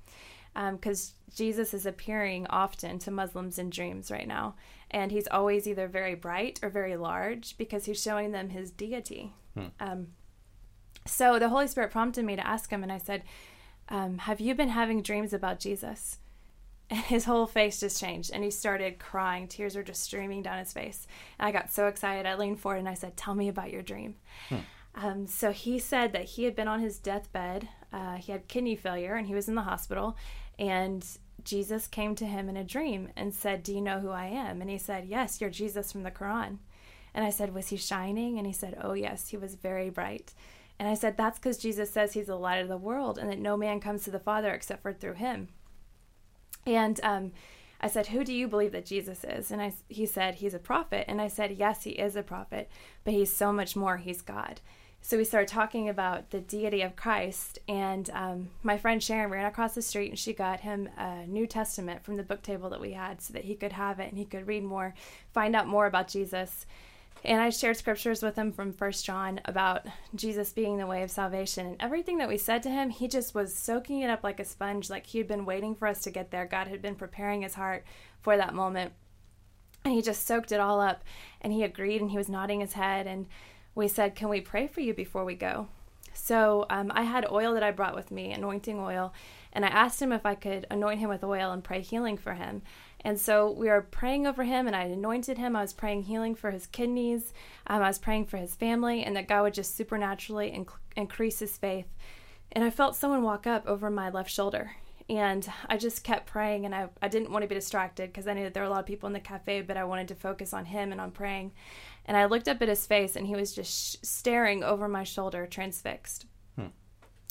Because 0.53 1.13
Jesus 1.33 1.73
is 1.73 1.85
appearing 1.85 2.47
often 2.47 2.97
to 2.99 3.11
Muslims 3.11 3.59
in 3.59 3.69
dreams 3.69 4.09
right 4.11 4.27
now, 4.27 4.55
and 4.89 5.11
he's 5.11 5.27
always 5.27 5.67
either 5.67 5.87
very 5.87 6.15
bright 6.15 6.59
or 6.63 6.69
very 6.69 6.97
large 6.97 7.57
because 7.57 7.85
he's 7.85 8.01
showing 8.01 8.31
them 8.31 8.49
his 8.49 8.71
deity. 8.71 9.33
Um, 9.79 10.07
so 11.07 11.39
the 11.39 11.49
Holy 11.49 11.67
Spirit 11.67 11.91
prompted 11.91 12.25
me 12.25 12.35
to 12.35 12.45
ask 12.45 12.69
him, 12.69 12.83
and 12.83 12.91
I 12.91 12.97
said, 12.97 13.23
um, 13.89 14.19
Have 14.19 14.39
you 14.39 14.53
been 14.55 14.69
having 14.69 15.01
dreams 15.01 15.33
about 15.33 15.59
Jesus? 15.59 16.19
And 16.89 16.99
his 17.01 17.25
whole 17.25 17.47
face 17.47 17.81
just 17.81 17.99
changed, 17.99 18.31
and 18.33 18.45
he 18.45 18.49
started 18.49 18.97
crying. 18.97 19.49
Tears 19.49 19.75
were 19.75 19.83
just 19.83 20.03
streaming 20.03 20.41
down 20.41 20.59
his 20.59 20.71
face. 20.71 21.05
And 21.37 21.45
I 21.45 21.51
got 21.51 21.69
so 21.69 21.87
excited. 21.87 22.25
I 22.25 22.35
leaned 22.35 22.61
forward 22.61 22.77
and 22.77 22.87
I 22.87 22.93
said, 22.93 23.17
Tell 23.17 23.35
me 23.35 23.49
about 23.49 23.71
your 23.71 23.81
dream. 23.81 24.15
Um, 24.95 25.27
so 25.27 25.51
he 25.51 25.79
said 25.79 26.13
that 26.13 26.23
he 26.23 26.45
had 26.45 26.55
been 26.55 26.67
on 26.67 26.79
his 26.79 26.97
deathbed. 26.97 27.67
Uh, 27.91 28.15
he 28.15 28.31
had 28.31 28.47
kidney 28.47 28.75
failure, 28.75 29.15
and 29.15 29.27
he 29.27 29.35
was 29.35 29.49
in 29.49 29.55
the 29.55 29.63
hospital. 29.63 30.15
And 30.57 31.05
Jesus 31.43 31.87
came 31.87 32.15
to 32.15 32.25
him 32.25 32.49
in 32.49 32.57
a 32.57 32.63
dream 32.63 33.09
and 33.15 33.33
said, 33.33 33.63
Do 33.63 33.73
you 33.73 33.81
know 33.81 33.99
who 33.99 34.09
I 34.09 34.25
am? 34.25 34.61
And 34.61 34.69
he 34.69 34.77
said, 34.77 35.05
Yes, 35.07 35.39
you're 35.39 35.49
Jesus 35.49 35.91
from 35.91 36.03
the 36.03 36.11
Quran. 36.11 36.57
And 37.13 37.25
I 37.25 37.29
said, 37.29 37.53
Was 37.53 37.69
he 37.69 37.77
shining? 37.77 38.37
And 38.37 38.47
he 38.47 38.53
said, 38.53 38.77
Oh, 38.81 38.93
yes, 38.93 39.29
he 39.29 39.37
was 39.37 39.55
very 39.55 39.89
bright. 39.89 40.33
And 40.79 40.87
I 40.87 40.93
said, 40.93 41.17
That's 41.17 41.39
because 41.39 41.57
Jesus 41.57 41.91
says 41.91 42.13
he's 42.13 42.27
the 42.27 42.35
light 42.35 42.61
of 42.61 42.67
the 42.67 42.77
world 42.77 43.17
and 43.17 43.29
that 43.29 43.39
no 43.39 43.57
man 43.57 43.79
comes 43.79 44.03
to 44.03 44.11
the 44.11 44.19
Father 44.19 44.51
except 44.51 44.81
for 44.81 44.93
through 44.93 45.13
him. 45.13 45.49
And 46.65 46.99
um, 47.03 47.31
I 47.79 47.87
said, 47.87 48.07
Who 48.07 48.23
do 48.23 48.33
you 48.33 48.47
believe 48.47 48.71
that 48.73 48.85
Jesus 48.85 49.23
is? 49.23 49.51
And 49.51 49.61
I, 49.61 49.73
he 49.87 50.05
said, 50.05 50.35
He's 50.35 50.53
a 50.53 50.59
prophet. 50.59 51.05
And 51.07 51.21
I 51.21 51.27
said, 51.27 51.51
Yes, 51.57 51.83
he 51.83 51.91
is 51.91 52.15
a 52.15 52.23
prophet, 52.23 52.69
but 53.03 53.13
he's 53.13 53.31
so 53.31 53.51
much 53.51 53.75
more. 53.75 53.97
He's 53.97 54.21
God. 54.21 54.61
So 55.01 55.15
we 55.15 55.23
started 55.23 55.47
talking 55.47 55.87
about 55.87 56.31
the 56.31 56.41
deity 56.41 56.81
of 56.81 56.95
Christ. 56.95 57.59
And 57.67 58.09
um, 58.11 58.49
my 58.63 58.77
friend 58.77 59.01
Sharon 59.01 59.31
ran 59.31 59.45
across 59.45 59.75
the 59.75 59.81
street 59.81 60.09
and 60.09 60.19
she 60.19 60.33
got 60.33 60.61
him 60.61 60.89
a 60.97 61.25
New 61.27 61.47
Testament 61.47 62.03
from 62.03 62.17
the 62.17 62.23
book 62.23 62.41
table 62.41 62.69
that 62.71 62.81
we 62.81 62.93
had 62.93 63.21
so 63.21 63.33
that 63.33 63.45
he 63.45 63.55
could 63.55 63.73
have 63.73 63.99
it 63.99 64.09
and 64.09 64.17
he 64.17 64.25
could 64.25 64.47
read 64.47 64.63
more, 64.63 64.93
find 65.31 65.55
out 65.55 65.67
more 65.67 65.85
about 65.85 66.07
Jesus. 66.07 66.65
And 67.23 67.41
I 67.41 67.49
shared 67.49 67.77
scriptures 67.77 68.21
with 68.21 68.35
him 68.35 68.51
from 68.51 68.71
First 68.71 69.05
John 69.05 69.41
about 69.45 69.85
Jesus 70.15 70.53
being 70.53 70.77
the 70.77 70.87
way 70.87 71.03
of 71.03 71.11
salvation. 71.11 71.65
And 71.65 71.75
everything 71.79 72.17
that 72.19 72.29
we 72.29 72.37
said 72.37 72.63
to 72.63 72.69
him, 72.69 72.89
he 72.89 73.07
just 73.07 73.35
was 73.35 73.55
soaking 73.55 74.01
it 74.01 74.09
up 74.09 74.23
like 74.23 74.39
a 74.39 74.45
sponge, 74.45 74.89
like 74.89 75.07
he 75.07 75.17
had 75.17 75.27
been 75.27 75.45
waiting 75.45 75.75
for 75.75 75.87
us 75.87 76.01
to 76.03 76.11
get 76.11 76.31
there. 76.31 76.45
God 76.45 76.67
had 76.67 76.81
been 76.81 76.95
preparing 76.95 77.41
his 77.41 77.55
heart 77.55 77.83
for 78.21 78.37
that 78.37 78.53
moment. 78.53 78.93
And 79.83 79.93
he 79.93 80.01
just 80.01 80.25
soaked 80.27 80.51
it 80.51 80.59
all 80.59 80.79
up. 80.79 81.03
And 81.41 81.51
he 81.51 81.63
agreed 81.63 82.01
and 82.01 82.11
he 82.11 82.17
was 82.17 82.29
nodding 82.29 82.61
his 82.61 82.73
head. 82.73 83.07
And 83.07 83.27
we 83.75 83.87
said, 83.87 84.15
Can 84.15 84.29
we 84.29 84.41
pray 84.41 84.67
for 84.67 84.81
you 84.81 84.93
before 84.93 85.25
we 85.25 85.35
go? 85.35 85.67
So 86.13 86.65
um, 86.69 86.91
I 86.95 87.03
had 87.03 87.29
oil 87.29 87.53
that 87.53 87.63
I 87.63 87.71
brought 87.71 87.95
with 87.95 88.09
me, 88.11 88.31
anointing 88.31 88.79
oil, 88.79 89.13
and 89.53 89.65
I 89.65 89.69
asked 89.69 90.01
him 90.01 90.11
if 90.11 90.25
I 90.25 90.35
could 90.35 90.65
anoint 90.69 90.99
him 90.99 91.09
with 91.09 91.23
oil 91.23 91.51
and 91.51 91.63
pray 91.63 91.81
healing 91.81 92.17
for 92.17 92.33
him. 92.33 92.61
And 93.01 93.19
so 93.19 93.51
we 93.51 93.67
were 93.67 93.81
praying 93.81 94.25
over 94.27 94.43
him, 94.43 94.67
and 94.67 94.75
I 94.75 94.83
anointed 94.83 95.37
him. 95.37 95.55
I 95.55 95.61
was 95.61 95.73
praying 95.73 96.03
healing 96.03 96.35
for 96.35 96.51
his 96.51 96.67
kidneys. 96.67 97.33
Um, 97.67 97.81
I 97.81 97.87
was 97.87 97.99
praying 97.99 98.25
for 98.25 98.37
his 98.37 98.55
family, 98.55 99.03
and 99.03 99.15
that 99.15 99.27
God 99.27 99.43
would 99.43 99.53
just 99.53 99.75
supernaturally 99.75 100.51
inc- 100.51 100.79
increase 100.95 101.39
his 101.39 101.57
faith. 101.57 101.87
And 102.51 102.63
I 102.63 102.69
felt 102.69 102.95
someone 102.95 103.23
walk 103.23 103.45
up 103.45 103.67
over 103.67 103.89
my 103.89 104.09
left 104.09 104.31
shoulder. 104.31 104.71
And 105.09 105.47
I 105.69 105.77
just 105.77 106.03
kept 106.03 106.27
praying, 106.27 106.65
and 106.65 106.75
I, 106.75 106.89
I 107.01 107.07
didn't 107.07 107.31
want 107.31 107.43
to 107.43 107.47
be 107.47 107.55
distracted 107.55 108.09
because 108.09 108.27
I 108.27 108.33
knew 108.33 108.43
that 108.43 108.53
there 108.53 108.63
were 108.63 108.67
a 108.67 108.71
lot 108.71 108.81
of 108.81 108.85
people 108.85 109.07
in 109.07 109.13
the 109.13 109.19
cafe, 109.21 109.61
but 109.61 109.77
I 109.77 109.85
wanted 109.85 110.09
to 110.09 110.15
focus 110.15 110.53
on 110.53 110.65
him 110.65 110.91
and 110.91 110.99
on 110.99 111.11
praying. 111.11 111.53
And 112.05 112.17
I 112.17 112.25
looked 112.25 112.49
up 112.49 112.61
at 112.61 112.67
his 112.67 112.85
face, 112.85 113.15
and 113.15 113.25
he 113.25 113.35
was 113.35 113.53
just 113.53 113.71
sh- 113.71 113.95
staring 114.01 114.63
over 114.63 114.89
my 114.89 115.03
shoulder, 115.03 115.45
transfixed. 115.45 116.25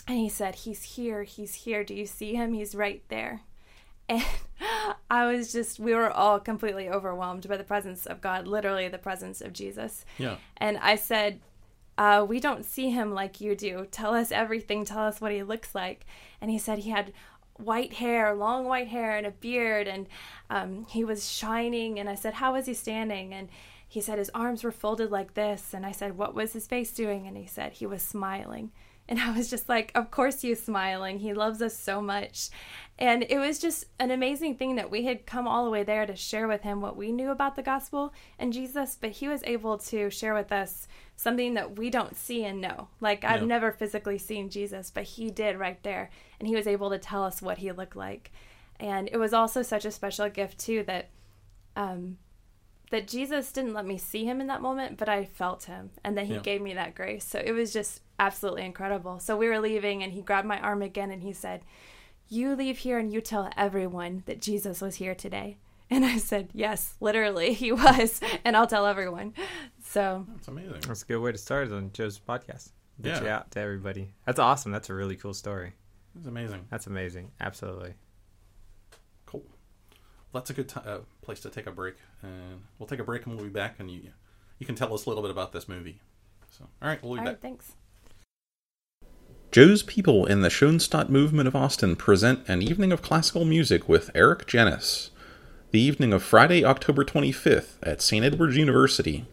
And 0.06 0.18
he 0.18 0.28
said, 0.28 0.56
He's 0.56 0.82
here, 0.82 1.24
he's 1.24 1.54
here. 1.54 1.84
Do 1.84 1.94
you 1.94 2.06
see 2.06 2.34
him? 2.34 2.52
He's 2.52 2.74
right 2.74 3.02
there. 3.08 3.42
And 4.08 4.22
I 5.10 5.26
was 5.26 5.52
just, 5.52 5.78
we 5.78 5.94
were 5.94 6.10
all 6.10 6.40
completely 6.40 6.88
overwhelmed 6.88 7.48
by 7.48 7.56
the 7.56 7.64
presence 7.64 8.06
of 8.06 8.20
God, 8.20 8.46
literally 8.46 8.88
the 8.88 8.98
presence 8.98 9.40
of 9.40 9.52
Jesus. 9.52 10.04
Yeah. 10.16 10.36
And 10.56 10.78
I 10.78 10.96
said, 10.96 11.40
uh, 11.98 12.24
We 12.26 12.40
don't 12.40 12.64
see 12.64 12.90
him 12.90 13.12
like 13.12 13.40
you 13.40 13.54
do. 13.54 13.86
Tell 13.90 14.14
us 14.14 14.32
everything. 14.32 14.84
Tell 14.84 15.04
us 15.04 15.20
what 15.20 15.32
he 15.32 15.42
looks 15.42 15.74
like. 15.74 16.06
And 16.40 16.50
he 16.50 16.58
said 16.58 16.78
he 16.78 16.90
had 16.90 17.12
white 17.54 17.94
hair, 17.94 18.34
long 18.34 18.66
white 18.66 18.88
hair, 18.88 19.16
and 19.16 19.26
a 19.26 19.30
beard, 19.30 19.88
and 19.88 20.06
um, 20.50 20.86
he 20.88 21.04
was 21.04 21.30
shining. 21.30 21.98
And 21.98 22.08
I 22.08 22.14
said, 22.14 22.34
How 22.34 22.52
was 22.52 22.66
he 22.66 22.74
standing? 22.74 23.34
And 23.34 23.48
he 23.88 24.00
said 24.00 24.18
his 24.18 24.30
arms 24.34 24.64
were 24.64 24.72
folded 24.72 25.10
like 25.10 25.34
this. 25.34 25.72
And 25.74 25.86
I 25.86 25.92
said, 25.92 26.16
What 26.16 26.34
was 26.34 26.52
his 26.52 26.66
face 26.66 26.92
doing? 26.92 27.26
And 27.26 27.36
he 27.36 27.46
said 27.46 27.72
he 27.72 27.86
was 27.86 28.02
smiling. 28.02 28.72
And 29.08 29.20
I 29.20 29.36
was 29.36 29.48
just 29.48 29.68
like, 29.68 29.92
Of 29.94 30.10
course 30.10 30.42
he's 30.42 30.62
smiling. 30.62 31.20
He 31.20 31.32
loves 31.32 31.62
us 31.62 31.76
so 31.76 32.00
much. 32.00 32.50
And 32.98 33.26
it 33.28 33.38
was 33.38 33.58
just 33.58 33.84
an 33.98 34.10
amazing 34.10 34.56
thing 34.56 34.76
that 34.76 34.90
we 34.90 35.04
had 35.04 35.26
come 35.26 35.46
all 35.46 35.64
the 35.64 35.70
way 35.70 35.82
there 35.82 36.06
to 36.06 36.16
share 36.16 36.48
with 36.48 36.62
him 36.62 36.80
what 36.80 36.96
we 36.96 37.12
knew 37.12 37.30
about 37.30 37.54
the 37.54 37.62
gospel 37.62 38.14
and 38.38 38.54
Jesus, 38.54 38.96
but 38.98 39.10
he 39.10 39.28
was 39.28 39.42
able 39.44 39.76
to 39.78 40.08
share 40.08 40.32
with 40.32 40.50
us 40.50 40.88
something 41.14 41.54
that 41.54 41.78
we 41.78 41.90
don't 41.90 42.16
see 42.16 42.44
and 42.44 42.60
know. 42.60 42.88
Like, 43.00 43.22
I've 43.22 43.42
never 43.42 43.70
physically 43.70 44.16
seen 44.18 44.48
Jesus, 44.48 44.90
but 44.90 45.04
he 45.04 45.30
did 45.30 45.58
right 45.58 45.82
there. 45.82 46.10
And 46.40 46.48
he 46.48 46.56
was 46.56 46.66
able 46.66 46.90
to 46.90 46.98
tell 46.98 47.22
us 47.22 47.42
what 47.42 47.58
he 47.58 47.70
looked 47.72 47.96
like. 47.96 48.32
And 48.80 49.08
it 49.12 49.18
was 49.18 49.34
also 49.34 49.62
such 49.62 49.84
a 49.84 49.90
special 49.90 50.28
gift, 50.28 50.58
too, 50.58 50.82
that. 50.84 51.10
Um, 51.74 52.16
that 52.96 53.06
Jesus 53.06 53.52
didn't 53.52 53.74
let 53.74 53.84
me 53.86 53.98
see 53.98 54.24
him 54.24 54.40
in 54.40 54.46
that 54.46 54.62
moment, 54.62 54.96
but 54.96 55.08
I 55.08 55.26
felt 55.26 55.64
him 55.64 55.90
and 56.02 56.16
that 56.16 56.26
he 56.26 56.34
Yeah. 56.34 56.40
gave 56.40 56.62
me 56.62 56.72
that 56.74 56.94
grace. 56.94 57.24
So 57.24 57.38
it 57.38 57.52
was 57.52 57.72
just 57.72 58.00
absolutely 58.18 58.64
incredible. 58.64 59.20
So 59.20 59.36
we 59.36 59.48
were 59.48 59.60
leaving 59.60 60.02
and 60.02 60.12
he 60.14 60.22
grabbed 60.22 60.48
my 60.48 60.58
arm 60.60 60.80
again 60.80 61.10
and 61.10 61.22
he 61.22 61.32
said, 61.34 61.60
You 62.28 62.56
leave 62.56 62.78
here 62.78 62.98
and 62.98 63.12
you 63.12 63.20
tell 63.20 63.50
everyone 63.56 64.22
that 64.26 64.40
Jesus 64.40 64.80
was 64.80 64.96
here 64.96 65.14
today. 65.14 65.58
And 65.88 66.04
I 66.04 66.18
said, 66.18 66.48
Yes, 66.52 66.94
literally, 67.00 67.52
he 67.62 67.70
was. 67.70 68.20
And 68.44 68.56
I'll 68.56 68.66
tell 68.66 68.86
everyone. 68.86 69.34
So 69.84 70.24
That's 70.34 70.48
amazing. 70.48 70.80
That's 70.88 71.02
a 71.02 71.06
good 71.06 71.18
way 71.20 71.30
to 71.32 71.38
start 71.38 71.70
on 71.70 71.92
Joe's 71.92 72.18
podcast. 72.18 72.72
Get 73.00 73.16
Yeah. 73.18 73.22
you 73.22 73.28
out 73.28 73.50
to 73.52 73.60
everybody. 73.60 74.14
That's 74.24 74.40
awesome. 74.40 74.72
That's 74.72 74.90
a 74.90 74.94
really 74.94 75.14
cool 75.16 75.34
story. 75.34 75.74
That's 76.14 76.26
amazing. 76.26 76.64
That's 76.70 76.86
amazing. 76.88 77.30
Absolutely. 77.40 77.94
Cool. 80.36 80.42
Well, 80.42 80.42
that's 80.42 80.50
a 80.50 80.54
good 80.54 80.68
ti 80.68 80.80
uh, 80.84 80.98
place 81.22 81.40
to 81.40 81.50
take 81.50 81.66
a 81.66 81.70
break, 81.70 81.94
and 82.22 82.62
we'll 82.78 82.86
take 82.86 82.98
a 82.98 83.04
break 83.04 83.26
and 83.26 83.34
we'll 83.34 83.44
be 83.44 83.50
back, 83.50 83.76
and 83.78 83.90
you 83.90 84.10
you 84.58 84.66
can 84.66 84.74
tell 84.74 84.92
us 84.92 85.06
a 85.06 85.08
little 85.08 85.22
bit 85.22 85.30
about 85.30 85.52
this 85.52 85.68
movie. 85.68 86.00
So, 86.50 86.66
all 86.82 86.88
right, 86.88 87.02
we'll 87.02 87.14
be 87.14 87.18
all 87.18 87.24
back. 87.24 87.34
right, 87.34 87.40
thanks. 87.40 87.72
Joe's 89.52 89.82
people 89.82 90.26
in 90.26 90.42
the 90.42 90.50
Schoenstatt 90.50 91.08
movement 91.08 91.48
of 91.48 91.56
Austin 91.56 91.96
present 91.96 92.46
an 92.48 92.60
evening 92.60 92.92
of 92.92 93.02
classical 93.02 93.44
music 93.44 93.88
with 93.88 94.10
Eric 94.14 94.46
Genuis. 94.46 95.10
The 95.70 95.80
evening 95.80 96.12
of 96.12 96.22
Friday, 96.22 96.64
October 96.64 97.04
25th 97.04 97.74
at 97.82 98.02
St. 98.02 98.24
Edward's 98.24 98.56
University. 98.56 99.24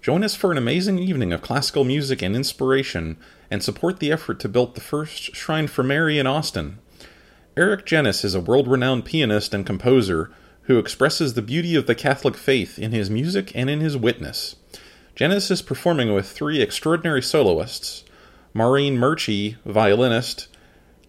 Join 0.00 0.22
us 0.22 0.34
for 0.34 0.52
an 0.52 0.58
amazing 0.58 0.98
evening 0.98 1.32
of 1.32 1.42
classical 1.42 1.84
music 1.84 2.22
and 2.22 2.36
inspiration 2.36 3.16
and 3.50 3.62
support 3.62 3.98
the 3.98 4.12
effort 4.12 4.38
to 4.40 4.48
build 4.48 4.74
the 4.74 4.80
first 4.80 5.34
shrine 5.34 5.66
for 5.66 5.82
Mary 5.82 6.18
in 6.18 6.26
Austin. 6.26 6.78
Eric 7.56 7.86
Genuis 7.86 8.24
is 8.24 8.34
a 8.34 8.40
world 8.40 8.68
renowned 8.68 9.04
pianist 9.04 9.54
and 9.54 9.64
composer 9.64 10.30
who 10.64 10.78
expresses 10.78 11.34
the 11.34 11.42
beauty 11.42 11.74
of 11.74 11.86
the 11.86 11.94
Catholic 11.94 12.36
faith 12.36 12.78
in 12.78 12.92
his 12.92 13.10
music 13.10 13.52
and 13.54 13.68
in 13.68 13.80
his 13.80 13.96
witness. 13.96 14.56
Genuis 15.14 15.50
is 15.50 15.62
performing 15.62 16.12
with 16.12 16.28
three 16.28 16.60
extraordinary 16.60 17.22
soloists 17.22 18.04
Maureen 18.52 18.96
Murchie, 18.96 19.56
violinist, 19.64 20.48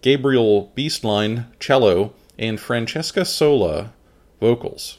Gabriel 0.02 0.72
Beastline, 0.74 1.46
cello, 1.60 2.12
and 2.38 2.60
Francesca 2.60 3.24
Sola, 3.24 3.92
vocals. 4.40 4.98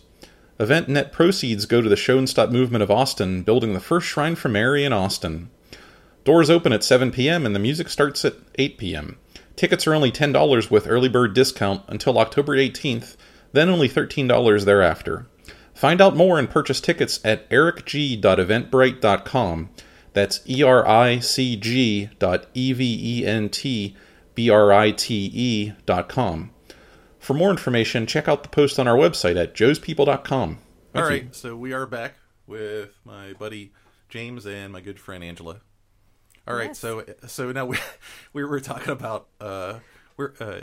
Event 0.60 0.90
net 0.90 1.12
proceeds 1.12 1.66
go 1.66 1.82
to 1.82 1.90
the 1.90 1.96
Schoenstatt 1.96 2.52
Movement 2.52 2.82
of 2.82 2.90
Austin, 2.90 3.44
building 3.44 3.74
the 3.74 3.80
first 3.80 4.08
shrine 4.08 4.36
for 4.36 4.50
Mary 4.50 4.84
in 4.84 4.92
Austin. 4.92 5.50
Doors 6.24 6.50
open 6.50 6.74
at 6.74 6.84
7 6.84 7.12
p.m. 7.12 7.46
and 7.46 7.54
the 7.54 7.60
music 7.60 7.90
starts 7.90 8.26
at 8.26 8.34
8 8.56 8.78
p.m. 8.78 9.18
Tickets 9.56 9.86
are 9.88 9.94
only 9.94 10.12
$10 10.12 10.72
with 10.72 10.88
early 10.88 11.10
bird 11.10 11.34
discount 11.34 11.84
until 11.88 12.18
October 12.18 12.56
18th, 12.58 13.16
then 13.54 13.70
only 13.70 13.88
$13 13.90 14.66
thereafter. 14.66 15.28
Find 15.74 16.02
out 16.02 16.16
more 16.16 16.40
and 16.40 16.50
purchase 16.50 16.82
tickets 16.82 17.20
at 17.24 17.48
ericg.eventbrite.com. 17.50 19.70
That's 20.14 20.42
E 20.50 20.64
R 20.64 20.88
I 20.88 21.20
C 21.20 21.56
G 21.56 22.10
dot 22.18 22.48
E 22.56 22.74
V 22.74 23.20
E 23.22 23.26
N 23.26 23.50
T 23.50 23.96
B 24.34 24.50
R 24.50 24.74
I 24.74 24.90
T 24.92 25.30
E 25.34 25.74
dot 25.86 26.10
com. 26.10 26.50
For 27.20 27.34
more 27.36 27.52
information, 27.52 28.08
check 28.08 28.28
out 28.28 28.42
the 28.44 28.50
post 28.50 28.80
on 28.80 28.88
our 28.88 28.98
website 28.98 29.40
at 29.40 29.54
joespeople.com. 29.54 30.50
All 30.50 30.58
Thank 30.94 31.06
right, 31.10 31.24
you. 31.24 31.30
so 31.34 31.56
we 31.56 31.74
are 31.74 31.86
back 31.86 32.16
with 32.48 32.98
my 33.06 33.34
buddy 33.34 33.74
James 34.10 34.48
and 34.48 34.74
my 34.74 34.82
good 34.82 35.00
friend 35.00 35.24
Angela. 35.24 35.62
All 36.48 36.56
right, 36.56 36.70
Yes. 36.70 36.80
so 36.80 37.04
so 37.28 37.52
now 37.52 37.68
we 37.68 37.78
we 38.34 38.44
were 38.44 38.60
talking 38.60 38.90
about 38.90 39.28
uh 39.40 39.80
we're 40.16 40.34
uh 40.40 40.62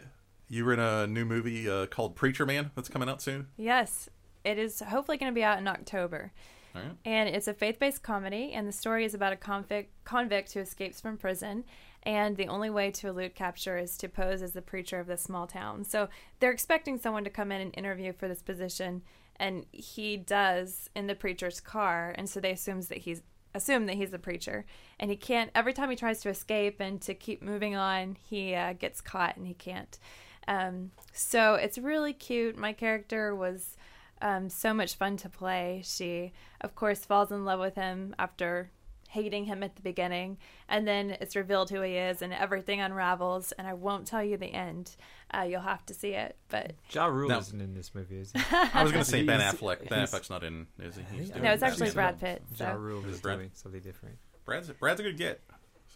you 0.48 0.64
were 0.64 0.72
in 0.72 0.80
a 0.80 1.06
new 1.06 1.24
movie 1.24 1.68
uh, 1.68 1.86
called 1.86 2.16
Preacher 2.16 2.46
Man 2.46 2.70
that's 2.74 2.88
coming 2.88 3.08
out 3.08 3.22
soon. 3.22 3.48
Yes, 3.56 4.08
it 4.44 4.58
is 4.58 4.80
hopefully 4.80 5.16
going 5.16 5.32
to 5.32 5.34
be 5.34 5.44
out 5.44 5.58
in 5.58 5.66
October. 5.66 6.32
Right. 6.74 6.92
And 7.04 7.28
it's 7.28 7.48
a 7.48 7.54
faith 7.54 7.78
based 7.78 8.02
comedy, 8.02 8.52
and 8.52 8.66
the 8.66 8.72
story 8.72 9.04
is 9.04 9.14
about 9.14 9.32
a 9.32 9.36
convict, 9.36 9.92
convict 10.04 10.52
who 10.52 10.60
escapes 10.60 11.00
from 11.00 11.16
prison. 11.16 11.64
And 12.02 12.36
the 12.36 12.48
only 12.48 12.68
way 12.68 12.90
to 12.90 13.08
elude 13.08 13.34
capture 13.34 13.78
is 13.78 13.96
to 13.98 14.08
pose 14.08 14.42
as 14.42 14.52
the 14.52 14.60
preacher 14.60 15.00
of 15.00 15.06
this 15.06 15.22
small 15.22 15.46
town. 15.46 15.84
So 15.84 16.08
they're 16.38 16.50
expecting 16.50 16.98
someone 16.98 17.24
to 17.24 17.30
come 17.30 17.50
in 17.50 17.62
and 17.62 17.74
interview 17.76 18.12
for 18.12 18.28
this 18.28 18.42
position, 18.42 19.02
and 19.36 19.64
he 19.72 20.16
does 20.16 20.90
in 20.94 21.06
the 21.06 21.14
preacher's 21.14 21.60
car. 21.60 22.14
And 22.16 22.28
so 22.28 22.40
they 22.40 22.50
assumes 22.50 22.88
that 22.88 22.98
he's 22.98 23.22
assume 23.54 23.86
that 23.86 23.94
he's 23.94 24.10
the 24.10 24.18
preacher, 24.18 24.66
and 24.98 25.10
he 25.10 25.16
can't. 25.16 25.50
Every 25.54 25.72
time 25.72 25.88
he 25.88 25.96
tries 25.96 26.20
to 26.22 26.28
escape 26.28 26.80
and 26.80 27.00
to 27.02 27.14
keep 27.14 27.40
moving 27.40 27.76
on, 27.76 28.16
he 28.28 28.54
uh, 28.54 28.72
gets 28.72 29.00
caught 29.00 29.36
and 29.36 29.46
he 29.46 29.54
can't. 29.54 29.96
Um, 30.48 30.90
so 31.12 31.54
it's 31.54 31.78
really 31.78 32.12
cute. 32.12 32.56
My 32.56 32.72
character 32.72 33.34
was 33.34 33.76
um, 34.22 34.48
so 34.48 34.72
much 34.74 34.94
fun 34.96 35.16
to 35.18 35.28
play. 35.28 35.82
She, 35.84 36.32
of 36.60 36.74
course, 36.74 37.04
falls 37.04 37.30
in 37.32 37.44
love 37.44 37.60
with 37.60 37.74
him 37.74 38.14
after 38.18 38.70
hating 39.08 39.44
him 39.44 39.62
at 39.62 39.76
the 39.76 39.82
beginning, 39.82 40.36
and 40.68 40.88
then 40.88 41.10
it's 41.20 41.36
revealed 41.36 41.70
who 41.70 41.80
he 41.82 41.92
is, 41.94 42.20
and 42.20 42.32
everything 42.32 42.80
unravels. 42.80 43.52
And 43.52 43.66
I 43.68 43.72
won't 43.74 44.06
tell 44.08 44.24
you 44.24 44.36
the 44.36 44.46
end. 44.52 44.96
Uh, 45.32 45.42
you'll 45.42 45.60
have 45.60 45.86
to 45.86 45.94
see 45.94 46.10
it. 46.14 46.36
But 46.48 46.72
Ja 46.90 47.06
Rule 47.06 47.28
No. 47.28 47.38
isn't 47.38 47.60
in 47.60 47.74
this 47.74 47.94
movie, 47.94 48.18
is 48.18 48.32
he? 48.32 48.40
I 48.52 48.82
was 48.82 48.90
going 48.92 49.04
to 49.04 49.10
say 49.10 49.22
Ben 49.22 49.40
Affleck. 49.40 49.88
Ben 49.88 50.04
Affleck's 50.06 50.30
not 50.30 50.42
in, 50.42 50.66
is 50.80 50.96
he? 50.96 51.02
He's 51.16 51.28
No, 51.28 51.34
doing 51.34 51.44
no, 51.44 51.52
it's 51.52 51.62
actually 51.62 51.86
Batman. 51.90 52.16
Brad 52.18 52.20
Pitt. 52.20 52.42
Ja 52.58 52.72
Rule 52.72 53.04
Is 53.06 53.14
is 53.16 53.20
Brad- 53.20 53.38
doing 53.38 53.50
something 53.54 53.80
different. 53.80 54.16
Brad's 54.44 54.68
Brad's 54.70 55.00
a 55.00 55.04
good 55.04 55.16
get. 55.16 55.40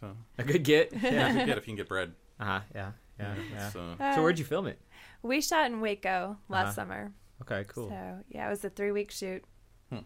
So 0.00 0.16
A 0.38 0.44
good 0.44 0.62
get. 0.62 0.92
yeah, 0.92 1.00
Yeah. 1.12 1.32
good 1.32 1.46
get 1.46 1.58
if 1.58 1.64
you 1.66 1.72
can 1.72 1.76
get 1.76 1.88
Brad. 1.88 2.12
uh 2.38 2.44
huh. 2.44 2.60
Yeah. 2.74 2.90
Yeah. 3.18 3.34
Yeah. 3.52 3.68
So 3.70 3.96
So 4.14 4.22
where'd 4.22 4.38
you 4.38 4.44
film 4.44 4.66
it? 4.66 4.80
we 5.22 5.40
shot 5.40 5.66
in 5.66 5.80
Waco 5.80 6.36
last 6.48 6.64
Uh-huh. 6.64 6.72
summer. 6.74 7.12
Okay. 7.42 7.64
Cool. 7.68 7.88
So 7.88 8.18
yeah, 8.28 8.46
it 8.46 8.50
was 8.50 8.64
a 8.64 8.70
three 8.70 8.92
week 8.92 9.10
shoot. 9.10 9.44
Hmm. 9.90 9.98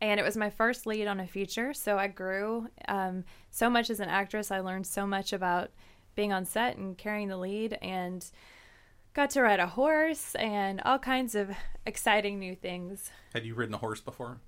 And 0.00 0.20
it 0.20 0.22
was 0.22 0.36
my 0.36 0.50
first 0.50 0.86
lead 0.86 1.06
on 1.06 1.20
a 1.20 1.26
feature, 1.26 1.72
so 1.72 1.96
I 1.98 2.08
grew 2.08 2.68
um, 2.88 3.24
so 3.50 3.70
much 3.70 3.90
as 3.90 4.00
an 4.00 4.08
actress. 4.08 4.50
I 4.50 4.60
learned 4.60 4.86
so 4.86 5.06
much 5.06 5.32
about 5.32 5.70
being 6.14 6.32
on 6.32 6.44
set 6.44 6.76
and 6.76 6.96
carrying 6.98 7.28
the 7.28 7.36
lead, 7.36 7.78
and 7.82 8.24
got 9.14 9.30
to 9.30 9.42
ride 9.42 9.60
a 9.60 9.66
horse 9.66 10.34
and 10.36 10.80
all 10.84 10.98
kinds 10.98 11.34
of 11.34 11.50
exciting 11.86 12.38
new 12.38 12.54
things. 12.54 13.10
had 13.32 13.44
you 13.44 13.54
ridden 13.54 13.74
a 13.74 13.78
horse 13.78 14.00
before? 14.00 14.40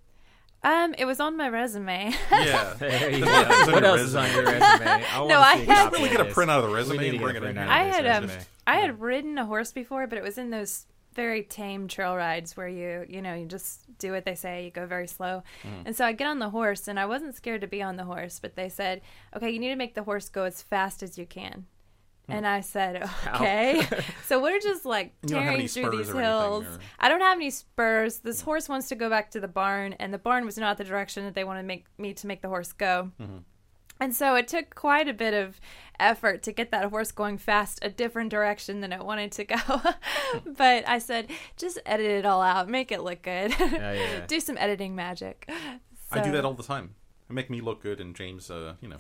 Um, 0.67 0.95
it 0.99 1.05
was 1.05 1.21
on 1.21 1.37
my 1.37 1.49
resume. 1.49 2.13
Yeah. 2.31 2.75
There. 2.79 3.11
Yeah, 3.11 3.67
what 3.67 3.75
your 3.83 3.85
else 3.85 4.01
is 4.01 4.15
on 4.17 4.31
your 4.33 4.45
resume? 4.45 4.61
I 4.87 5.25
No, 5.29 5.41
I 5.41 5.57
had- 5.57 5.67
copy 5.93 5.97
Really 5.99 6.11
get 6.11 6.21
a 6.21 6.25
print 6.33 6.51
out 6.51 6.63
of 6.65 6.69
the 6.71 6.75
resume 6.77 7.09
and 7.09 7.21
bring 7.21 7.37
it 7.37 7.43
a 7.43 7.47
in 7.47 7.55
print 7.55 7.59
here. 7.59 7.69
out 7.69 7.71
I 7.71 7.85
had 7.85 8.07
um. 8.07 8.31
I 8.67 8.77
had 8.79 9.01
ridden 9.01 9.39
a 9.39 9.47
horse 9.47 9.71
before, 9.73 10.07
but 10.09 10.19
it 10.19 10.25
was 10.25 10.39
in 10.39 10.51
those 10.51 10.87
very 11.15 11.43
tame 11.45 11.87
trail 11.89 12.15
rides 12.17 12.57
where 12.57 12.69
you 12.69 13.07
you 13.09 13.23
know 13.23 13.35
you 13.35 13.47
just 13.47 13.81
do 13.99 14.11
what 14.13 14.25
they 14.25 14.35
say, 14.35 14.65
you 14.65 14.71
go 14.71 14.87
very 14.87 15.07
slow. 15.07 15.43
Mm-hmm. 15.63 15.87
And 15.87 15.97
so 15.97 16.05
I 16.05 16.13
get 16.13 16.27
on 16.27 16.41
the 16.41 16.51
horse, 16.51 16.89
and 16.89 16.99
I 16.99 17.07
wasn't 17.07 17.37
scared 17.37 17.61
to 17.63 17.67
be 17.69 17.81
on 17.81 17.97
the 17.97 18.05
horse, 18.05 18.39
but 18.41 18.57
they 18.57 18.69
said, 18.69 19.03
"Okay, 19.37 19.51
you 19.51 19.59
need 19.61 19.71
to 19.71 19.77
make 19.77 19.95
the 19.95 20.03
horse 20.03 20.29
go 20.29 20.43
as 20.45 20.63
fast 20.63 21.03
as 21.03 21.17
you 21.17 21.27
can." 21.27 21.67
Hmm. 22.27 22.33
And 22.33 22.47
I 22.47 22.61
said, 22.61 23.09
"Okay." 23.29 23.87
so 24.27 24.43
we're 24.43 24.61
just 24.61 24.85
like 24.85 25.15
You 25.23 25.31
don't 25.31 25.43
have 25.43 25.53
tearing 25.53 25.69
through 25.69 25.91
these 25.97 26.11
or 26.11 26.21
anything, 26.21 26.23
hills. 26.23 26.65
or- 26.65 26.79
I 26.99 27.09
don't 27.09 27.21
have 27.21 27.37
any 27.39 27.51
spurs. 27.51 28.19
This 28.19 28.41
horse 28.41 28.69
wants 28.69 28.89
to 28.89 28.95
go 28.95 29.09
back 29.09 29.31
to 29.33 29.41
the 29.41 29.49
barn, 29.49 29.95
and 29.95 30.13
the 30.13 30.19
barn 30.19 30.45
was 30.45 30.59
not 30.59 30.79
the 30.79 30.85
direction 30.85 31.25
that 31.25 31.35
they 31.35 31.45
wanted 31.45 31.63
to 31.63 31.67
make 31.69 31.87
me 31.99 32.15
to 32.15 32.27
make 32.27 32.43
the 32.43 32.49
horse 32.49 32.73
go. 32.73 33.11
Mm-hmm. 33.21 33.39
And 33.99 34.15
so 34.15 34.35
it 34.35 34.47
took 34.47 34.75
quite 34.75 35.09
a 35.09 35.15
bit 35.15 35.33
of 35.33 35.59
effort 35.99 36.43
to 36.43 36.53
get 36.53 36.71
that 36.71 36.91
horse 36.91 37.13
going 37.13 37.39
fast 37.39 37.79
a 37.81 37.89
different 37.89 38.31
direction 38.31 38.81
than 38.81 38.93
it 38.93 39.03
wanted 39.03 39.33
to 39.33 39.45
go. 39.45 39.57
but 40.45 40.87
I 40.87 40.99
said, 40.99 41.31
just 41.57 41.79
edit 41.87 42.07
it 42.07 42.27
all 42.27 42.43
out, 42.43 42.69
make 42.69 42.93
it 42.93 43.03
look 43.03 43.23
good. 43.23 43.53
Yeah, 43.59 43.69
yeah, 43.71 43.93
yeah. 43.93 44.27
Do 44.27 44.39
some 44.41 44.59
editing 44.59 44.95
magic. 44.95 45.51
I 46.13 46.21
do 46.21 46.31
that 46.33 46.45
all 46.45 46.53
the 46.55 46.63
time. 46.63 46.95
I 47.31 47.33
make 47.33 47.49
me 47.49 47.61
look 47.61 47.83
good 47.83 48.01
and 48.01 48.15
James, 48.15 48.51
uh, 48.51 48.75
you 48.81 48.89
know. 48.89 48.97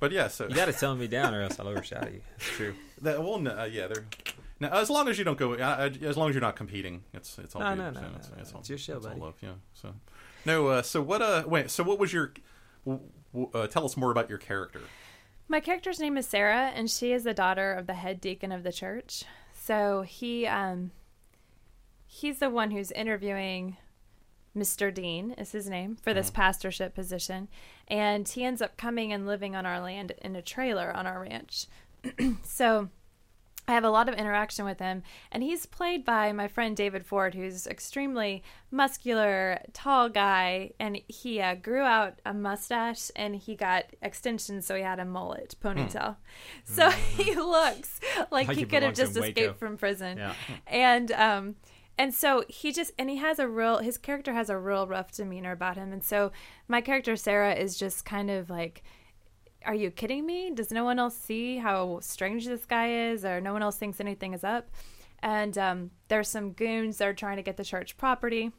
But 0.00 0.10
yeah, 0.12 0.26
so 0.28 0.48
You 0.48 0.54
got 0.56 0.64
to 0.66 0.72
tone 0.72 0.98
me 0.98 1.06
down, 1.06 1.34
or 1.34 1.42
else 1.42 1.60
I'll 1.60 1.68
overshadow 1.68 2.08
you. 2.10 2.20
It's 2.36 2.46
true. 2.56 2.74
That 3.02 3.22
well, 3.22 3.38
no, 3.38 3.50
uh, 3.52 3.64
yeah, 3.70 3.86
they're 3.86 4.04
Now, 4.58 4.70
as 4.72 4.90
long 4.90 5.08
as 5.08 5.16
you 5.18 5.24
don't 5.24 5.38
go, 5.38 5.54
uh, 5.54 5.90
as 6.02 6.16
long 6.16 6.28
as 6.28 6.34
you're 6.34 6.42
not 6.42 6.56
competing, 6.56 7.04
it's 7.14 7.38
it's 7.38 7.54
all 7.54 7.62
No, 7.62 7.70
good. 7.70 7.78
no, 7.78 7.90
no, 7.90 7.94
So 7.94 8.00
no, 8.00 8.16
it's, 8.16 8.28
no. 8.30 8.36
it's, 8.40 8.52
all, 8.52 8.60
It's 8.60 8.68
your 8.68 8.78
show, 8.78 8.96
it's 8.96 9.06
all 9.06 9.16
love, 9.16 9.34
yeah. 9.40 9.52
So, 9.74 9.94
no. 10.44 10.66
Uh, 10.68 10.82
so 10.82 11.00
what? 11.00 11.22
Uh, 11.22 11.44
wait. 11.46 11.70
So 11.70 11.84
what 11.84 11.98
was 11.98 12.12
your? 12.12 12.32
w- 12.84 13.02
w- 13.32 13.50
Uh, 13.54 13.66
tell 13.68 13.84
us 13.84 13.96
more 13.96 14.10
about 14.10 14.28
your 14.28 14.38
character. 14.38 14.80
My 15.48 15.60
character's 15.60 15.98
name 16.00 16.16
is 16.16 16.26
Sarah, 16.26 16.70
and 16.74 16.90
she 16.90 17.12
is 17.12 17.24
the 17.24 17.34
daughter 17.34 17.72
of 17.72 17.86
the 17.86 17.94
head 17.94 18.20
deacon 18.20 18.52
of 18.52 18.62
the 18.62 18.72
church. 18.72 19.24
So 19.52 20.02
he, 20.02 20.46
um, 20.46 20.92
he's 22.06 22.38
the 22.38 22.48
one 22.50 22.70
who's 22.70 22.90
interviewing 22.92 23.76
Mr. 24.56 24.92
Dean 24.92 25.32
is 25.32 25.52
his 25.52 25.68
name 25.68 25.96
for 26.02 26.12
this 26.12 26.30
pastorship 26.30 26.94
position, 26.94 27.48
and 27.88 28.28
he 28.28 28.44
ends 28.44 28.60
up 28.60 28.76
coming 28.76 29.12
and 29.12 29.26
living 29.26 29.54
on 29.54 29.64
our 29.66 29.80
land 29.80 30.12
in 30.22 30.34
a 30.34 30.42
trailer 30.42 30.92
on 30.94 31.06
our 31.06 31.20
ranch. 31.20 31.66
so 32.42 32.88
I 33.68 33.74
have 33.74 33.84
a 33.84 33.90
lot 33.90 34.08
of 34.08 34.16
interaction 34.16 34.64
with 34.64 34.80
him, 34.80 35.04
and 35.30 35.44
he's 35.44 35.64
played 35.66 36.04
by 36.04 36.32
my 36.32 36.48
friend 36.48 36.76
David 36.76 37.06
Ford, 37.06 37.36
who's 37.36 37.68
extremely 37.68 38.42
muscular, 38.72 39.60
tall 39.72 40.08
guy, 40.08 40.72
and 40.80 41.00
he 41.06 41.40
uh, 41.40 41.54
grew 41.54 41.82
out 41.82 42.18
a 42.26 42.34
mustache 42.34 43.12
and 43.14 43.36
he 43.36 43.54
got 43.54 43.84
extensions, 44.02 44.66
so 44.66 44.74
he 44.74 44.82
had 44.82 44.98
a 44.98 45.04
mullet 45.04 45.54
ponytail. 45.62 46.16
So 46.64 46.90
he 47.16 47.36
looks 47.36 48.00
like, 48.32 48.48
Like 48.48 48.56
he 48.56 48.64
could 48.64 48.82
have 48.82 48.94
just 48.94 49.16
escaped 49.16 49.60
from 49.60 49.76
prison, 49.76 50.18
Yeah. 50.18 50.34
and 50.66 51.12
um. 51.12 51.54
And 51.98 52.14
so 52.14 52.44
he 52.48 52.72
just 52.72 52.92
and 52.98 53.10
he 53.10 53.16
has 53.16 53.38
a 53.38 53.46
real 53.46 53.78
his 53.78 53.98
character 53.98 54.32
has 54.32 54.48
a 54.48 54.56
real 54.56 54.86
rough 54.86 55.12
demeanor 55.12 55.52
about 55.52 55.76
him. 55.76 55.92
And 55.92 56.02
so 56.02 56.32
my 56.66 56.80
character 56.80 57.14
Sarah 57.16 57.54
is 57.54 57.78
just 57.78 58.04
kind 58.04 58.30
of 58.30 58.48
like 58.48 58.82
are 59.64 59.74
you 59.74 59.90
kidding 59.90 60.26
me? 60.26 60.50
Does 60.50 60.70
no 60.70 60.84
one 60.84 60.98
else 60.98 61.16
see 61.16 61.58
how 61.58 62.00
strange 62.00 62.46
this 62.46 62.64
guy 62.64 63.10
is, 63.10 63.24
or 63.24 63.40
no 63.40 63.52
one 63.52 63.62
else 63.62 63.76
thinks 63.76 64.00
anything 64.00 64.32
is 64.32 64.44
up? 64.44 64.70
And 65.22 65.56
um, 65.58 65.90
there's 66.08 66.28
some 66.28 66.52
goons 66.52 66.98
that 66.98 67.08
are 67.08 67.14
trying 67.14 67.36
to 67.36 67.42
get 67.42 67.56
the 67.56 67.64
church 67.64 67.96
property. 67.96 68.52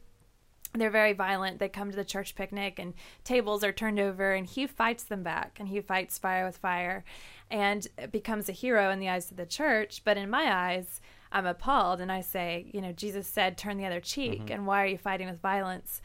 They're 0.74 0.90
very 0.90 1.12
violent. 1.12 1.58
They 1.58 1.68
come 1.68 1.90
to 1.90 1.96
the 1.96 2.04
church 2.04 2.34
picnic, 2.34 2.78
and 2.78 2.94
tables 3.24 3.64
are 3.64 3.72
turned 3.72 4.00
over, 4.00 4.32
and 4.32 4.46
he 4.46 4.66
fights 4.66 5.02
them 5.02 5.22
back, 5.22 5.58
and 5.58 5.68
he 5.68 5.80
fights 5.80 6.18
fire 6.18 6.46
with 6.46 6.56
fire, 6.56 7.04
and 7.50 7.86
becomes 8.10 8.48
a 8.48 8.52
hero 8.52 8.90
in 8.90 9.00
the 9.00 9.08
eyes 9.08 9.30
of 9.30 9.36
the 9.36 9.44
church. 9.44 10.02
But 10.04 10.16
in 10.16 10.30
my 10.30 10.54
eyes, 10.54 11.00
I'm 11.32 11.46
appalled, 11.46 12.00
and 12.00 12.12
I 12.12 12.20
say, 12.20 12.66
you 12.72 12.80
know, 12.80 12.92
Jesus 12.92 13.26
said, 13.26 13.56
"Turn 13.56 13.76
the 13.78 13.86
other 13.86 14.00
cheek," 14.00 14.50
and 14.50 14.66
why 14.66 14.82
are 14.82 14.86
you 14.86 14.98
fighting 14.98 15.28
with 15.28 15.40
violence? 15.40 16.00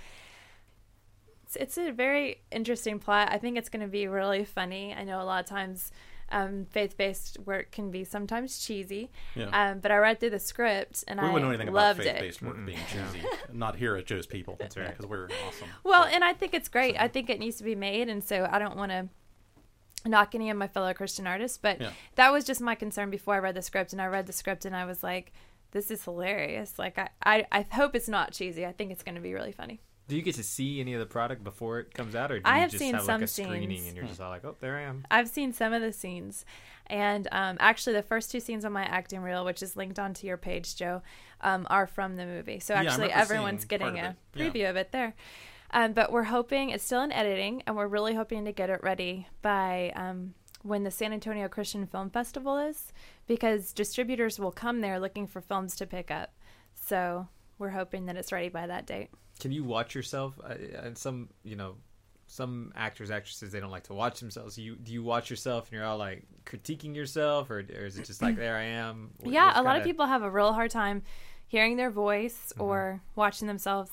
it's, 1.46 1.56
it's 1.56 1.78
a 1.78 1.92
very 1.92 2.42
interesting 2.52 3.00
plot. 3.00 3.30
I 3.32 3.38
think 3.38 3.58
it's 3.58 3.70
going 3.70 3.82
to 3.82 3.88
be 3.88 4.08
really 4.08 4.44
funny. 4.46 4.94
I 4.94 5.04
know 5.04 5.22
a 5.22 5.24
lot 5.24 5.40
of 5.44 5.50
times 5.50 5.92
um, 6.30 6.66
faith-based 6.72 7.40
work 7.46 7.72
can 7.72 7.90
be 7.90 8.04
sometimes 8.04 8.60
cheesy, 8.60 9.10
Yeah. 9.34 9.50
um, 9.54 9.80
but 9.80 9.92
I 9.92 9.98
read 9.98 10.20
through 10.20 10.32
the 10.32 10.40
script 10.40 11.06
and 11.08 11.22
we 11.22 11.26
I 11.26 11.32
wouldn't 11.32 11.46
know 11.46 11.50
anything 11.52 11.70
about 11.70 11.78
loved 11.98 12.00
it. 12.02 12.14
faith-based 12.14 12.42
work 12.42 12.66
being 12.66 12.78
cheesy. 12.92 13.26
Not 13.54 13.78
here 13.78 13.96
at 13.96 14.06
Joe's 14.06 14.28
People. 14.28 14.58
That's 14.60 14.76
right. 14.76 14.90
Because 14.90 15.06
we're 15.06 15.30
awesome. 15.48 15.70
Well, 15.86 16.04
and 16.04 16.24
I 16.26 16.34
think 16.34 16.54
it's 16.54 16.68
great. 16.68 17.00
I 17.00 17.08
think 17.08 17.30
it 17.30 17.40
needs 17.40 17.56
to 17.58 17.64
be 17.64 17.76
made, 17.76 18.10
and 18.10 18.22
so 18.24 18.48
I 18.52 18.60
don't 18.60 18.76
want 18.76 18.92
to 18.92 19.08
knock 20.08 20.36
any 20.36 20.49
of 20.49 20.58
my 20.58 20.68
fellow 20.68 20.93
Christian 20.93 21.28
artists, 21.28 21.58
but 21.58 21.80
Yeah. 21.82 21.91
that 22.16 22.32
was 22.32 22.43
just 22.45 22.62
my 22.62 22.76
concern 22.76 23.10
before 23.10 23.36
I 23.36 23.39
read 23.39 23.55
the 23.55 23.62
script. 23.62 23.93
And 23.93 24.01
I 24.01 24.08
read 24.08 24.28
the 24.28 24.34
script 24.34 24.66
and 24.66 24.76
I 24.76 24.86
was 24.86 25.03
like, 25.03 25.32
"This 25.72 25.89
is 25.91 26.03
hilarious!" 26.03 26.78
Like 26.80 26.97
I, 26.97 27.10
I, 27.24 27.45
I 27.51 27.62
hope 27.72 27.95
it's 27.95 28.08
not 28.10 28.32
cheesy. 28.32 28.66
I 28.66 28.72
think 28.72 28.91
it's 28.91 29.03
going 29.03 29.16
to 29.16 29.22
be 29.22 29.34
really 29.34 29.51
funny. 29.51 29.82
Do 30.08 30.16
you 30.16 30.22
get 30.22 30.36
to 30.36 30.43
see 30.43 30.80
any 30.80 30.93
of 30.93 31.01
the 31.01 31.05
product 31.05 31.43
before 31.43 31.80
it 31.80 31.93
comes 31.93 32.16
out, 32.16 32.32
or 32.32 32.39
do 32.39 32.43
I 32.45 32.55
you 32.55 32.62
have 32.62 32.72
just 32.72 32.82
seen 32.82 32.93
have 32.93 33.03
some 33.03 33.16
like 33.20 33.26
a 33.26 33.28
screening 33.28 33.70
scenes. 33.72 33.88
and 33.88 33.97
you're 33.97 34.05
just 34.05 34.22
all 34.22 34.30
like, 34.30 34.45
"Oh, 34.45 34.55
there 34.62 34.78
I 34.78 34.84
am." 34.84 35.05
I've 35.12 35.28
seen 35.28 35.51
some 35.51 35.74
of 35.74 35.82
the 35.82 35.91
scenes, 35.91 36.45
and 36.86 37.28
um, 37.34 37.58
actually, 37.60 37.91
the 37.93 38.03
first 38.03 38.32
two 38.32 38.39
scenes 38.39 38.64
on 38.64 38.72
my 38.72 38.84
acting 38.86 39.22
reel, 39.22 39.43
which 39.43 39.62
is 39.62 39.76
linked 39.76 39.99
onto 39.99 40.26
your 40.26 40.38
page, 40.38 40.78
Joe, 40.78 41.01
um, 41.41 41.68
are 41.70 41.88
from 41.88 42.16
the 42.16 42.26
movie. 42.26 42.60
So 42.62 42.74
actually, 42.74 43.08
remember 43.10 43.22
everyone's 43.22 43.66
getting 43.66 43.99
a 43.99 44.12
it. 44.12 44.16
Yeah. 44.39 44.49
preview 44.49 44.70
of 44.70 44.78
it 44.78 44.93
there. 44.93 45.14
Um, 45.72 45.93
but 45.93 46.11
we're 46.11 46.24
hoping 46.24 46.70
it's 46.70 46.84
still 46.84 47.01
in 47.03 47.11
editing, 47.11 47.63
and 47.68 47.76
we're 47.76 47.88
really 47.88 48.15
hoping 48.15 48.45
to 48.45 48.51
get 48.51 48.70
it 48.70 48.82
ready 48.84 49.28
by 49.41 49.91
um, 49.95 50.34
when 50.63 50.84
the 50.84 50.91
San 50.91 51.11
Antonio 51.13 51.47
Christian 51.49 51.86
Film 51.86 52.09
Festival 52.09 52.57
is, 52.57 52.93
because 53.28 53.74
distributors 53.74 54.39
will 54.39 54.51
come 54.51 54.80
there 54.82 54.99
looking 54.99 55.28
for 55.28 55.41
films 55.41 55.76
to 55.78 55.86
pick 55.86 56.09
up. 56.09 56.34
So 56.74 57.28
we're 57.59 57.70
hoping 57.72 58.05
that 58.05 58.15
it's 58.15 58.32
ready 58.32 58.49
by 58.49 58.68
that 58.68 58.86
date. 58.86 59.09
Can 59.39 59.51
you 59.51 59.63
watch 59.63 59.93
yourself? 59.93 60.39
Uh, 60.43 60.55
and 60.82 60.97
some, 60.97 61.30
you 61.43 61.55
know, 61.57 61.76
some 62.28 62.72
actors, 62.76 63.11
actresses, 63.11 63.51
they 63.51 63.59
don't 63.59 63.72
like 63.72 63.84
to 63.84 63.93
watch 63.93 64.20
themselves. 64.20 64.57
You 64.57 64.76
do 64.76 64.91
you 64.91 65.01
watch 65.03 65.30
yourself 65.30 65.65
and 65.65 65.74
you're 65.74 65.86
all 65.86 65.97
like 65.97 66.24
critiquing 66.45 66.95
yourself, 66.95 67.49
or, 67.49 67.59
or 67.59 67.86
is 67.86 67.97
it 67.97 68.05
just 68.05 68.22
like 68.22 68.36
there 68.38 68.55
I 68.57 68.63
am? 68.63 69.11
What- 69.20 69.34
yeah, 69.34 69.51
a 69.59 69.63
lot 69.63 69.76
of 69.76 69.84
kinda- 69.84 69.86
people 69.93 70.05
have 70.07 70.24
a 70.24 70.32
real 70.32 70.53
hard 70.53 70.72
time 70.72 71.03
hearing 71.47 71.76
their 71.78 71.91
voice 71.91 72.51
Mm-hmm. 72.53 72.61
or 72.63 73.01
watching 73.15 73.47
themselves. 73.47 73.91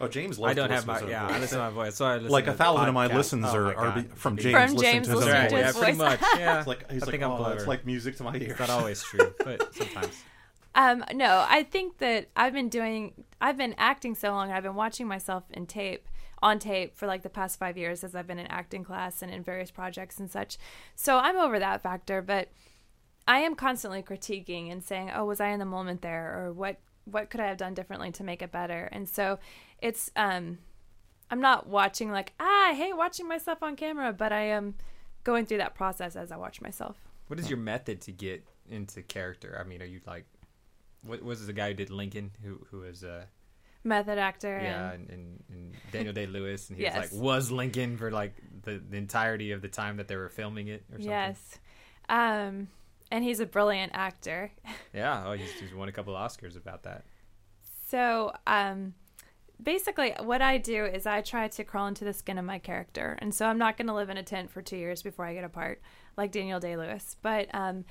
Oh, 0.00 0.08
James 0.08 0.38
loves 0.38 0.50
I 0.50 0.54
don't 0.54 0.68
to 0.68 0.74
have 0.74 0.86
my 0.86 1.00
yeah. 1.08 1.26
his 1.26 1.36
I 1.36 1.38
listen 1.40 1.58
to 1.58 1.64
my 1.64 1.70
voice. 1.70 1.94
So 1.96 2.04
I 2.04 2.14
listen 2.16 2.30
like 2.30 2.44
to 2.44 2.50
a 2.50 2.54
thousand 2.54 2.88
of 2.88 2.94
my 2.94 3.08
podcasts. 3.08 3.14
listens 3.14 3.46
Oh 3.46 3.56
are, 3.56 3.64
my 3.64 3.74
are 3.74 3.90
be, 3.92 4.02
God. 4.02 4.18
from 4.18 4.34
It's 4.34 4.42
James, 4.44 4.54
From 4.66 4.74
listening 4.76 4.92
James 4.92 5.06
to 5.06 5.10
his 5.12 5.20
listening 5.24 5.34
own 5.36 5.40
Right, 5.42 5.50
to 5.50 5.56
yeah, 5.56 5.66
his 5.66 5.74
voice. 5.74 5.82
pretty 5.84 5.98
much. 5.98 6.20
Yeah, 6.38 6.58
It's 6.58 6.66
like 6.66 6.90
he's 6.90 7.02
I 7.02 7.06
like, 7.06 7.10
think 7.12 7.22
I'm 7.22 7.30
oh, 7.32 7.36
clever. 7.36 7.56
it's 7.56 7.66
like 7.66 7.86
music 7.86 8.16
to 8.16 8.24
my 8.24 8.34
ears. 8.36 8.50
It's 8.50 8.60
not 8.60 8.70
always 8.70 9.02
true, 9.02 9.34
but 9.44 9.74
sometimes. 9.74 10.22
Um, 10.78 11.02
no, 11.14 11.42
I 11.48 11.62
think 11.62 11.96
that 11.98 12.28
I've 12.36 12.52
been 12.52 12.68
doing, 12.68 13.24
I've 13.40 13.56
been 13.56 13.74
acting 13.78 14.14
so 14.14 14.32
long. 14.32 14.52
I've 14.52 14.62
been 14.62 14.74
watching 14.74 15.08
myself 15.08 15.44
in 15.50 15.64
tape, 15.64 16.06
on 16.42 16.58
tape 16.58 16.94
for 16.94 17.06
like 17.06 17.22
the 17.22 17.30
past 17.30 17.58
five 17.58 17.78
years 17.78 18.04
as 18.04 18.14
I've 18.14 18.26
been 18.26 18.38
in 18.38 18.46
acting 18.48 18.84
class 18.84 19.22
and 19.22 19.32
in 19.32 19.42
various 19.42 19.70
projects 19.70 20.20
and 20.20 20.30
such. 20.30 20.58
So 20.94 21.16
I'm 21.16 21.38
over 21.38 21.58
that 21.58 21.82
factor, 21.82 22.20
but 22.20 22.50
I 23.26 23.38
am 23.38 23.54
constantly 23.54 24.02
critiquing 24.02 24.70
and 24.70 24.84
saying, 24.84 25.10
"Oh, 25.14 25.24
was 25.24 25.40
I 25.40 25.48
in 25.48 25.60
the 25.60 25.64
moment 25.64 26.02
there?" 26.02 26.38
or 26.44 26.52
"What 26.52 26.76
what 27.06 27.30
could 27.30 27.40
I 27.40 27.46
have 27.46 27.56
done 27.56 27.72
differently 27.72 28.12
to 28.12 28.22
make 28.22 28.42
it 28.42 28.52
better?" 28.52 28.90
And 28.92 29.08
so 29.08 29.38
it's 29.82 30.10
um, 30.16 30.58
I'm 31.30 31.40
not 31.40 31.66
watching 31.68 32.10
like 32.10 32.32
ah, 32.40 32.68
I 32.70 32.74
hate 32.74 32.96
watching 32.96 33.28
myself 33.28 33.62
on 33.62 33.76
camera, 33.76 34.12
but 34.12 34.32
I 34.32 34.42
am 34.42 34.74
going 35.24 35.46
through 35.46 35.58
that 35.58 35.74
process 35.74 36.16
as 36.16 36.30
I 36.32 36.36
watch 36.36 36.60
myself. 36.60 36.96
What 37.28 37.40
is 37.40 37.48
your 37.50 37.58
method 37.58 38.00
to 38.02 38.12
get 38.12 38.44
into 38.68 39.02
character? 39.02 39.60
I 39.60 39.68
mean, 39.68 39.82
are 39.82 39.86
you 39.86 40.00
like, 40.06 40.24
what 41.02 41.22
was 41.22 41.46
the 41.46 41.52
guy 41.52 41.68
who 41.68 41.74
did 41.74 41.90
Lincoln, 41.90 42.30
who 42.42 42.64
who 42.70 42.80
was 42.80 43.02
uh 43.04 43.24
Method 43.84 44.18
actor, 44.18 44.58
yeah, 44.60 44.92
and 44.92 45.08
and, 45.10 45.44
and, 45.48 45.74
Daniel 45.92 46.12
Day 46.20 46.26
Lewis, 46.26 46.68
and 46.70 46.76
he 46.76 46.82
Yes. 46.82 46.96
was 46.96 47.12
like 47.12 47.20
was 47.22 47.50
Lincoln 47.52 47.96
for 47.96 48.10
like 48.10 48.34
the, 48.62 48.78
the 48.90 48.96
entirety 48.96 49.52
of 49.52 49.62
the 49.62 49.68
time 49.68 49.98
that 49.98 50.08
they 50.08 50.16
were 50.16 50.28
filming 50.28 50.66
it, 50.66 50.82
or 50.90 50.96
something. 50.96 51.08
yes, 51.08 51.58
um, 52.08 52.66
and 53.12 53.22
he's 53.22 53.38
a 53.38 53.46
brilliant 53.46 53.92
actor. 53.94 54.50
Yeah. 54.92 55.24
Oh, 55.26 55.32
he's, 55.34 55.52
he's 55.52 55.72
won 55.72 55.88
a 55.88 55.92
couple 55.92 56.16
of 56.16 56.30
Oscars 56.30 56.56
about 56.56 56.82
that. 56.84 57.04
So, 57.88 58.32
um, 58.48 58.94
basically, 59.62 60.14
what 60.20 60.42
I 60.42 60.58
do 60.58 60.84
is 60.84 61.06
I 61.06 61.20
try 61.20 61.48
to 61.48 61.64
crawl 61.64 61.86
into 61.86 62.04
the 62.04 62.12
skin 62.12 62.38
of 62.38 62.44
my 62.44 62.58
character, 62.58 63.18
and 63.20 63.34
so 63.34 63.46
I'm 63.46 63.58
not 63.58 63.76
going 63.76 63.88
to 63.88 63.94
live 63.94 64.10
in 64.10 64.16
a 64.16 64.22
tent 64.22 64.50
for 64.50 64.62
two 64.62 64.76
years 64.76 65.02
before 65.02 65.24
I 65.24 65.34
get 65.34 65.44
a 65.44 65.48
part, 65.48 65.80
like 66.16 66.32
Daniel 66.32 66.60
Day 66.60 66.76
Lewis. 66.76 67.16
But 67.22 67.48
um, 67.54 67.84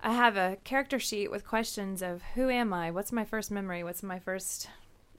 I 0.00 0.12
have 0.12 0.36
a 0.36 0.58
character 0.64 0.98
sheet 0.98 1.30
with 1.30 1.46
questions 1.46 2.02
of 2.02 2.22
who 2.34 2.50
am 2.50 2.72
I? 2.72 2.90
What's 2.90 3.12
my 3.12 3.24
first 3.24 3.50
memory? 3.50 3.82
What's 3.82 4.02
my 4.02 4.18
first 4.18 4.68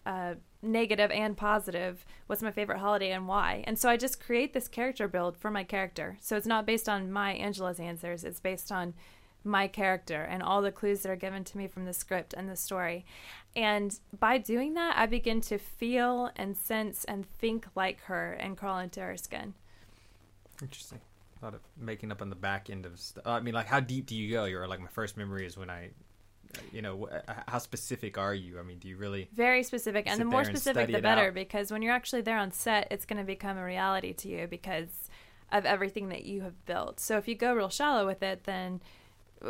uh, 0.05 0.35
negative 0.61 1.11
and 1.11 1.35
positive? 1.35 2.05
What's 2.27 2.41
my 2.41 2.51
favorite 2.51 2.79
holiday 2.79 3.11
and 3.11 3.27
why? 3.27 3.63
And 3.67 3.77
so 3.77 3.89
I 3.89 3.97
just 3.97 4.23
create 4.23 4.53
this 4.53 4.67
character 4.67 5.07
build 5.07 5.37
for 5.37 5.51
my 5.51 5.63
character. 5.63 6.17
So 6.21 6.37
it's 6.37 6.47
not 6.47 6.65
based 6.65 6.87
on 6.87 7.11
my 7.11 7.33
Angela's 7.33 7.79
answers. 7.79 8.23
It's 8.23 8.39
based 8.39 8.71
on 8.71 8.93
my 9.43 9.67
character 9.67 10.23
and 10.23 10.43
all 10.43 10.61
the 10.61 10.71
clues 10.71 11.01
that 11.01 11.09
are 11.09 11.15
given 11.15 11.43
to 11.45 11.57
me 11.57 11.67
from 11.67 11.85
the 11.85 11.93
script 11.93 12.33
and 12.33 12.49
the 12.49 12.55
story. 12.55 13.05
And 13.55 13.97
by 14.17 14.37
doing 14.37 14.75
that, 14.75 14.95
I 14.97 15.05
begin 15.05 15.41
to 15.41 15.57
feel 15.57 16.31
and 16.35 16.55
sense 16.55 17.03
and 17.05 17.25
think 17.39 17.67
like 17.75 18.01
her 18.03 18.33
and 18.33 18.55
crawl 18.55 18.79
into 18.79 19.01
her 19.01 19.17
skin. 19.17 19.53
Interesting. 20.61 20.99
A 21.41 21.45
lot 21.45 21.53
of 21.53 21.61
making 21.77 22.11
up 22.11 22.21
on 22.21 22.29
the 22.29 22.35
back 22.35 22.69
end 22.69 22.85
of 22.85 22.99
stuff. 22.99 23.25
I 23.25 23.39
mean, 23.39 23.53
like, 23.53 23.67
how 23.67 23.79
deep 23.79 24.05
do 24.05 24.15
you 24.15 24.31
go? 24.31 24.45
You're 24.45 24.67
like, 24.67 24.79
my 24.79 24.87
first 24.87 25.17
memory 25.17 25.45
is 25.45 25.57
when 25.57 25.69
I, 25.69 25.89
you 26.71 26.81
know, 26.81 27.09
how 27.47 27.59
specific 27.59 28.17
are 28.17 28.33
you? 28.33 28.59
I 28.59 28.63
mean, 28.63 28.77
do 28.77 28.87
you 28.87 28.97
really? 28.97 29.29
Very 29.33 29.63
specific. 29.63 30.05
And 30.07 30.19
the 30.19 30.25
more 30.25 30.43
specific, 30.43 30.91
the 30.91 31.01
better, 31.01 31.27
out. 31.27 31.33
because 31.33 31.71
when 31.71 31.81
you're 31.81 31.93
actually 31.93 32.21
there 32.21 32.37
on 32.37 32.51
set, 32.51 32.87
it's 32.91 33.05
going 33.05 33.19
to 33.19 33.25
become 33.25 33.57
a 33.57 33.63
reality 33.63 34.13
to 34.13 34.27
you 34.27 34.47
because 34.47 35.09
of 35.51 35.65
everything 35.65 36.09
that 36.09 36.25
you 36.25 36.41
have 36.41 36.65
built. 36.65 36.99
So 36.99 37.17
if 37.17 37.27
you 37.27 37.35
go 37.35 37.53
real 37.53 37.69
shallow 37.69 38.05
with 38.05 38.21
it, 38.21 38.43
then 38.43 38.81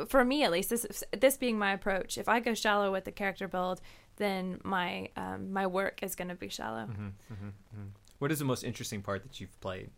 for 0.08 0.24
me 0.24 0.44
at 0.44 0.52
least, 0.52 0.70
this 0.70 1.04
this 1.12 1.38
being 1.38 1.58
my 1.58 1.74
approach, 1.74 2.18
if 2.18 2.30
I 2.30 2.40
go 2.40 2.54
shallow 2.54 2.92
with 2.92 3.06
the 3.06 3.12
character 3.12 3.48
build, 3.48 3.82
then 4.18 4.60
my 4.64 5.10
um, 5.16 5.52
my 5.52 5.68
work 5.68 6.04
is 6.04 6.16
going 6.16 6.30
to 6.30 6.36
be 6.36 6.50
shallow. 6.50 6.86
Mm-hmm. 6.86 7.88
What 8.20 8.32
is 8.32 8.40
the 8.40 8.46
most 8.46 8.64
interesting 8.64 9.02
part 9.02 9.24
that 9.24 9.40
you've 9.40 9.60
played? 9.62 9.90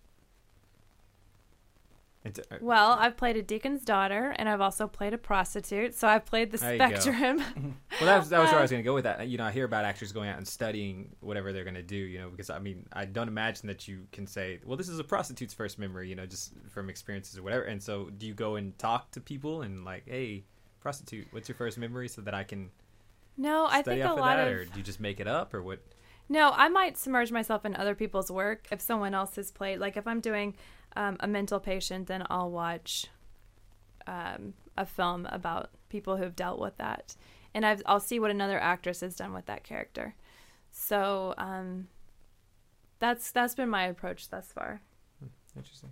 It's, 2.24 2.40
uh, 2.40 2.58
Well, 2.62 2.92
I've 3.00 3.18
played 3.18 3.36
a 3.36 3.42
deacon's 3.42 3.84
daughter, 3.84 4.36
and 4.38 4.48
I've 4.48 4.62
also 4.62 4.88
played 4.88 5.14
a 5.14 5.18
prostitute. 5.18 5.96
So 5.96 6.08
I've 6.08 6.26
played 6.26 6.52
the 6.52 6.58
There 6.58 6.76
spectrum. 6.76 7.44
Well, 8.00 8.08
that 8.08 8.20
was, 8.20 8.30
that 8.30 8.40
was 8.40 8.50
where 8.50 8.60
I 8.60 8.62
was 8.62 8.72
going 8.72 8.84
to 8.84 8.86
go 8.86 8.94
with 8.94 9.04
that. 9.04 9.28
You 9.28 9.38
know, 9.38 9.44
I 9.46 9.52
hear 9.52 9.66
about 9.66 9.86
actors 9.86 10.12
going 10.12 10.30
out 10.30 10.38
and 10.38 10.48
studying 10.48 11.16
whatever 11.20 11.52
they're 11.52 11.64
going 11.64 11.76
to 11.76 11.84
do. 11.84 11.96
You 11.96 12.20
know, 12.20 12.30
because 12.30 12.50
I 12.50 12.60
mean, 12.60 12.88
I 12.94 13.06
don't 13.06 13.28
imagine 13.28 13.68
that 13.68 13.88
you 13.88 14.08
can 14.12 14.26
say, 14.28 14.60
"Well, 14.66 14.78
this 14.78 14.90
is 14.90 14.98
a 15.00 15.04
prostitute's 15.04 15.54
first 15.54 15.78
memory." 15.78 16.10
You 16.10 16.16
know, 16.16 16.26
just 16.26 16.54
from 16.70 16.90
experiences 16.90 17.38
or 17.38 17.44
whatever. 17.44 17.64
And 17.64 17.82
so, 17.82 18.10
do 18.18 18.26
you 18.26 18.34
go 18.34 18.56
and 18.56 18.78
talk 18.80 19.12
to 19.12 19.22
people 19.22 19.62
and 19.62 19.84
like, 19.84 20.04
"Hey, 20.08 20.46
prostitute? 20.80 21.28
What's 21.32 21.50
your 21.50 21.56
first 21.56 21.78
memory 21.78 22.08
so 22.08 22.22
that 22.22 22.34
I 22.34 22.44
can 22.44 22.72
No, 23.38 23.66
I 23.66 23.82
study 23.82 24.02
think 24.02 24.12
a 24.12 24.20
lot 24.20 24.38
that, 24.38 24.48
of 24.48 24.54
or 24.54 24.66
do 24.66 24.78
you 24.78 24.84
just 24.84 25.00
make 25.00 25.20
it 25.20 25.28
up, 25.28 25.54
or 25.54 25.62
what? 25.62 25.80
No, 26.30 26.52
I 26.56 26.70
might 26.70 26.98
submerge 26.98 27.32
myself 27.32 27.66
in 27.66 27.76
other 27.76 27.94
people's 27.94 28.32
work 28.32 28.68
if 28.72 28.80
someone 28.80 29.14
else 29.14 29.36
has 29.36 29.52
played. 29.52 29.80
Like 29.80 29.98
if 29.98 30.08
I'm 30.08 30.22
doing 30.22 30.56
um, 30.96 31.18
a 31.20 31.28
mental 31.28 31.60
patient, 31.60 32.08
then 32.08 32.26
I'll 32.30 32.52
watch 32.52 33.08
um, 34.08 34.54
a 34.78 34.86
film 34.86 35.26
about 35.32 35.70
people 35.90 36.18
who've 36.18 36.36
dealt 36.36 36.60
with 36.60 36.78
that, 36.78 37.16
and 37.54 37.66
I've, 37.66 37.82
I'll 37.86 38.00
see 38.00 38.20
what 38.20 38.32
another 38.32 38.60
actress 38.60 39.02
has 39.02 39.16
done 39.16 39.34
with 39.34 39.46
that 39.46 39.64
character. 39.64 40.16
So 40.72 41.34
um, 41.38 41.88
that's 43.00 43.32
that's 43.32 43.56
been 43.56 43.70
my 43.70 43.84
approach 43.86 44.30
thus 44.30 44.52
far. 44.52 44.82
Interesting. 45.56 45.92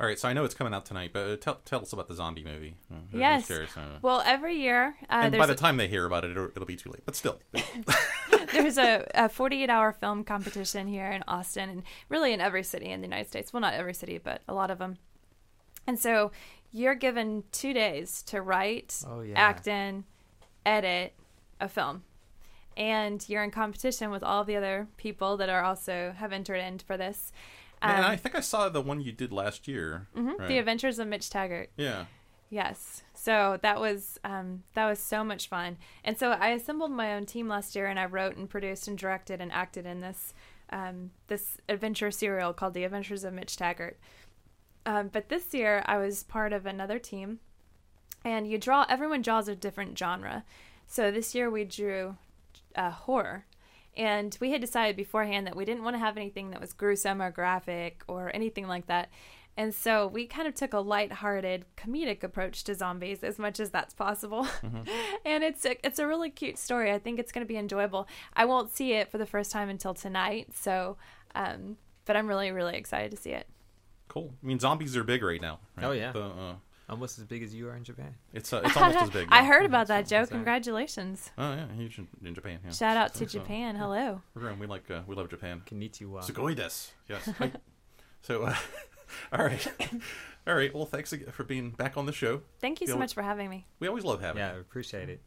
All 0.00 0.06
right, 0.06 0.18
so 0.18 0.28
I 0.30 0.32
know 0.32 0.44
it's 0.46 0.54
coming 0.54 0.72
out 0.72 0.86
tonight, 0.86 1.10
but 1.12 1.28
uh, 1.28 1.36
tell 1.36 1.60
tell 1.66 1.82
us 1.82 1.92
about 1.92 2.08
the 2.08 2.14
zombie 2.14 2.42
movie. 2.42 2.76
Uh, 2.90 2.96
Yes. 3.12 3.46
curious, 3.46 3.76
uh, 3.76 3.98
Well, 4.00 4.22
every 4.24 4.56
year 4.56 4.96
uh, 5.10 5.12
and 5.24 5.36
by 5.36 5.44
the 5.44 5.54
time 5.54 5.76
they 5.76 5.88
hear 5.88 6.06
about 6.06 6.24
it, 6.24 6.30
it'll, 6.30 6.46
it'll 6.46 6.64
be 6.64 6.76
too 6.76 6.88
late. 6.90 7.02
But 7.04 7.16
still, 7.16 7.38
there's 8.52 8.78
a, 8.78 9.06
a 9.14 9.28
48 9.28 9.68
hour 9.70 9.92
film 9.92 10.24
competition 10.24 10.86
here 10.88 11.10
in 11.10 11.22
Austin 11.28 11.68
and 11.70 11.82
really 12.08 12.32
in 12.32 12.40
every 12.40 12.62
city 12.62 12.86
in 12.86 13.00
the 13.00 13.06
United 13.06 13.28
States. 13.28 13.52
Well, 13.52 13.60
not 13.60 13.74
every 13.74 13.94
city, 13.94 14.18
but 14.18 14.42
a 14.48 14.54
lot 14.54 14.70
of 14.70 14.78
them. 14.78 14.98
And 15.86 15.98
so 15.98 16.30
you're 16.72 16.94
given 16.94 17.44
two 17.52 17.72
days 17.72 18.22
to 18.24 18.40
write, 18.42 19.02
Oh, 19.08 19.20
yeah. 19.22 19.38
act 19.38 19.66
in, 19.66 20.04
edit 20.64 21.14
a 21.60 21.68
film. 21.68 22.04
And 22.76 23.26
you're 23.28 23.42
in 23.42 23.50
competition 23.50 24.10
with 24.10 24.22
all 24.22 24.44
the 24.44 24.56
other 24.56 24.86
people 24.96 25.36
that 25.38 25.48
are 25.48 25.62
also 25.62 26.14
have 26.16 26.32
entered 26.32 26.56
in 26.56 26.78
for 26.78 26.96
this. 26.96 27.32
and 27.82 28.04
Um, 28.04 28.10
I 28.10 28.16
think 28.16 28.34
I 28.34 28.40
saw 28.40 28.68
the 28.68 28.80
one 28.80 29.00
you 29.00 29.12
did 29.12 29.32
last 29.32 29.66
year. 29.66 30.06
mhm, 30.16 30.38
right? 30.38 30.48
The 30.48 30.58
Adventures 30.58 30.98
of 30.98 31.08
Mitch 31.08 31.28
Taggart. 31.30 31.70
yeah. 31.76 32.04
Yes. 32.52 33.02
So 33.20 33.58
that 33.60 33.78
was 33.78 34.18
um, 34.24 34.62
that 34.72 34.88
was 34.88 34.98
so 34.98 35.22
much 35.22 35.50
fun. 35.50 35.76
And 36.02 36.18
so 36.18 36.30
I 36.30 36.48
assembled 36.52 36.90
my 36.90 37.12
own 37.12 37.26
team 37.26 37.48
last 37.48 37.76
year, 37.76 37.86
and 37.86 38.00
I 38.00 38.06
wrote 38.06 38.36
and 38.36 38.48
produced 38.48 38.88
and 38.88 38.96
directed 38.96 39.42
and 39.42 39.52
acted 39.52 39.84
in 39.84 40.00
this 40.00 40.32
um, 40.70 41.10
this 41.26 41.58
adventure 41.68 42.10
serial 42.10 42.54
called 42.54 42.72
The 42.72 42.84
Adventures 42.84 43.22
of 43.22 43.34
Mitch 43.34 43.58
Taggart. 43.58 43.98
Um, 44.86 45.10
but 45.12 45.28
this 45.28 45.52
year, 45.52 45.82
I 45.84 45.98
was 45.98 46.22
part 46.22 46.54
of 46.54 46.64
another 46.64 46.98
team, 46.98 47.40
and 48.24 48.50
you 48.50 48.56
draw. 48.56 48.86
Everyone 48.88 49.20
draws 49.20 49.48
a 49.48 49.54
different 49.54 49.98
genre. 49.98 50.44
So 50.86 51.10
this 51.10 51.34
year 51.34 51.50
we 51.50 51.64
drew 51.64 52.16
uh, 52.74 52.90
horror. 52.90 53.44
And 53.96 54.34
we 54.40 54.52
had 54.52 54.62
decided 54.62 54.96
beforehand 54.96 55.46
that 55.46 55.56
we 55.56 55.66
didn't 55.66 55.82
want 55.82 55.94
to 55.94 56.00
have 56.00 56.16
anything 56.16 56.52
that 56.52 56.60
was 56.60 56.72
gruesome 56.72 57.20
or 57.20 57.30
graphic 57.30 58.02
or 58.06 58.30
anything 58.32 58.66
like 58.66 58.86
that. 58.86 59.10
And 59.60 59.74
so 59.74 60.06
we 60.06 60.26
kind 60.26 60.48
of 60.48 60.54
took 60.54 60.72
a 60.72 60.78
light-hearted 60.78 61.64
comedic 61.76 62.22
approach 62.24 62.64
to 62.64 62.74
zombies 62.74 63.22
as 63.22 63.38
much 63.38 63.60
as 63.60 63.68
that's 63.70 63.92
possible. 63.92 64.46
and 65.26 65.44
it's 65.44 65.66
a, 65.66 65.72
it's 65.86 65.98
a 65.98 66.06
really 66.06 66.30
cute 66.30 66.56
story. 66.56 66.90
I 66.90 66.98
think 66.98 67.18
it's 67.18 67.30
going 67.30 67.44
to 67.46 67.48
be 67.48 67.58
enjoyable. 67.58 68.08
I 68.34 68.46
won't 68.46 68.74
see 68.74 68.92
it 68.94 69.10
for 69.10 69.18
the 69.18 69.26
first 69.26 69.50
time 69.52 69.68
until 69.68 69.92
tonight, 69.92 70.48
so 70.54 70.96
um, 71.34 71.76
but 72.06 72.16
I'm 72.16 72.26
really 72.26 72.50
really 72.52 72.76
excited 72.76 73.10
to 73.10 73.16
see 73.18 73.32
it. 73.40 73.46
Cool. 74.08 74.32
I 74.42 74.46
mean, 74.46 74.58
zombies 74.58 74.96
are 74.96 75.04
big 75.04 75.22
right 75.22 75.42
now. 75.42 75.58
right? 75.76 75.86
Oh, 75.86 75.92
yeah. 75.92 76.12
The, 76.12 76.24
uh, 76.24 76.54
Almost 76.88 77.18
as 77.20 77.24
big 77.24 77.42
as 77.44 77.54
you 77.54 77.68
are 77.68 77.76
in 77.76 77.84
Japan. 77.84 78.12
it's 78.32 78.52
uh, 78.52 78.62
it's 78.64 78.76
almost 78.76 78.98
as 78.98 79.10
big. 79.10 79.28
I 79.38 79.44
heard 79.44 79.64
about 79.66 79.86
that, 79.88 80.08
so 80.08 80.10
Joe. 80.16 80.26
Congratulations. 80.26 81.30
Oh 81.38 81.52
yeah, 81.52 81.66
huge 81.76 81.98
in, 81.98 82.08
in 82.24 82.34
Japan. 82.34 82.58
Yeah. 82.64 82.72
Shout 82.72 82.96
out 82.96 83.12
to 83.14 83.28
So- 83.28 83.38
Japan. 83.38 83.76
Hello. 83.76 84.22
We're. 84.34 84.54
We 84.54 84.66
like. 84.66 84.90
Uh, 84.90 85.02
we 85.06 85.14
love 85.14 85.28
Japan. 85.28 85.62
Konnichiwa. 85.66 86.20
Sugoi 86.24 86.56
desu. 86.56 86.90
Yes. 87.08 87.28
Hi. 87.38 87.52
so, 88.22 88.42
uh, 88.42 88.56
all 89.32 89.44
right, 89.44 89.66
all 90.46 90.54
right. 90.54 90.74
Well, 90.74 90.86
thanks 90.86 91.12
again 91.12 91.30
for 91.32 91.44
being 91.44 91.70
back 91.70 91.96
on 91.96 92.06
the 92.06 92.12
show. 92.12 92.42
Thank 92.60 92.80
you 92.80 92.86
Yeah, 92.86 92.92
so 92.92 92.96
we- 92.96 93.00
much 93.00 93.14
for 93.14 93.22
having 93.22 93.48
me. 93.50 93.66
We 93.78 93.88
always 93.88 94.04
love 94.04 94.20
having 94.20 94.38
Yeah, 94.40 94.50
I 94.50 94.54
you. 94.54 94.60
appreciate 94.60 95.08
it. 95.08 95.20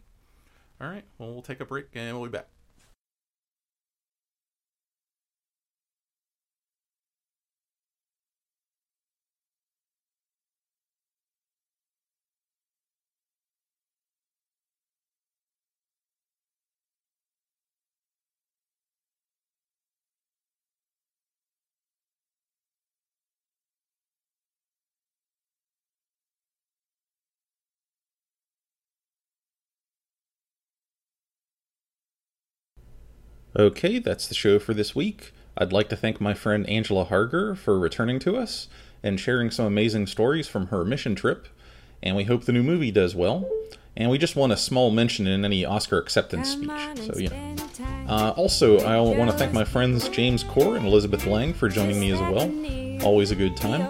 All 0.82 0.88
right. 0.90 1.04
Well, 1.18 1.32
we'll 1.34 1.42
take 1.42 1.60
a 1.62 1.66
break 1.66 1.88
and 1.94 2.20
we'll 2.20 2.30
be 2.30 2.38
back. 2.38 2.48
Okay, 33.58 34.00
that's 34.00 34.28
the 34.28 34.34
show 34.34 34.58
for 34.58 34.74
this 34.74 34.96
week. 34.96 35.32
I'd 35.56 35.72
like 35.72 35.88
to 35.90 35.96
thank 35.96 36.20
my 36.20 36.34
friend 36.34 36.68
Angela 36.68 37.04
Harger 37.04 37.54
for 37.54 37.78
returning 37.78 38.18
to 38.20 38.36
us 38.36 38.68
and 39.04 39.20
sharing 39.20 39.52
some 39.52 39.66
amazing 39.66 40.08
stories 40.08 40.48
from 40.48 40.68
her 40.68 40.84
mission 40.84 41.14
trip. 41.14 41.48
And 42.02 42.16
we 42.16 42.24
hope 42.24 42.46
the 42.46 42.52
new 42.52 42.64
movie 42.64 42.92
does 42.92 43.16
well. 43.16 43.50
And 43.96 44.10
we 44.10 44.18
just 44.18 44.36
want 44.36 44.52
a 44.52 44.58
small 44.58 44.90
mention 44.90 45.28
in 45.28 45.46
any 45.46 45.64
Oscar 45.64 46.00
acceptance 46.00 46.50
speech. 46.50 46.72
So, 47.02 47.16
you 47.16 47.30
know. 47.30 47.56
Uh, 48.08 48.34
also, 48.36 48.80
I 48.80 49.00
want 49.00 49.30
to 49.30 49.38
thank 49.38 49.54
my 49.54 49.64
friends 49.64 50.10
James 50.10 50.44
Kuhr 50.44 50.76
and 50.76 50.88
Elizabeth 50.88 51.28
Lange 51.28 51.54
for 51.54 51.70
joining 51.70 52.00
me 52.00 52.12
as 52.12 52.20
well. 52.20 52.52
Always 53.06 53.30
a 53.30 53.36
good 53.36 53.56
time. 53.56 53.88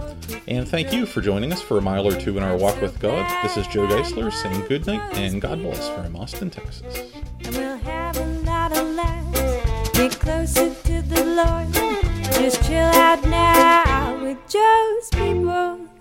And 0.47 0.67
thank 0.67 0.91
you 0.91 1.05
for 1.05 1.21
joining 1.21 1.53
us 1.53 1.61
for 1.61 1.77
a 1.77 1.81
mile 1.81 2.05
or 2.05 2.19
two 2.19 2.37
in 2.37 2.43
our 2.43 2.57
walk 2.57 2.81
with 2.81 2.99
God. 2.99 3.25
This 3.43 3.55
is 3.55 3.65
Joe 3.67 3.87
Geisler 3.87 4.31
saying 4.33 4.65
good 4.67 4.85
night 4.85 5.17
and 5.17 5.41
God 5.41 5.61
bless 5.61 5.87
from 5.89 6.17
Austin, 6.17 6.49
Texas. 6.49 7.13
Be 9.93 10.09
closer 10.09 10.73
to 10.73 11.01
the 11.03 11.23
Lord. 11.23 11.71
Just 12.33 12.63
chill 12.63 12.77
out 12.77 13.23
now 13.27 14.21
with 14.23 14.37
Joe's 14.49 15.09
people. 15.11 15.92